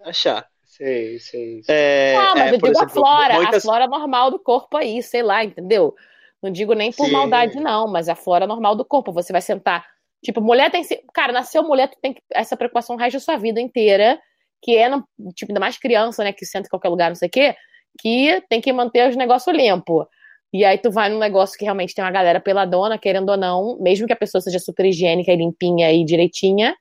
achar. 0.00 0.46
Sei, 0.72 1.18
sei. 1.18 1.62
sei. 1.62 1.74
É, 1.74 2.14
não, 2.14 2.34
mas 2.34 2.44
é, 2.44 2.48
eu 2.48 2.52
digo 2.52 2.66
exemplo, 2.68 2.86
a 2.86 2.88
flora, 2.88 3.34
muitas... 3.34 3.56
a 3.56 3.60
flora 3.60 3.86
normal 3.86 4.30
do 4.30 4.38
corpo 4.38 4.78
aí, 4.78 5.02
sei 5.02 5.22
lá, 5.22 5.44
entendeu? 5.44 5.94
Não 6.42 6.50
digo 6.50 6.72
nem 6.72 6.90
por 6.90 7.06
Sim. 7.06 7.12
maldade, 7.12 7.60
não, 7.60 7.86
mas 7.86 8.08
a 8.08 8.14
flora 8.14 8.46
normal 8.46 8.74
do 8.74 8.82
corpo. 8.82 9.12
Você 9.12 9.32
vai 9.32 9.42
sentar. 9.42 9.86
Tipo, 10.24 10.40
mulher 10.40 10.70
tem. 10.70 10.82
Cara, 11.12 11.30
nasceu 11.30 11.62
mulher, 11.62 11.88
tu 11.88 11.98
tem 12.00 12.16
essa 12.32 12.56
preocupação 12.56 12.96
resto 12.96 13.16
da 13.16 13.20
sua 13.20 13.36
vida 13.36 13.60
inteira, 13.60 14.18
que 14.62 14.74
é, 14.74 14.88
tipo, 15.34 15.52
ainda 15.52 15.60
mais 15.60 15.76
criança, 15.76 16.24
né, 16.24 16.32
que 16.32 16.46
senta 16.46 16.68
em 16.68 16.70
qualquer 16.70 16.88
lugar, 16.88 17.10
não 17.10 17.16
sei 17.16 17.28
o 17.28 17.30
quê, 17.30 17.54
que 18.00 18.42
tem 18.48 18.58
que 18.58 18.72
manter 18.72 19.10
os 19.10 19.14
negócios 19.14 19.54
limpos. 19.54 20.06
E 20.54 20.64
aí 20.64 20.78
tu 20.78 20.90
vai 20.90 21.10
num 21.10 21.18
negócio 21.18 21.58
que 21.58 21.64
realmente 21.64 21.94
tem 21.94 22.02
uma 22.02 22.10
galera 22.10 22.40
peladona, 22.40 22.96
querendo 22.96 23.28
ou 23.28 23.36
não, 23.36 23.78
mesmo 23.78 24.06
que 24.06 24.12
a 24.14 24.16
pessoa 24.16 24.40
seja 24.40 24.58
super 24.58 24.86
higiênica 24.86 25.30
e 25.30 25.36
limpinha 25.36 25.92
e 25.92 26.02
direitinha, 26.02 26.74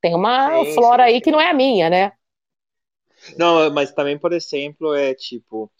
tem 0.00 0.16
uma 0.16 0.64
sim, 0.64 0.74
flora 0.74 1.04
sim, 1.04 1.10
aí 1.10 1.20
que 1.20 1.30
não 1.30 1.40
é 1.40 1.50
a 1.50 1.54
minha, 1.54 1.88
né? 1.88 2.12
Não, 3.38 3.70
mas 3.72 3.92
também, 3.92 4.18
por 4.18 4.32
exemplo, 4.32 4.94
é 4.94 5.14
tipo, 5.14 5.70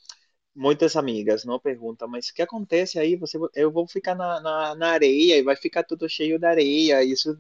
muitas 0.55 0.97
amigas 0.97 1.45
não 1.45 1.61
perguntam, 1.61 2.09
mas 2.09 2.29
o 2.31 2.35
que 2.35 2.43
acontece 2.43 2.99
aí? 2.99 3.17
Você, 3.17 3.39
eu 3.55 3.73
vou 3.73 3.87
ficar 3.89 4.15
na, 4.15 4.41
na, 4.41 4.75
na 4.75 4.89
areia 4.93 5.39
e 5.39 5.43
vai 5.43 5.57
ficar 5.57 5.85
tudo 5.85 6.09
cheio 6.09 6.39
de 6.39 6.47
areia, 6.47 7.05
isso 7.05 7.39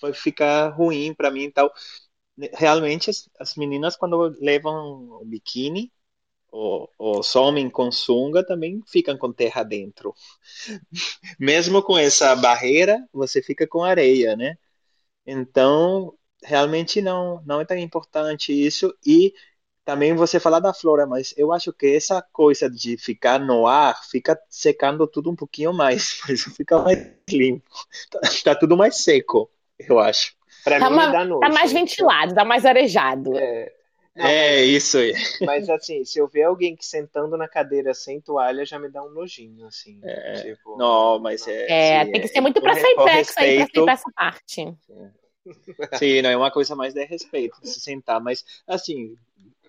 vai 0.00 0.12
ficar 0.14 0.70
ruim 0.70 1.14
para 1.14 1.30
mim 1.30 1.44
e 1.44 1.52
tal. 1.52 1.72
Realmente, 2.54 3.10
as, 3.10 3.28
as 3.40 3.56
meninas, 3.56 3.96
quando 3.96 4.18
levam 4.40 5.20
o 5.22 5.24
biquíni, 5.26 5.92
ou, 6.52 6.90
ou 6.98 7.22
somem 7.22 7.70
com 7.70 7.92
sunga, 7.92 8.44
também 8.46 8.82
ficam 8.88 9.18
com 9.18 9.32
terra 9.32 9.62
dentro. 9.64 10.14
Mesmo 11.38 11.82
com 11.82 11.98
essa 11.98 12.34
barreira, 12.36 13.06
você 13.12 13.42
fica 13.42 13.66
com 13.66 13.82
areia, 13.84 14.36
né? 14.36 14.56
Então, 15.26 16.14
realmente 16.42 17.00
não, 17.00 17.42
não 17.46 17.60
é 17.60 17.64
tão 17.64 17.76
importante 17.76 18.52
isso. 18.52 18.94
E 19.06 19.32
também 19.84 20.14
você 20.14 20.38
falar 20.38 20.60
da 20.60 20.72
flora, 20.72 21.06
mas 21.06 21.34
eu 21.36 21.52
acho 21.52 21.72
que 21.72 21.94
essa 21.96 22.22
coisa 22.32 22.70
de 22.70 22.96
ficar 22.96 23.38
no 23.38 23.66
ar 23.66 24.02
fica 24.08 24.38
secando 24.48 25.06
tudo 25.06 25.30
um 25.30 25.36
pouquinho 25.36 25.72
mais, 25.72 26.20
isso 26.28 26.54
fica 26.54 26.78
mais 26.78 27.10
limpo. 27.28 27.70
Tá, 28.10 28.20
tá 28.44 28.54
tudo 28.54 28.76
mais 28.76 29.02
seco, 29.02 29.50
eu 29.78 29.98
acho. 29.98 30.34
Pra 30.64 30.78
tá, 30.78 30.88
mim, 30.88 30.96
uma, 30.96 31.06
dá 31.10 31.24
nojo, 31.24 31.40
tá 31.40 31.48
mais 31.48 31.72
ventilado, 31.72 32.34
tá 32.34 32.44
mais 32.44 32.64
arejado. 32.64 33.36
É, 33.36 33.72
não, 34.14 34.26
é 34.26 34.60
mas, 34.60 34.68
isso 34.68 34.98
aí. 34.98 35.14
Mas 35.40 35.68
assim, 35.68 36.04
se 36.04 36.18
eu 36.18 36.28
ver 36.28 36.44
alguém 36.44 36.76
que 36.76 36.86
sentando 36.86 37.36
na 37.36 37.48
cadeira 37.48 37.92
sem 37.94 38.20
toalha, 38.20 38.64
já 38.64 38.78
me 38.78 38.88
dá 38.88 39.02
um 39.02 39.10
nojinho, 39.10 39.66
assim. 39.66 39.98
É, 40.04 40.34
tipo, 40.34 40.76
não, 40.76 41.18
mas 41.18 41.48
é. 41.48 42.00
É, 42.00 42.04
tem 42.04 42.20
que 42.20 42.28
ser 42.28 42.40
muito 42.40 42.58
é, 42.58 42.60
pra 42.60 42.72
aí 42.74 42.94
pra 42.94 43.20
aceitar 43.20 43.92
essa 43.92 44.10
parte. 44.14 44.60
É. 44.60 45.21
Sim, 45.98 46.22
não 46.22 46.30
é 46.30 46.36
uma 46.36 46.50
coisa 46.50 46.74
mais 46.76 46.94
de 46.94 47.04
respeito, 47.04 47.60
de 47.60 47.68
se 47.68 47.80
sentar, 47.80 48.20
mas 48.20 48.44
assim, 48.66 49.16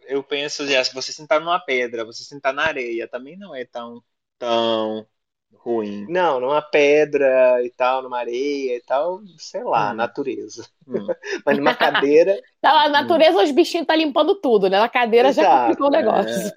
eu 0.08 0.24
penso 0.24 0.68
já, 0.68 0.84
se 0.84 0.94
você 0.94 1.12
sentar 1.12 1.40
numa 1.40 1.60
pedra, 1.60 2.06
você 2.06 2.24
sentar 2.24 2.54
na 2.54 2.64
areia, 2.64 3.08
também 3.08 3.38
não 3.38 3.56
é 3.56 3.66
tão, 3.66 4.04
tão 4.38 5.06
ruim. 5.54 6.06
Não, 6.10 6.40
numa 6.40 6.62
pedra 6.62 7.64
e 7.64 7.70
tal, 7.70 8.02
numa 8.04 8.20
areia 8.20 8.76
e 8.78 8.82
tal, 8.82 9.22
sei 9.38 9.64
lá, 9.64 9.92
hum. 9.92 9.96
natureza. 9.96 10.68
Hum. 10.88 11.08
Mas 11.46 11.58
numa 11.58 11.76
cadeira. 11.76 12.40
Na 12.62 12.90
natureza, 12.90 13.38
hum. 13.40 13.44
os 13.44 13.52
bichinhos 13.52 13.88
tá 13.88 13.96
limpando 13.96 14.36
tudo, 14.36 14.70
né? 14.70 14.80
Na 14.80 14.90
cadeira 14.90 15.30
Exato, 15.30 15.48
já 15.48 15.60
complicou 15.60 15.88
o 15.88 15.92
negócio. 15.92 16.54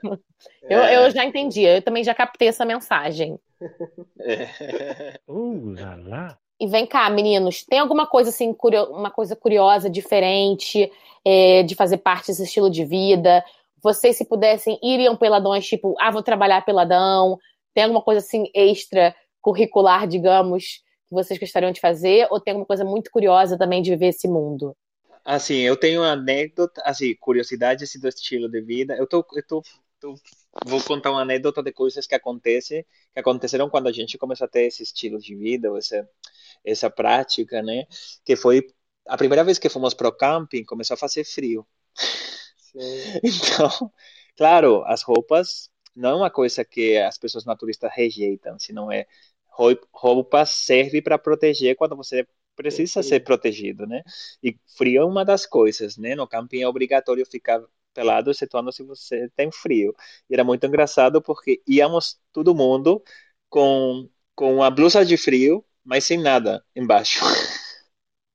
É. 0.62 0.74
Eu, 0.74 0.80
eu 0.80 1.10
já 1.10 1.24
entendi, 1.24 1.62
eu 1.62 1.80
também 1.80 2.02
já 2.02 2.14
captei 2.14 2.48
essa 2.48 2.64
mensagem. 2.64 3.38
É. 4.18 5.20
Uh, 5.28 5.72
lá, 5.74 5.94
lá. 5.94 6.38
E 6.58 6.66
vem 6.66 6.86
cá, 6.86 7.08
meninos, 7.10 7.64
tem 7.64 7.78
alguma 7.78 8.06
coisa 8.06 8.30
assim, 8.30 8.56
uma 8.90 9.10
coisa 9.10 9.36
curiosa, 9.36 9.90
diferente, 9.90 10.90
é, 11.24 11.62
de 11.62 11.74
fazer 11.74 11.98
parte 11.98 12.28
desse 12.28 12.44
estilo 12.44 12.70
de 12.70 12.84
vida? 12.84 13.44
Vocês, 13.82 14.16
se 14.16 14.24
pudessem, 14.24 14.78
iriam 14.82 15.16
peladões, 15.16 15.66
tipo, 15.66 15.94
ah, 16.00 16.10
vou 16.10 16.22
trabalhar 16.22 16.64
peladão? 16.64 17.38
Tem 17.74 17.84
alguma 17.84 18.00
coisa 18.02 18.20
assim 18.20 18.50
extra 18.54 19.14
curricular, 19.42 20.08
digamos, 20.08 20.82
que 21.08 21.14
vocês 21.14 21.38
gostariam 21.38 21.70
de 21.70 21.80
fazer? 21.80 22.26
Ou 22.30 22.40
tem 22.40 22.52
alguma 22.52 22.66
coisa 22.66 22.84
muito 22.84 23.10
curiosa 23.10 23.58
também 23.58 23.82
de 23.82 23.90
viver 23.90 24.08
esse 24.08 24.26
mundo? 24.26 24.74
Assim, 25.24 25.56
eu 25.58 25.76
tenho 25.76 26.00
uma 26.00 26.12
anécdota, 26.12 26.80
assim, 26.84 27.14
curiosidade 27.16 27.84
assim, 27.84 28.00
do 28.00 28.08
estilo 28.08 28.48
de 28.48 28.60
vida. 28.60 28.94
Eu 28.96 29.06
tô, 29.06 29.24
eu 29.34 29.46
tô, 29.46 29.62
tô, 30.00 30.14
vou 30.64 30.82
contar 30.82 31.10
uma 31.10 31.22
anécdota 31.22 31.62
de 31.62 31.72
coisas 31.72 32.06
que 32.06 32.14
acontecem, 32.14 32.84
que 33.12 33.20
aconteceram 33.20 33.68
quando 33.68 33.88
a 33.88 33.92
gente 33.92 34.18
começou 34.18 34.46
a 34.46 34.48
ter 34.48 34.62
esse 34.66 34.82
estilo 34.82 35.18
de 35.18 35.34
vida, 35.34 35.68
essa, 35.76 36.08
essa 36.64 36.90
prática, 36.90 37.62
né? 37.62 37.86
Que 38.24 38.36
foi 38.36 38.66
a 39.06 39.16
primeira 39.16 39.44
vez 39.44 39.58
que 39.58 39.68
fomos 39.68 39.94
pro 39.94 40.16
camping, 40.16 40.64
começou 40.64 40.94
a 40.94 40.98
fazer 40.98 41.24
frio. 41.24 41.66
Sim. 42.58 42.78
Então, 43.24 43.90
claro, 44.36 44.84
as 44.86 45.02
roupas 45.02 45.70
não 45.94 46.10
é 46.10 46.14
uma 46.16 46.30
coisa 46.30 46.64
que 46.64 46.98
as 46.98 47.16
pessoas 47.18 47.44
naturistas 47.44 47.90
rejeitam, 47.94 48.58
senão 48.58 48.92
é 48.92 49.06
roupa 49.92 50.44
serve 50.44 51.00
para 51.00 51.18
proteger 51.18 51.74
quando 51.76 51.96
você 51.96 52.26
precisa 52.54 53.02
ser 53.02 53.20
protegido, 53.20 53.86
né? 53.86 54.02
E 54.42 54.58
frio 54.76 55.02
é 55.02 55.04
uma 55.04 55.24
das 55.24 55.46
coisas, 55.46 55.96
né? 55.96 56.14
No 56.14 56.26
camping 56.26 56.62
é 56.62 56.68
obrigatório 56.68 57.24
ficar 57.26 57.62
pelado, 57.96 58.30
excetuando 58.30 58.70
se 58.70 58.82
você 58.82 59.30
tem 59.34 59.50
frio. 59.50 59.94
E 60.28 60.34
era 60.34 60.44
muito 60.44 60.66
engraçado 60.66 61.22
porque 61.22 61.62
íamos 61.66 62.18
todo 62.32 62.54
mundo 62.54 63.02
com 63.48 64.08
com 64.34 64.62
a 64.62 64.70
blusa 64.70 65.02
de 65.02 65.16
frio, 65.16 65.64
mas 65.82 66.04
sem 66.04 66.18
nada 66.18 66.62
embaixo. 66.76 67.24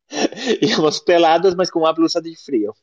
íamos 0.60 1.00
pelados, 1.00 1.54
mas 1.54 1.70
com 1.70 1.86
a 1.86 1.94
blusa 1.94 2.20
de 2.20 2.36
frio. 2.36 2.74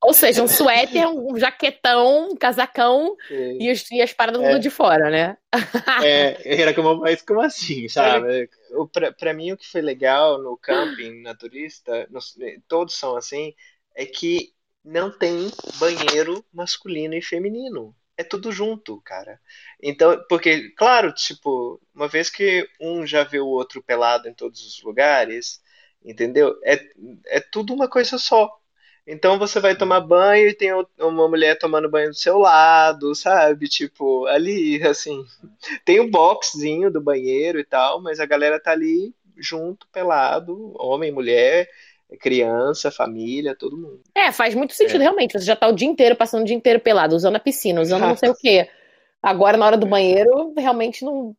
Ou 0.00 0.12
seja, 0.12 0.42
um 0.42 0.46
suéter, 0.46 1.08
um 1.08 1.36
jaquetão, 1.36 2.30
um 2.30 2.36
casacão 2.36 3.16
e, 3.30 3.72
os, 3.72 3.90
e, 3.90 4.00
as 4.00 4.12
paradas 4.12 4.42
é. 4.42 4.58
de 4.58 4.70
fora, 4.70 5.10
né? 5.10 5.36
é, 6.04 6.60
era 6.60 6.72
como, 6.72 7.00
mas 7.00 7.22
como 7.22 7.40
assim, 7.40 7.88
sabe? 7.88 8.48
Pra, 8.92 9.12
pra 9.12 9.34
mim, 9.34 9.50
o 9.50 9.56
que 9.56 9.66
foi 9.66 9.80
legal 9.80 10.40
no 10.40 10.56
camping 10.56 11.22
naturista, 11.22 12.06
no, 12.10 12.20
todos 12.68 12.94
são 12.94 13.16
assim, 13.16 13.52
é 13.92 14.06
que 14.06 14.52
não 14.84 15.10
tem 15.10 15.50
banheiro 15.78 16.44
masculino 16.52 17.14
e 17.14 17.22
feminino. 17.22 17.94
É 18.16 18.24
tudo 18.24 18.50
junto, 18.50 19.00
cara. 19.02 19.40
Então, 19.82 20.20
porque, 20.28 20.70
claro, 20.70 21.12
tipo, 21.12 21.80
uma 21.94 22.08
vez 22.08 22.28
que 22.30 22.68
um 22.80 23.06
já 23.06 23.22
vê 23.22 23.38
o 23.38 23.46
outro 23.46 23.82
pelado 23.82 24.28
em 24.28 24.34
todos 24.34 24.66
os 24.66 24.82
lugares, 24.82 25.60
entendeu? 26.04 26.58
É, 26.64 26.80
é 27.26 27.40
tudo 27.40 27.72
uma 27.72 27.88
coisa 27.88 28.18
só. 28.18 28.50
Então 29.06 29.38
você 29.38 29.58
vai 29.60 29.74
tomar 29.76 30.00
banho 30.02 30.48
e 30.48 30.54
tem 30.54 30.70
uma 30.98 31.28
mulher 31.28 31.58
tomando 31.58 31.88
banho 31.90 32.10
do 32.10 32.14
seu 32.16 32.38
lado, 32.38 33.14
sabe? 33.14 33.66
Tipo, 33.68 34.26
ali, 34.26 34.82
assim. 34.82 35.24
Tem 35.84 36.00
um 36.00 36.10
boxzinho 36.10 36.90
do 36.90 37.00
banheiro 37.00 37.58
e 37.58 37.64
tal, 37.64 38.02
mas 38.02 38.20
a 38.20 38.26
galera 38.26 38.60
tá 38.60 38.72
ali 38.72 39.14
junto, 39.36 39.88
pelado, 39.88 40.74
homem, 40.78 41.12
mulher, 41.12 41.68
criança, 42.16 42.90
família, 42.90 43.54
todo 43.54 43.76
mundo. 43.76 44.00
É, 44.14 44.32
faz 44.32 44.54
muito 44.54 44.74
sentido, 44.74 45.00
é. 45.00 45.04
realmente. 45.04 45.32
Você 45.32 45.44
já 45.44 45.56
tá 45.56 45.68
o 45.68 45.74
dia 45.74 45.88
inteiro 45.88 46.16
passando 46.16 46.42
o 46.42 46.46
dia 46.46 46.56
inteiro 46.56 46.80
pelado, 46.80 47.14
usando 47.14 47.36
a 47.36 47.40
piscina, 47.40 47.80
usando 47.80 48.02
não 48.02 48.16
sei 48.16 48.30
o 48.30 48.34
quê. 48.34 48.68
Agora, 49.22 49.56
na 49.56 49.66
hora 49.66 49.76
do 49.76 49.86
banheiro, 49.86 50.54
realmente 50.56 51.04
não. 51.04 51.36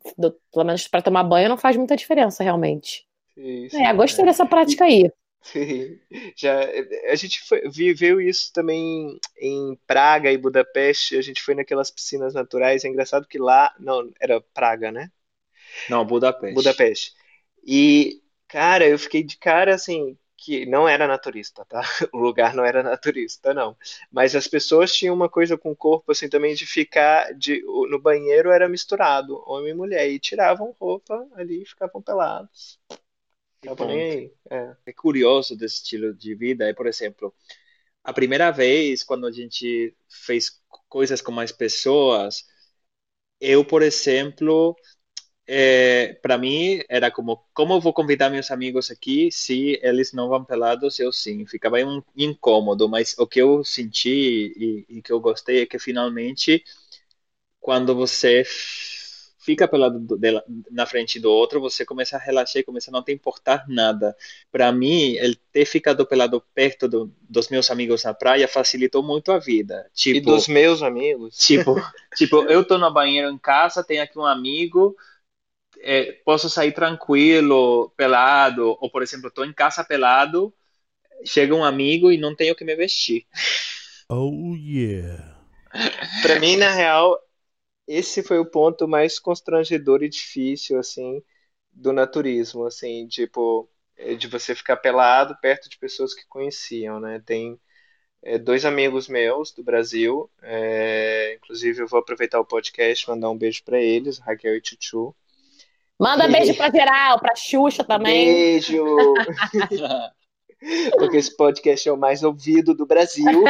Pelo 0.51 0.65
menos 0.65 0.87
para 0.87 1.01
tomar 1.01 1.23
banho, 1.23 1.49
não 1.49 1.57
faz 1.57 1.77
muita 1.77 1.95
diferença, 1.95 2.43
realmente. 2.43 3.05
Isso, 3.35 3.77
é, 3.77 3.93
gostei 3.93 4.23
é. 4.23 4.27
dessa 4.27 4.45
prática 4.45 4.83
aí. 4.83 5.09
Sim, 5.41 5.97
já 6.35 6.59
a 7.09 7.15
gente 7.15 7.41
foi, 7.47 7.61
viveu 7.69 8.19
isso 8.19 8.51
também 8.53 9.17
em 9.37 9.79
Praga 9.87 10.29
e 10.31 10.37
Budapeste. 10.37 11.17
A 11.17 11.21
gente 11.21 11.41
foi 11.41 11.55
naquelas 11.55 11.89
piscinas 11.89 12.33
naturais. 12.33 12.83
É 12.83 12.89
engraçado 12.89 13.27
que 13.27 13.37
lá, 13.37 13.73
não, 13.79 14.11
era 14.19 14.41
Praga, 14.53 14.91
né? 14.91 15.09
Não, 15.89 16.05
Budapeste. 16.05 16.53
Budapeste. 16.53 17.13
E 17.65 18.21
cara, 18.47 18.85
eu 18.85 18.99
fiquei 18.99 19.23
de 19.23 19.37
cara 19.37 19.73
assim 19.73 20.17
que 20.39 20.65
não 20.65 20.87
era 20.87 21.07
naturista, 21.07 21.65
tá? 21.65 21.81
O 22.13 22.17
lugar 22.17 22.53
não 22.53 22.63
era 22.63 22.81
naturista, 22.81 23.53
não. 23.53 23.75
Mas 24.11 24.35
as 24.35 24.47
pessoas 24.47 24.93
tinham 24.93 25.13
uma 25.13 25.29
coisa 25.29 25.57
com 25.57 25.71
o 25.71 25.75
corpo 25.75 26.11
assim 26.11 26.29
também 26.29 26.55
de 26.55 26.65
ficar 26.65 27.33
de 27.33 27.61
no 27.89 27.99
banheiro 27.99 28.51
era 28.51 28.69
misturado, 28.69 29.43
homem 29.45 29.71
e 29.71 29.75
mulher 29.75 30.09
e 30.09 30.19
tiravam 30.19 30.75
roupa 30.79 31.27
ali 31.33 31.61
e 31.63 31.65
ficavam 31.65 32.01
pelados. 32.01 32.79
É. 34.49 34.75
é 34.85 34.93
curioso 34.93 35.55
desse 35.57 35.75
estilo 35.75 36.13
de 36.13 36.33
vida 36.33 36.65
é, 36.65 36.73
por 36.73 36.87
exemplo, 36.87 37.33
a 38.03 38.13
primeira 38.13 38.51
vez 38.51 39.03
quando 39.03 39.27
a 39.27 39.31
gente 39.31 39.93
fez 40.07 40.61
coisas 40.87 41.21
com 41.21 41.31
mais 41.31 41.51
pessoas, 41.51 42.45
eu, 43.39 43.63
por 43.65 43.81
exemplo, 43.81 44.75
é, 45.51 46.13
para 46.21 46.37
mim 46.37 46.79
era 46.87 47.09
como 47.09 47.43
como 47.53 47.73
eu 47.73 47.81
vou 47.81 47.91
convidar 47.91 48.29
meus 48.29 48.51
amigos 48.51 48.91
aqui 48.91 49.31
se 49.31 49.79
eles 49.81 50.13
não 50.13 50.29
vão 50.29 50.45
pelados 50.45 50.99
eu 50.99 51.11
sim 51.11 51.43
ficava 51.47 51.77
um 51.77 52.03
incômodo 52.15 52.87
mas 52.87 53.15
o 53.17 53.25
que 53.25 53.41
eu 53.41 53.63
senti 53.63 54.53
e, 54.55 54.85
e 54.87 55.01
que 55.01 55.11
eu 55.11 55.19
gostei 55.19 55.63
é 55.63 55.65
que 55.65 55.79
finalmente 55.79 56.63
quando 57.59 57.95
você 57.95 58.43
fica 59.39 59.67
pelado 59.67 60.15
dela, 60.15 60.43
na 60.69 60.85
frente 60.85 61.19
do 61.19 61.31
outro, 61.31 61.59
você 61.59 61.83
começa 61.83 62.15
a 62.15 62.19
relaxar 62.19 62.59
e 62.59 62.63
começa 62.63 62.91
a 62.91 62.93
não 62.93 63.01
te 63.01 63.11
importar 63.11 63.65
nada. 63.67 64.15
Para 64.51 64.71
mim, 64.71 65.13
ele 65.15 65.35
ter 65.51 65.65
ficado 65.65 66.05
pelado 66.05 66.43
perto 66.53 66.87
do, 66.87 67.11
dos 67.27 67.49
meus 67.49 67.71
amigos 67.71 68.03
na 68.03 68.13
praia 68.13 68.47
facilitou 68.47 69.01
muito 69.01 69.31
a 69.31 69.39
vida. 69.39 69.89
Tipo, 69.93 70.17
e 70.17 70.21
dos 70.21 70.47
meus 70.47 70.83
amigos? 70.83 71.35
Tipo, 71.35 71.75
tipo, 72.15 72.43
eu 72.43 72.63
tô 72.63 72.77
no 72.77 72.93
banheiro 72.93 73.29
em 73.29 73.37
casa, 73.39 73.83
tenho 73.83 74.03
aqui 74.03 74.19
um 74.19 74.25
amigo, 74.25 74.95
é, 75.81 76.11
posso 76.25 76.49
sair 76.49 76.71
tranquilo, 76.71 77.89
pelado, 77.95 78.77
ou 78.79 78.89
por 78.89 79.01
exemplo, 79.01 79.31
tô 79.31 79.43
em 79.43 79.53
casa 79.53 79.83
pelado, 79.83 80.53
chega 81.25 81.55
um 81.55 81.63
amigo 81.63 82.11
e 82.11 82.17
não 82.17 82.35
tenho 82.35 82.55
que 82.55 82.65
me 82.65 82.75
vestir. 82.75 83.25
Oh 84.09 84.55
yeah. 84.55 85.37
Para 86.21 86.39
mim, 86.39 86.57
na 86.57 86.71
real, 86.71 87.17
esse 87.87 88.23
foi 88.23 88.39
o 88.39 88.45
ponto 88.45 88.87
mais 88.87 89.19
constrangedor 89.19 90.03
e 90.03 90.09
difícil, 90.09 90.79
assim, 90.79 91.23
do 91.71 91.93
naturismo, 91.93 92.65
assim, 92.65 93.07
tipo, 93.07 93.69
é, 93.97 94.15
de 94.15 94.27
você 94.27 94.55
ficar 94.55 94.77
pelado 94.77 95.37
perto 95.41 95.69
de 95.69 95.77
pessoas 95.77 96.13
que 96.13 96.25
conheciam, 96.27 96.99
né? 96.99 97.21
Tem 97.25 97.59
é, 98.21 98.37
dois 98.37 98.65
amigos 98.65 99.07
meus 99.07 99.51
do 99.51 99.63
Brasil, 99.63 100.29
é, 100.41 101.35
inclusive 101.35 101.81
eu 101.81 101.87
vou 101.87 101.99
aproveitar 101.99 102.39
o 102.39 102.45
podcast 102.45 103.07
mandar 103.09 103.29
um 103.29 103.37
beijo 103.37 103.63
para 103.63 103.81
eles, 103.81 104.19
Raquel 104.19 104.57
e 104.57 104.61
Chuchu. 104.63 105.15
Manda 105.99 106.27
e... 106.27 106.31
beijo 106.31 106.55
pra 106.55 106.69
geral, 106.69 107.19
pra 107.19 107.35
Xuxa 107.35 107.83
também. 107.83 108.25
Beijo! 108.25 108.83
Porque 110.97 111.17
esse 111.17 111.35
podcast 111.35 111.87
é 111.87 111.91
o 111.91 111.97
mais 111.97 112.23
ouvido 112.23 112.73
do 112.73 112.85
Brasil. 112.85 113.25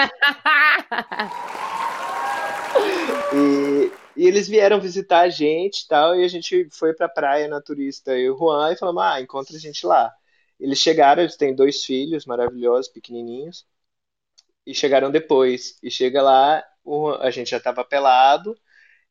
e 3.34 3.92
e 4.20 4.28
eles 4.28 4.50
vieram 4.50 4.82
visitar 4.82 5.22
a 5.22 5.30
gente 5.30 5.84
e 5.84 5.88
tal, 5.88 6.14
e 6.14 6.26
a 6.26 6.28
gente 6.28 6.68
foi 6.72 6.94
pra 6.94 7.08
praia 7.08 7.48
naturista, 7.48 8.12
eu 8.12 8.20
e 8.20 8.30
o 8.32 8.38
Juan, 8.38 8.74
e 8.74 8.76
falamos, 8.76 9.02
ah, 9.02 9.22
encontra 9.22 9.56
a 9.56 9.60
gente 9.60 9.86
lá. 9.86 10.14
Eles 10.60 10.78
chegaram, 10.78 11.24
eles 11.24 11.38
têm 11.38 11.56
dois 11.56 11.86
filhos 11.86 12.26
maravilhosos, 12.26 12.92
pequenininhos, 12.92 13.66
e 14.66 14.76
chegaram 14.76 15.10
depois. 15.10 15.80
E 15.82 15.90
chega 15.90 16.22
lá, 16.22 16.62
a 17.22 17.32
gente 17.32 17.52
já 17.52 17.62
tava 17.62 17.86
pelado, 17.86 18.60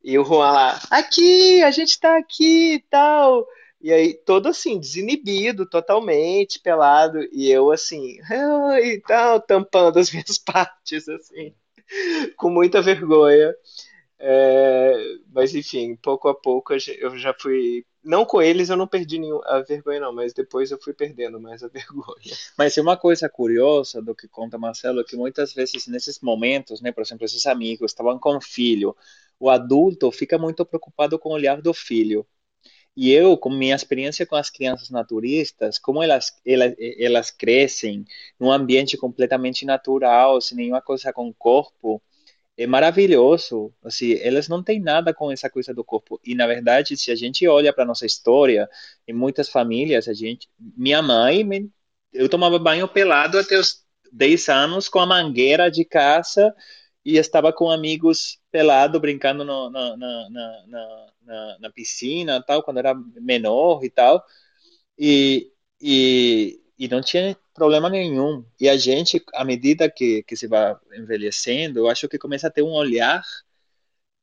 e 0.02 0.18
o 0.18 0.24
Juan 0.24 0.52
lá, 0.52 0.80
aqui, 0.90 1.62
a 1.62 1.70
gente 1.70 1.98
tá 1.98 2.16
aqui 2.18 2.74
e 2.74 2.80
tal. 2.90 3.46
E 3.80 3.92
aí, 3.92 4.14
todo 4.14 4.48
assim, 4.48 4.78
desinibido, 4.78 5.68
totalmente, 5.68 6.60
pelado, 6.60 7.20
e 7.32 7.50
eu 7.50 7.70
assim, 7.70 8.18
e 8.82 9.00
tal, 9.06 9.40
tampando 9.40 9.98
as 9.98 10.10
minhas 10.12 10.38
partes, 10.38 11.08
assim, 11.08 11.54
com 12.36 12.50
muita 12.50 12.82
vergonha. 12.82 13.54
É, 14.20 14.94
mas 15.32 15.54
enfim, 15.54 15.94
pouco 15.96 16.28
a 16.28 16.34
pouco 16.34 16.72
eu 16.72 17.16
já 17.16 17.32
fui. 17.34 17.84
Não 18.02 18.24
com 18.24 18.42
eles 18.42 18.68
eu 18.68 18.76
não 18.76 18.86
perdi 18.86 19.18
nenhum, 19.18 19.40
a 19.44 19.60
vergonha, 19.60 20.00
não, 20.00 20.12
mas 20.12 20.32
depois 20.32 20.70
eu 20.70 20.78
fui 20.80 20.92
perdendo 20.92 21.40
mais 21.40 21.62
a 21.62 21.68
vergonha. 21.68 22.34
Mas 22.56 22.76
uma 22.78 22.96
coisa 22.96 23.28
curiosa 23.28 24.02
do 24.02 24.14
que 24.14 24.26
conta 24.26 24.58
Marcelo 24.58 25.00
é 25.00 25.04
que 25.04 25.16
muitas 25.16 25.52
vezes 25.52 25.86
nesses 25.86 26.18
momentos, 26.20 26.80
né, 26.80 26.90
por 26.90 27.02
exemplo, 27.02 27.24
esses 27.24 27.46
amigos 27.46 27.92
estavam 27.92 28.18
com 28.18 28.40
filho, 28.40 28.96
o 29.38 29.50
adulto 29.50 30.10
fica 30.10 30.38
muito 30.38 30.64
preocupado 30.64 31.18
com 31.18 31.30
o 31.30 31.32
olhar 31.32 31.60
do 31.62 31.72
filho. 31.74 32.26
E 32.96 33.12
eu, 33.12 33.36
com 33.38 33.48
minha 33.48 33.76
experiência 33.76 34.26
com 34.26 34.34
as 34.34 34.50
crianças 34.50 34.90
naturistas, 34.90 35.78
como 35.78 36.02
elas, 36.02 36.32
elas, 36.44 36.74
elas 36.98 37.30
crescem 37.30 38.04
num 38.40 38.50
ambiente 38.50 38.96
completamente 38.96 39.64
natural, 39.64 40.40
sem 40.40 40.56
nenhuma 40.56 40.82
coisa 40.82 41.12
com 41.12 41.28
o 41.28 41.34
corpo, 41.34 42.02
é 42.56 42.66
maravilhoso. 42.66 43.72
Assim, 43.84 44.14
elas 44.20 44.48
não 44.48 44.64
têm 44.64 44.80
nada 44.80 45.14
com 45.14 45.30
essa 45.30 45.48
coisa 45.48 45.72
do 45.72 45.84
corpo. 45.84 46.20
E 46.24 46.34
na 46.34 46.46
verdade, 46.46 46.96
se 46.96 47.12
a 47.12 47.14
gente 47.14 47.46
olha 47.46 47.72
para 47.72 47.84
nossa 47.84 48.04
história, 48.04 48.68
em 49.06 49.12
muitas 49.12 49.48
famílias, 49.48 50.08
a 50.08 50.12
gente, 50.12 50.48
minha 50.58 51.00
mãe, 51.00 51.70
eu 52.12 52.28
tomava 52.28 52.58
banho 52.58 52.88
pelado 52.88 53.38
até 53.38 53.56
os 53.58 53.84
10 54.12 54.48
anos 54.48 54.88
com 54.88 54.98
a 54.98 55.06
mangueira 55.06 55.70
de 55.70 55.84
caça 55.84 56.52
e 57.12 57.16
estava 57.18 57.52
com 57.52 57.70
amigos 57.70 58.38
pelado 58.50 59.00
brincando 59.00 59.44
no, 59.44 59.70
na, 59.70 59.96
na, 59.96 60.30
na, 60.30 61.06
na, 61.22 61.58
na 61.60 61.70
piscina 61.70 62.42
tal 62.42 62.62
quando 62.62 62.78
era 62.78 62.94
menor 62.94 63.84
e 63.84 63.90
tal. 63.90 64.24
E, 64.98 65.52
e 65.80 66.60
e 66.78 66.86
não 66.88 67.02
tinha 67.02 67.36
problema 67.54 67.90
nenhum. 67.90 68.44
E 68.60 68.68
a 68.68 68.76
gente, 68.76 69.22
à 69.34 69.44
medida 69.44 69.90
que, 69.90 70.22
que 70.22 70.36
se 70.36 70.46
vai 70.46 70.76
envelhecendo, 70.94 71.80
eu 71.80 71.88
acho 71.88 72.08
que 72.08 72.18
começa 72.18 72.46
a 72.46 72.50
ter 72.50 72.62
um 72.62 72.72
olhar 72.72 73.22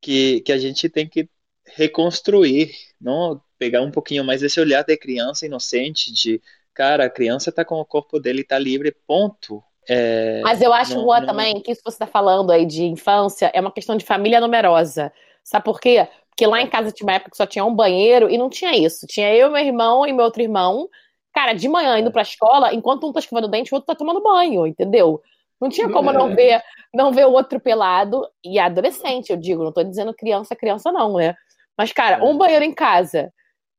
que, 0.02 0.42
que 0.42 0.52
a 0.52 0.58
gente 0.58 0.90
tem 0.90 1.08
que 1.08 1.30
reconstruir, 1.66 2.72
não 3.00 3.42
pegar 3.58 3.82
um 3.82 3.92
pouquinho 3.92 4.24
mais 4.24 4.44
esse 4.44 4.60
olhar 4.60 4.84
de 4.84 4.96
criança 4.98 5.46
inocente, 5.46 6.14
de 6.14 6.42
cara, 6.74 7.06
a 7.06 7.10
criança 7.10 7.50
está 7.50 7.66
com 7.66 7.76
o 7.76 7.86
corpo 7.86 8.20
dele, 8.20 8.42
está 8.42 8.60
livre, 8.60 8.92
ponto. 9.08 9.64
É, 9.88 10.42
Mas 10.44 10.62
eu 10.62 10.74
acho, 10.74 10.94
Juan, 10.94 11.22
não... 11.22 11.28
também, 11.28 11.62
que 11.62 11.72
isso 11.72 11.82
que 11.82 11.90
você 11.90 11.96
está 11.96 12.08
falando 12.08 12.52
aí 12.52 12.66
de 12.66 12.86
infância 12.86 13.52
é 13.54 13.62
uma 13.62 13.72
questão 13.72 13.96
de 13.96 14.06
família 14.06 14.40
numerosa. 14.40 15.12
Sabe 15.44 15.64
por 15.64 15.80
quê? 15.80 16.08
Porque 16.30 16.48
lá 16.48 16.62
em 16.62 16.68
casa 16.68 16.92
tinha 16.92 17.06
uma 17.06 17.14
época 17.14 17.32
que 17.32 17.38
só 17.38 17.46
tinha 17.46 17.64
um 17.64 17.74
banheiro 17.74 18.30
e 18.30 18.38
não 18.38 18.50
tinha 18.50 18.76
isso. 18.76 19.06
Tinha 19.08 19.34
eu, 19.34 19.52
meu 19.52 19.64
irmão 19.64 20.06
e 20.06 20.12
meu 20.12 20.26
outro 20.26 20.42
irmão. 20.42 20.90
Cara, 21.34 21.54
de 21.54 21.68
manhã 21.70 22.00
indo 22.00 22.12
pra 22.12 22.24
escola, 22.24 22.74
enquanto 22.74 23.08
um 23.08 23.14
tá 23.14 23.20
escovando 23.20 23.46
o 23.46 23.48
dente, 23.48 23.74
o 23.74 23.76
outro 23.76 23.88
tá 23.88 23.96
tomando 23.96 24.22
banho, 24.22 24.66
entendeu? 24.66 25.22
Não 25.62 25.70
tinha 25.70 25.90
como 25.90 26.12
não 26.12 26.32
é. 26.32 26.36
ver, 26.36 26.64
não 26.94 27.12
ver 27.12 27.26
o 27.26 27.32
outro 27.32 27.60
pelado. 27.60 28.28
E 28.44 28.60
adolescente, 28.60 29.30
eu 29.30 29.38
digo, 29.38 29.64
não 29.64 29.72
tô 29.72 29.84
dizendo 29.84 30.14
criança, 30.14 30.56
criança 30.56 30.92
não, 30.92 31.14
né? 31.16 31.36
Mas, 31.78 31.92
cara, 31.92 32.24
um 32.24 32.38
banheiro 32.38 32.66
em 32.66 32.74
casa. 32.74 33.32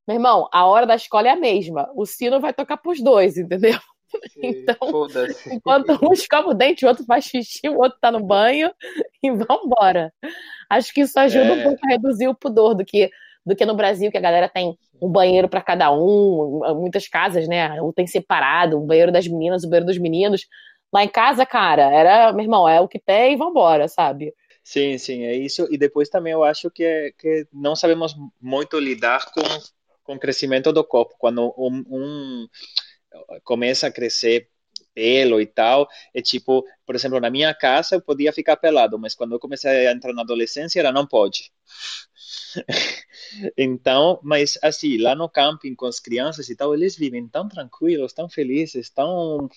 Meu 0.07 0.17
irmão, 0.17 0.49
a 0.53 0.65
hora 0.67 0.87
da 0.87 0.95
escola 0.95 1.29
é 1.29 1.31
a 1.33 1.37
mesma. 1.37 1.91
O 1.95 2.07
sino 2.07 2.41
vai 2.41 2.53
tocar 2.55 2.77
pros 2.77 3.03
dois, 3.03 3.37
entendeu? 3.37 3.79
Então, 4.43 4.77
enquanto 5.51 5.99
um 6.03 6.13
escova 6.13 6.49
o 6.49 6.55
dente, 6.55 6.85
o 6.85 6.89
outro 6.89 7.05
faz 7.05 7.25
xixi, 7.25 7.69
o 7.69 7.79
outro 7.79 7.99
tá 8.01 8.11
no 8.11 8.25
banho 8.25 8.71
e 9.23 9.31
vambora. 9.31 10.13
Acho 10.69 10.93
que 10.93 11.01
isso 11.01 11.19
ajuda 11.19 11.47
é... 11.47 11.53
um 11.53 11.63
pouco 11.63 11.79
a 11.85 11.91
reduzir 11.91 12.29
o 12.29 12.35
pudor 12.35 12.75
do 12.75 12.85
que, 12.85 13.11
do 13.45 13.55
que 13.55 13.65
no 13.65 13.75
Brasil, 13.75 14.11
que 14.11 14.19
a 14.19 14.21
galera 14.21 14.49
tem 14.49 14.77
um 15.01 15.09
banheiro 15.09 15.49
para 15.49 15.61
cada 15.61 15.93
um, 15.93 16.61
muitas 16.75 17.09
casas, 17.09 17.47
né? 17.49 17.81
Ou 17.81 17.93
tem 17.93 18.07
separado, 18.07 18.79
um 18.79 18.87
banheiro 18.87 19.13
das 19.13 19.27
meninas, 19.27 19.63
o 19.63 19.67
um 19.67 19.71
banheiro 19.71 19.87
dos 19.87 19.99
meninos. 19.99 20.47
Lá 20.93 21.05
em 21.05 21.09
casa, 21.09 21.45
cara, 21.45 21.83
era, 21.83 22.33
meu 22.33 22.45
irmão, 22.45 22.69
é 22.69 22.81
o 22.81 22.89
que 22.89 22.99
tem 22.99 23.35
e 23.35 23.37
vambora, 23.37 23.89
sabe? 23.89 24.33
Sim, 24.63 24.99
sim, 24.99 25.25
é 25.25 25.35
isso. 25.35 25.69
E 25.71 25.79
depois 25.79 26.09
também 26.09 26.33
eu 26.33 26.43
acho 26.43 26.71
que, 26.71 26.83
é, 26.83 27.13
que 27.13 27.47
não 27.53 27.77
sabemos 27.77 28.17
muito 28.41 28.79
lidar 28.81 29.31
com, 29.33 29.43
com 30.03 30.15
o 30.15 30.19
crescimento 30.19 30.73
do 30.73 30.83
corpo. 30.83 31.15
Quando 31.19 31.55
um, 31.57 31.85
um 31.89 32.49
começa 33.45 33.87
a 33.87 33.93
crescer 33.93 34.49
pelo 34.95 35.41
e 35.41 35.47
tal, 35.47 35.87
é 36.15 36.23
tipo, 36.23 36.65
por 36.87 36.95
exemplo, 36.95 37.21
na 37.21 37.31
minha 37.31 37.53
casa 37.55 37.97
eu 37.97 38.01
podia 38.01 38.33
ficar 38.33 38.57
pelado, 38.57 38.99
mas 38.99 39.15
quando 39.15 39.33
eu 39.33 39.39
comecei 39.39 39.87
a 39.87 39.93
entrar 39.93 40.15
na 40.15 40.23
adolescência, 40.23 40.81
ela 40.81 40.91
não 40.91 41.07
pode. 41.07 41.53
então, 43.59 44.19
mas 44.23 44.59
assim, 44.63 44.97
lá 44.97 45.15
no 45.15 45.29
camping 45.29 45.75
com 45.75 45.87
as 45.87 46.01
crianças 46.01 46.49
e 46.49 46.57
tal, 46.57 46.75
eles 46.75 46.97
vivem 46.97 47.29
tão 47.29 47.47
tranquilos, 47.47 48.15
tão 48.15 48.29
felizes, 48.29 48.89
tão 48.89 49.51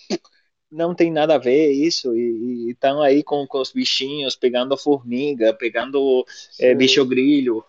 não 0.70 0.94
tem 0.94 1.10
nada 1.10 1.34
a 1.34 1.38
ver 1.38 1.72
isso 1.72 2.14
e 2.14 2.70
estão 2.70 3.02
aí 3.02 3.24
com, 3.24 3.44
com 3.46 3.60
os 3.60 3.72
bichinhos 3.72 4.36
pegando 4.36 4.76
formiga, 4.76 5.52
pegando 5.52 6.24
é, 6.60 6.74
bicho 6.74 7.04
grilho. 7.04 7.64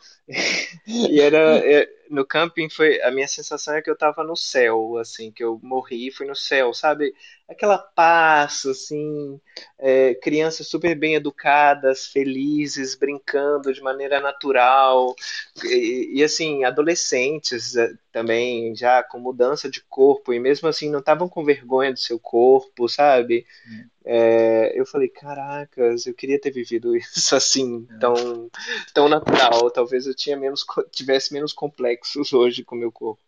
E 0.88 1.20
era 1.22 1.38
é, 1.60 1.88
no 2.10 2.26
camping 2.26 2.70
foi 2.70 3.02
a 3.02 3.12
minha 3.12 3.28
sensação 3.28 3.76
é 3.76 3.82
que 3.82 3.90
eu 3.90 3.96
tava 3.98 4.24
no 4.24 4.36
céu, 4.36 4.98
assim, 4.98 5.32
que 5.32 5.44
eu 5.44 5.60
morri 5.64 6.08
e 6.08 6.12
fui 6.12 6.26
no 6.28 6.36
céu, 6.36 6.74
sabe? 6.74 7.14
Aquela 7.48 7.78
paz, 7.78 8.66
assim, 8.66 9.40
é, 9.80 10.16
crianças 10.16 10.68
super 10.68 10.96
bem 10.96 11.16
educadas, 11.16 12.08
felizes, 12.08 12.96
brincando 12.96 13.74
de 13.74 13.82
maneira 13.82 14.20
natural, 14.20 15.16
e, 15.64 16.12
e 16.20 16.24
assim, 16.24 16.64
adolescentes 16.64 17.76
é, 17.76 17.94
também 18.12 18.76
já 18.76 19.04
com 19.04 19.20
mudança 19.20 19.70
de 19.70 19.82
corpo, 19.82 20.34
e 20.34 20.40
mesmo 20.40 20.68
assim 20.68 20.90
não 20.90 21.00
estavam 21.00 21.28
com 21.30 21.44
vergonha 21.44 21.94
do 21.94 22.00
seu 22.00 22.20
corpo, 22.20 22.88
sabe? 22.90 23.46
Hum. 23.68 23.91
É, 24.04 24.80
eu 24.80 24.86
falei, 24.86 25.08
caracas, 25.08 26.06
eu 26.06 26.14
queria 26.14 26.40
ter 26.40 26.52
vivido 26.52 26.96
isso 26.98 27.36
assim, 27.36 27.88
é. 27.90 27.98
tão, 28.00 28.50
tão 28.94 29.08
natural. 29.08 29.70
Talvez 29.72 30.08
eu 30.08 30.16
tinha 30.16 30.36
menos, 30.36 30.66
tivesse 30.92 31.34
menos 31.34 31.54
complexos 31.54 32.34
hoje 32.34 32.64
com 32.64 32.76
o 32.76 32.80
meu 32.80 32.92
corpo. 32.92 33.22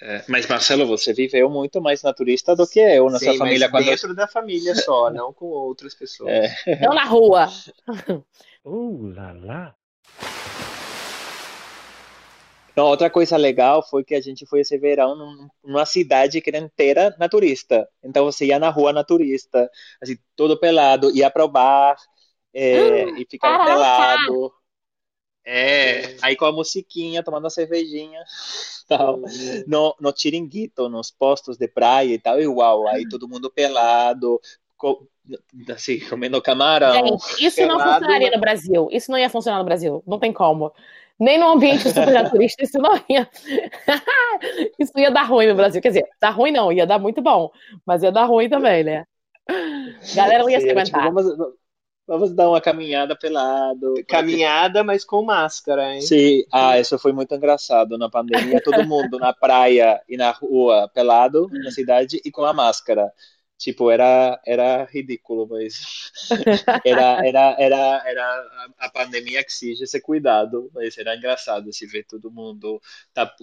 É, 0.00 0.24
mas 0.28 0.46
Marcelo, 0.46 0.86
você 0.86 1.12
viveu 1.12 1.48
muito 1.48 1.80
mais 1.80 2.02
naturista 2.02 2.56
do 2.56 2.66
que 2.66 2.80
eu 2.80 3.08
na 3.08 3.18
Sim, 3.18 3.26
sua 3.26 3.38
família. 3.38 3.70
Quando... 3.70 3.84
dentro 3.84 4.14
da 4.14 4.26
família 4.26 4.74
só, 4.74 5.08
não 5.12 5.32
com 5.32 5.46
outras 5.46 5.94
pessoas. 5.94 6.30
É. 6.66 6.80
Não 6.80 6.94
na 6.94 7.04
rua. 7.04 7.48
uh, 8.64 9.06
lá, 9.14 9.32
lá. 9.32 9.76
Então, 12.74 12.88
outra 12.88 13.08
coisa 13.08 13.36
legal 13.36 13.88
foi 13.88 14.02
que 14.02 14.16
a 14.16 14.20
gente 14.20 14.44
foi 14.46 14.60
esse 14.60 14.76
verão 14.76 15.14
numa 15.62 15.86
cidade 15.86 16.40
que 16.40 16.50
era 16.50 16.58
inteira 16.58 17.14
naturista. 17.20 17.88
Então, 18.02 18.24
você 18.24 18.46
ia 18.46 18.58
na 18.58 18.68
rua 18.68 18.92
naturista, 18.92 19.70
assim, 20.02 20.18
todo 20.34 20.58
pelado, 20.58 21.16
ia 21.16 21.30
pro 21.30 21.46
bar 21.46 21.96
é, 22.52 23.04
hum, 23.06 23.16
e 23.16 23.26
ficava 23.30 23.58
caraca. 23.58 23.74
pelado. 23.74 24.52
É, 25.46 26.16
aí 26.20 26.34
com 26.34 26.46
a 26.46 26.52
musiquinha, 26.52 27.22
tomando 27.22 27.46
a 27.46 27.50
cervejinha, 27.50 28.20
tal, 28.88 29.20
no, 29.68 29.94
no 30.00 30.12
chiringuito, 30.16 30.88
nos 30.88 31.12
postos 31.12 31.56
de 31.56 31.68
praia 31.68 32.14
e 32.14 32.18
tal, 32.18 32.40
igual, 32.40 32.88
aí 32.88 33.08
todo 33.08 33.28
mundo 33.28 33.52
pelado, 33.52 34.40
co, 34.76 35.06
assim, 35.68 36.00
comendo 36.08 36.42
camarão. 36.42 36.92
Gente, 36.92 37.46
isso 37.46 37.56
pelado, 37.56 37.78
não 37.78 37.92
funcionaria 37.92 38.30
no 38.32 38.40
Brasil, 38.40 38.88
isso 38.90 39.12
não 39.12 39.18
ia 39.18 39.30
funcionar 39.30 39.58
no 39.58 39.64
Brasil, 39.64 40.02
não 40.04 40.18
tem 40.18 40.32
como. 40.32 40.72
Nem 41.18 41.38
no 41.38 41.50
ambiente 41.50 41.88
super 41.88 42.12
naturista 42.12 42.64
isso 42.64 42.78
não 42.78 42.94
ia. 43.08 43.28
isso 44.78 44.92
ia 44.96 45.10
dar 45.10 45.22
ruim 45.22 45.46
no 45.46 45.54
Brasil. 45.54 45.80
Quer 45.80 45.88
dizer, 45.88 46.08
dar 46.20 46.30
ruim 46.30 46.50
não, 46.50 46.72
ia 46.72 46.86
dar 46.86 46.98
muito 46.98 47.22
bom. 47.22 47.50
Mas 47.86 48.02
ia 48.02 48.10
dar 48.10 48.24
ruim 48.24 48.48
também, 48.48 48.82
né? 48.82 49.04
Galera 50.14 50.42
não 50.42 50.50
ia 50.50 50.60
se 50.60 50.70
aguentar. 50.70 51.02
Tipo, 51.04 51.14
vamos, 51.14 51.54
vamos 52.06 52.34
dar 52.34 52.48
uma 52.48 52.60
caminhada 52.60 53.16
pelado. 53.16 53.94
Caminhada, 54.08 54.82
mas 54.82 55.04
com 55.04 55.22
máscara, 55.22 55.94
hein? 55.94 56.00
Sim, 56.00 56.44
ah, 56.52 56.78
isso 56.78 56.98
foi 56.98 57.12
muito 57.12 57.34
engraçado. 57.34 57.96
Na 57.96 58.10
pandemia, 58.10 58.60
todo 58.62 58.84
mundo 58.86 59.18
na 59.18 59.32
praia 59.32 60.00
e 60.08 60.16
na 60.16 60.30
rua 60.32 60.90
pelado, 60.92 61.48
na 61.52 61.70
cidade, 61.70 62.20
e 62.24 62.30
com 62.30 62.44
a 62.44 62.52
máscara. 62.52 63.12
Tipo, 63.56 63.90
era, 63.90 64.40
era 64.44 64.84
ridículo, 64.84 65.46
mas 65.48 66.10
era, 66.84 67.26
era, 67.26 67.56
era, 67.58 68.02
era 68.04 68.72
a 68.78 68.90
pandemia 68.90 69.44
exige 69.46 69.84
esse 69.84 70.00
cuidado, 70.00 70.70
mas 70.74 70.98
era 70.98 71.16
engraçado 71.16 71.72
se 71.72 71.86
ver 71.86 72.04
todo 72.04 72.30
mundo 72.30 72.80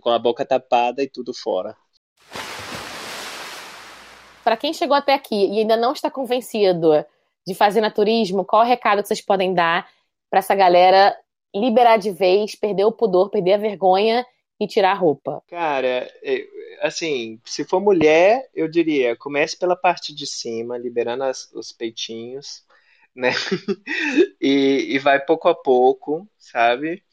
com 0.01 0.09
a 0.09 0.19
boca 0.19 0.45
tapada 0.45 1.01
e 1.01 1.07
tudo 1.07 1.33
fora. 1.33 1.75
Para 4.43 4.57
quem 4.57 4.73
chegou 4.73 4.95
até 4.95 5.13
aqui 5.13 5.47
e 5.47 5.59
ainda 5.59 5.77
não 5.77 5.93
está 5.93 6.11
convencido 6.11 7.05
de 7.45 7.55
fazer 7.55 7.81
naturismo, 7.81 8.45
qual 8.45 8.63
é 8.63 8.65
o 8.65 8.67
recado 8.67 9.01
que 9.01 9.07
vocês 9.07 9.21
podem 9.21 9.53
dar 9.53 9.89
para 10.29 10.39
essa 10.39 10.55
galera 10.55 11.15
liberar 11.55 11.97
de 11.97 12.11
vez, 12.11 12.55
perder 12.55 12.85
o 12.85 12.91
pudor, 12.91 13.29
perder 13.29 13.53
a 13.53 13.57
vergonha 13.57 14.25
e 14.61 14.67
tirar 14.67 14.91
a 14.91 14.95
roupa? 14.95 15.41
Cara, 15.47 16.07
assim, 16.81 17.41
se 17.43 17.65
for 17.65 17.81
mulher, 17.81 18.47
eu 18.53 18.67
diria, 18.67 19.15
comece 19.15 19.57
pela 19.57 19.75
parte 19.75 20.13
de 20.13 20.27
cima, 20.27 20.77
liberando 20.77 21.23
as, 21.23 21.51
os 21.51 21.71
peitinhos, 21.71 22.63
né? 23.15 23.31
e, 24.39 24.93
e 24.93 24.99
vai 24.99 25.19
pouco 25.19 25.49
a 25.49 25.55
pouco, 25.55 26.29
sabe? 26.37 27.03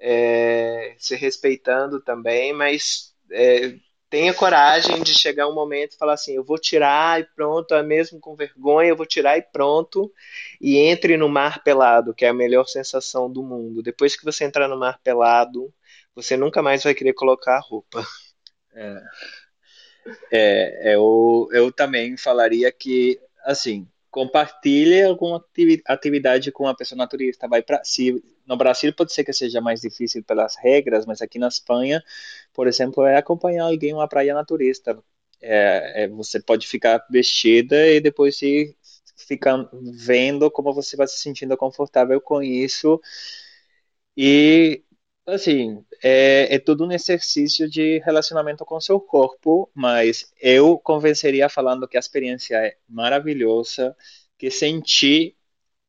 É, 0.00 0.96
se 0.98 1.14
respeitando 1.14 2.00
também, 2.00 2.52
mas 2.52 3.14
é, 3.30 3.76
tenha 4.10 4.34
coragem 4.34 5.00
de 5.00 5.14
chegar 5.14 5.46
um 5.46 5.54
momento 5.54 5.92
e 5.92 5.98
falar 5.98 6.14
assim, 6.14 6.34
eu 6.34 6.42
vou 6.42 6.58
tirar 6.58 7.20
e 7.20 7.24
pronto, 7.36 7.74
é 7.74 7.82
mesmo 7.84 8.18
com 8.18 8.34
vergonha, 8.34 8.88
eu 8.88 8.96
vou 8.96 9.06
tirar 9.06 9.38
e 9.38 9.42
pronto, 9.42 10.12
e 10.60 10.78
entre 10.78 11.16
no 11.16 11.28
mar 11.28 11.62
pelado, 11.62 12.12
que 12.12 12.24
é 12.24 12.28
a 12.28 12.34
melhor 12.34 12.66
sensação 12.66 13.30
do 13.30 13.40
mundo. 13.40 13.84
Depois 13.84 14.16
que 14.16 14.24
você 14.24 14.44
entrar 14.44 14.66
no 14.66 14.76
mar 14.76 14.98
pelado, 14.98 15.72
você 16.18 16.36
nunca 16.36 16.60
mais 16.60 16.82
vai 16.82 16.94
querer 16.94 17.12
colocar 17.14 17.56
a 17.56 17.60
roupa. 17.60 18.04
É, 18.74 19.02
é, 20.30 20.94
eu, 20.94 21.48
eu 21.52 21.72
também 21.72 22.16
falaria 22.16 22.70
que, 22.72 23.20
assim, 23.44 23.86
compartilhe 24.10 25.02
alguma 25.02 25.44
atividade 25.86 26.50
com 26.52 26.66
a 26.66 26.74
pessoa 26.74 26.96
naturista. 26.96 27.48
Vai 27.48 27.62
para 27.62 27.82
se 27.84 28.22
no 28.46 28.56
Brasil 28.56 28.92
pode 28.94 29.12
ser 29.12 29.24
que 29.24 29.32
seja 29.32 29.60
mais 29.60 29.80
difícil 29.80 30.24
pelas 30.24 30.56
regras, 30.56 31.04
mas 31.06 31.20
aqui 31.20 31.38
na 31.38 31.48
Espanha, 31.48 32.02
por 32.52 32.66
exemplo, 32.66 33.04
é 33.04 33.16
acompanhar 33.16 33.64
alguém 33.64 33.92
uma 33.94 34.08
praia 34.08 34.34
naturista. 34.34 34.98
É, 35.40 36.04
é, 36.04 36.08
você 36.08 36.40
pode 36.40 36.66
ficar 36.66 37.04
vestida 37.10 37.88
e 37.88 38.00
depois 38.00 38.40
ir 38.42 38.76
ficar 39.16 39.68
vendo 39.72 40.50
como 40.50 40.72
você 40.72 40.96
vai 40.96 41.06
se 41.06 41.20
sentindo 41.20 41.56
confortável 41.56 42.20
com 42.20 42.42
isso. 42.42 43.00
E 44.16 44.82
assim, 45.28 45.84
é, 46.02 46.54
é 46.54 46.58
tudo 46.58 46.84
um 46.86 46.92
exercício 46.92 47.68
de 47.68 47.98
relacionamento 47.98 48.64
com 48.64 48.80
seu 48.80 49.00
corpo, 49.00 49.70
mas 49.74 50.32
eu 50.40 50.78
convenceria 50.78 51.48
falando 51.48 51.86
que 51.86 51.96
a 51.96 52.00
experiência 52.00 52.56
é 52.56 52.76
maravilhosa, 52.88 53.94
que 54.38 54.50
sentir 54.50 55.36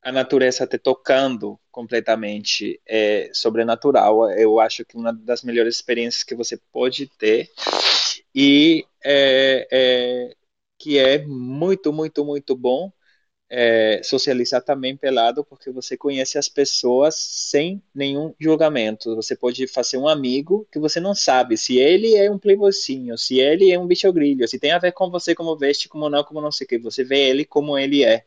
a 0.02 0.12
natureza 0.12 0.66
te 0.66 0.78
tocando 0.78 1.60
completamente 1.72 2.82
é 2.88 3.30
sobrenatural. 3.34 4.30
Eu 4.32 4.60
acho 4.60 4.86
que 4.86 4.98
uma 4.98 5.14
das 5.14 5.44
melhores 5.44 5.76
experiências 5.76 6.24
que 6.24 6.36
você 6.36 6.58
pode 6.72 7.08
ter. 7.18 7.50
E 8.34 8.86
é, 9.04 9.68
é, 9.72 10.36
que 10.78 10.98
é 10.98 11.26
muito, 11.26 11.92
muito, 11.92 12.24
muito 12.24 12.56
bom 12.56 12.92
é, 13.50 14.02
socializar 14.04 14.62
também 14.62 14.96
pelado, 14.96 15.44
porque 15.44 15.72
você 15.72 15.98
conhece 15.98 16.38
as 16.38 16.48
pessoas 16.48 17.16
sem 17.16 17.82
nenhum 17.94 18.34
julgamento. 18.40 19.16
Você 19.16 19.36
pode 19.36 19.66
fazer 19.68 19.98
um 19.98 20.08
amigo 20.08 20.68
que 20.72 20.80
você 20.80 21.00
não 21.00 21.16
sabe 21.16 21.58
se 21.58 21.78
ele 21.80 22.16
é 22.16 22.30
um 22.30 22.38
playboyzinho, 22.38 23.18
se 23.18 23.40
ele 23.40 23.72
é 23.72 23.80
um 23.80 23.88
bicho 23.88 24.12
grilho, 24.14 24.48
se 24.48 24.60
tem 24.60 24.72
a 24.72 24.80
ver 24.80 24.92
com 24.92 25.10
você 25.10 25.34
como 25.34 25.58
veste, 25.58 25.90
como 25.90 26.10
não, 26.10 26.24
como 26.24 26.42
não 26.42 26.52
sei 26.52 26.66
o 26.66 26.68
que. 26.68 26.78
Você 26.78 27.04
vê 27.04 27.30
ele 27.30 27.44
como 27.44 27.78
ele 27.78 28.04
é. 28.04 28.26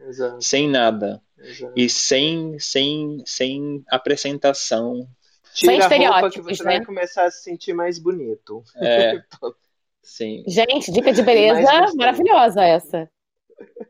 Exato. 0.00 0.42
Sem 0.42 0.68
nada. 0.68 1.22
Exato. 1.38 1.72
E 1.76 1.88
sem, 1.88 2.58
sem, 2.58 3.22
sem 3.24 3.84
apresentação. 3.88 5.06
Tira 5.54 5.88
Sem 5.88 6.04
a 6.04 6.10
roupa 6.10 6.30
que 6.30 6.42
você 6.42 6.62
né? 6.62 6.76
vai 6.76 6.84
começar 6.84 7.24
a 7.24 7.30
se 7.30 7.42
sentir 7.42 7.72
mais 7.72 7.98
bonito. 7.98 8.62
É, 8.76 9.22
sim. 10.02 10.44
Gente, 10.46 10.92
dica 10.92 11.12
de 11.14 11.22
beleza 11.22 11.94
maravilhosa 11.94 12.62
essa. 12.62 13.10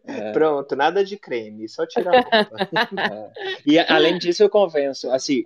É. 0.07 0.33
Pronto, 0.33 0.77
nada 0.77 1.05
de 1.05 1.19
creme, 1.19 1.69
só 1.69 1.87
tirar 1.87 2.15
a 2.15 2.21
roupa. 2.23 2.57
É. 3.01 3.33
E 3.67 3.79
além 3.79 4.19
disso, 4.19 4.43
eu 4.43 4.51
convenço, 4.51 5.11
assim, 5.11 5.45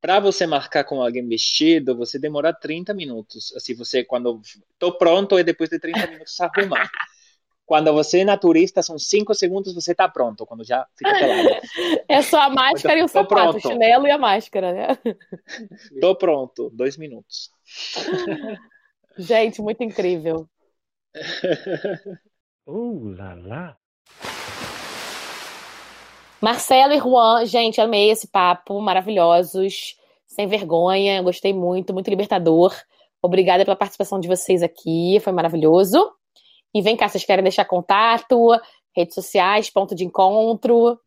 para 0.00 0.20
você 0.20 0.46
marcar 0.46 0.84
com 0.84 1.02
alguém 1.02 1.26
vestido, 1.26 1.96
você 1.96 2.18
demora 2.18 2.52
30 2.52 2.94
minutos. 2.94 3.52
Assim, 3.56 3.74
você, 3.74 4.04
quando 4.04 4.40
tô 4.78 4.96
pronto, 4.96 5.36
é 5.36 5.42
depois 5.42 5.68
de 5.70 5.78
30 5.78 6.06
minutos 6.06 6.40
arrumar. 6.40 6.88
Quando 7.66 7.92
você 7.92 8.20
é 8.20 8.24
naturista, 8.24 8.82
são 8.82 8.98
5 8.98 9.34
segundos, 9.34 9.74
você 9.74 9.94
tá 9.94 10.08
pronto, 10.08 10.46
quando 10.46 10.64
já 10.64 10.86
fica 10.96 11.12
pelado. 11.12 11.48
É 12.08 12.22
só 12.22 12.40
a 12.40 12.48
máscara 12.48 12.98
e 12.98 13.02
o 13.02 13.08
sapato, 13.08 13.28
pronto. 13.34 13.56
o 13.58 13.60
chinelo 13.60 14.06
e 14.06 14.10
a 14.10 14.16
máscara, 14.16 14.72
né? 14.72 14.86
Tô 16.00 16.16
pronto, 16.16 16.70
dois 16.70 16.96
minutos. 16.96 17.50
Gente, 19.18 19.60
muito 19.60 19.82
incrível. 19.82 20.48
Ooh 22.68 23.14
la 23.16 23.34
la. 23.34 23.76
Marcelo 26.40 26.92
e 26.92 26.98
Juan, 26.98 27.46
gente, 27.46 27.80
amei 27.80 28.10
esse 28.10 28.28
papo, 28.28 28.80
maravilhosos, 28.80 29.96
sem 30.26 30.46
vergonha, 30.46 31.22
gostei 31.22 31.52
muito, 31.52 31.92
muito 31.92 32.10
libertador. 32.10 32.72
Obrigada 33.20 33.64
pela 33.64 33.74
participação 33.74 34.20
de 34.20 34.28
vocês 34.28 34.62
aqui, 34.62 35.18
foi 35.20 35.32
maravilhoso. 35.32 36.12
E 36.72 36.82
vem 36.82 36.96
cá, 36.96 37.08
vocês 37.08 37.24
querem 37.24 37.42
deixar 37.42 37.64
contato, 37.64 38.50
redes 38.94 39.14
sociais, 39.14 39.70
ponto 39.70 39.94
de 39.94 40.04
encontro? 40.04 41.00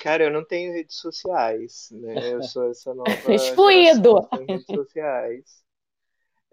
Cara, 0.00 0.24
eu 0.24 0.30
não 0.30 0.44
tenho 0.44 0.72
redes 0.72 0.96
sociais, 0.96 1.88
né? 1.90 2.32
Eu 2.32 2.42
sou 2.44 2.70
essa 2.70 2.94
nova 2.94 3.10
Excluído. 3.28 4.26
redes 4.32 4.64
sociais. 4.64 5.60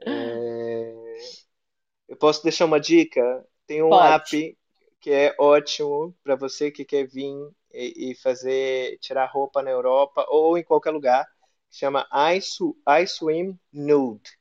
É, 0.05 0.93
Eu 2.07 2.15
posso 2.17 2.43
deixar 2.43 2.65
uma 2.65 2.79
dica? 2.79 3.45
Tem 3.65 3.83
um 3.83 3.99
Pode. 3.99 4.01
app 4.01 4.57
que 4.99 5.11
é 5.11 5.35
ótimo 5.39 6.15
para 6.23 6.35
você 6.35 6.71
que 6.71 6.85
quer 6.85 7.05
vir 7.07 7.33
e, 7.73 8.11
e 8.11 8.15
fazer 8.15 8.97
tirar 8.99 9.25
roupa 9.27 9.61
na 9.61 9.69
Europa 9.71 10.25
ou 10.29 10.57
em 10.57 10.63
qualquer 10.63 10.91
lugar, 10.91 11.25
que 11.69 11.77
chama 11.77 12.07
iSw- 12.35 12.75
iSwim 13.03 13.57
Nude. 13.71 14.31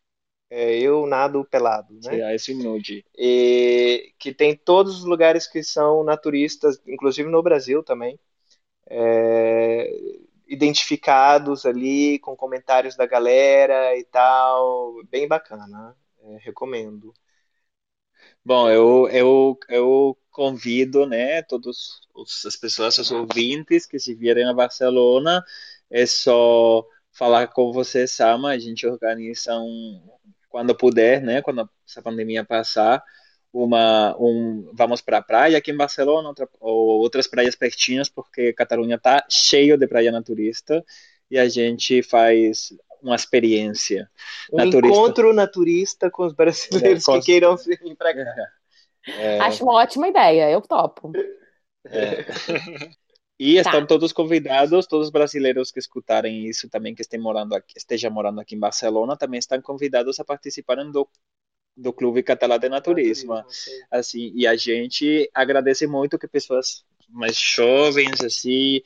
É, 0.50 0.78
eu 0.78 1.06
nado 1.06 1.44
pelado, 1.46 1.94
né? 2.02 2.22
Tirar 2.22 2.34
esse 2.34 2.54
nude. 2.54 3.04
e 3.18 4.12
que 4.18 4.32
tem 4.34 4.56
todos 4.56 4.98
os 4.98 5.04
lugares 5.04 5.46
que 5.46 5.62
são 5.62 6.04
naturistas, 6.04 6.80
inclusive 6.86 7.28
no 7.28 7.42
Brasil 7.42 7.82
também, 7.82 8.18
é, 8.88 9.90
identificados 10.48 11.66
ali 11.66 12.18
com 12.20 12.36
comentários 12.36 12.96
da 12.96 13.06
galera 13.06 13.96
e 13.98 14.04
tal, 14.04 15.02
bem 15.10 15.28
bacana, 15.28 15.96
é, 16.22 16.38
recomendo. 16.38 17.14
Bom, 18.46 18.70
eu, 18.70 19.08
eu, 19.08 19.58
eu 19.68 20.16
convido, 20.30 21.04
né, 21.04 21.42
todas 21.42 21.98
as 22.46 22.54
pessoas, 22.54 22.96
os 22.96 23.10
ouvintes 23.10 23.86
que 23.86 23.98
se 23.98 24.14
vierem 24.14 24.44
a 24.44 24.54
Barcelona, 24.54 25.44
é 25.90 26.06
só 26.06 26.86
falar 27.10 27.48
com 27.48 27.72
você, 27.72 28.06
Sama, 28.06 28.50
a 28.50 28.58
gente 28.58 28.86
organiza 28.86 29.58
um, 29.58 30.00
quando 30.48 30.76
puder, 30.76 31.20
né, 31.22 31.42
quando 31.42 31.68
essa 31.88 32.00
pandemia 32.00 32.44
passar, 32.44 33.02
uma, 33.52 34.16
um, 34.16 34.70
vamos 34.74 35.00
para 35.00 35.18
a 35.18 35.22
praia 35.22 35.58
aqui 35.58 35.72
em 35.72 35.76
Barcelona, 35.76 36.28
outra, 36.28 36.48
ou 36.60 37.00
outras 37.00 37.26
praias 37.26 37.56
pertinhas, 37.56 38.08
porque 38.08 38.52
Catalunha 38.52 38.96
tá 38.96 39.26
cheio 39.28 39.76
de 39.76 39.88
praia 39.88 40.12
naturista, 40.12 40.84
e 41.28 41.36
a 41.36 41.48
gente 41.48 42.00
faz 42.00 42.72
uma 43.02 43.16
experiência 43.16 44.10
Um 44.52 44.64
naturista. 44.64 44.66
encontro 44.66 45.32
naturista 45.32 46.10
com 46.10 46.24
os 46.26 46.32
brasileiros 46.34 47.00
É, 47.00 47.00
com 47.00 47.12
que 47.12 47.22
queiram 47.22 47.56
vir 47.56 47.96
para 47.96 48.14
cá. 48.14 48.52
É, 49.14 49.38
Acho 49.38 49.64
uma 49.64 49.72
ótima 49.74 50.08
ideia, 50.08 50.50
eu 50.50 50.60
topo. 50.62 51.18
É. 51.90 52.24
E 53.38 53.56
Tá. 53.62 53.76
estão 53.76 53.86
todos 53.86 54.14
convidados, 54.14 54.86
todos 54.86 55.08
os 55.08 55.12
brasileiros 55.12 55.70
que 55.70 55.78
escutarem 55.78 56.46
isso 56.48 56.70
também, 56.70 56.94
que 56.94 57.02
estejam 57.02 57.22
morando 57.22 57.54
aqui, 57.54 57.74
estejam 57.76 58.10
morando 58.10 58.40
aqui 58.40 58.54
em 58.54 58.58
Barcelona, 58.58 59.14
também 59.14 59.38
estão 59.38 59.60
convidados 59.60 60.18
a 60.18 60.24
participarem 60.24 60.90
do, 60.90 61.06
do 61.76 61.92
Clube 61.92 62.22
Catalã 62.22 62.58
de 62.58 62.68
Naturismo. 62.68 63.44
sim. 63.50 63.86
Assim, 63.90 64.32
e 64.34 64.46
a 64.46 64.56
gente 64.56 65.30
agradece 65.34 65.86
muito 65.86 66.18
que 66.18 66.28
pessoas 66.28 66.84
mais 67.08 67.38
jovens, 67.38 68.22
assim, 68.22 68.80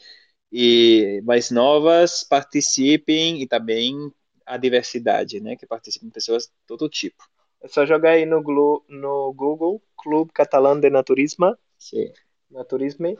e 0.53 1.20
mais 1.24 1.51
novas 1.51 2.24
participem 2.24 3.40
e 3.40 3.46
também 3.46 4.12
a 4.44 4.57
diversidade, 4.57 5.40
né? 5.40 5.57
Que 5.57 5.66
participem 5.66 6.11
pessoas 6.11 6.44
de 6.44 6.53
todo 6.66 6.88
tipo. 6.88 7.22
É 7.62 7.68
só 7.68 7.84
jogar 7.86 8.12
aí 8.12 8.26
no, 8.26 8.42
Glu- 8.42 8.84
no 8.88 9.32
Google 9.34 9.82
Clube 9.96 10.32
Catalão 10.32 10.78
de 10.80 10.90
Naturismo, 10.90 11.57
Sim. 11.78 12.12
Naturisme, 12.51 13.18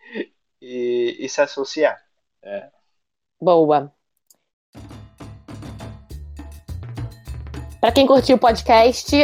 e, 0.62 1.16
e 1.18 1.28
se 1.28 1.40
associar. 1.40 2.00
Boa. 3.40 3.92
Para 7.80 7.90
quem 7.90 8.06
curtiu 8.06 8.36
o 8.36 8.38
podcast 8.38 9.16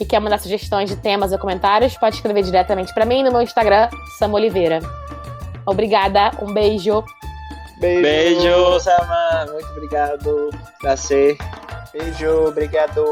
e 0.00 0.04
quer 0.06 0.18
mandar 0.20 0.38
sugestões 0.38 0.88
de 0.88 0.96
temas 0.96 1.32
ou 1.32 1.38
comentários, 1.38 1.98
pode 1.98 2.16
escrever 2.16 2.42
diretamente 2.42 2.94
para 2.94 3.04
mim 3.04 3.22
no 3.22 3.30
meu 3.30 3.42
Instagram, 3.42 3.90
Sam 4.18 4.32
Oliveira. 4.32 4.80
Obrigada, 5.66 6.30
um 6.40 6.52
beijo. 6.52 7.04
Beijo. 7.78 8.02
Beijo, 8.02 8.80
Sama. 8.80 9.46
Muito 9.52 9.68
obrigado. 9.70 10.50
Prazer. 10.80 11.36
Beijo, 11.92 12.48
obrigado. 12.48 13.04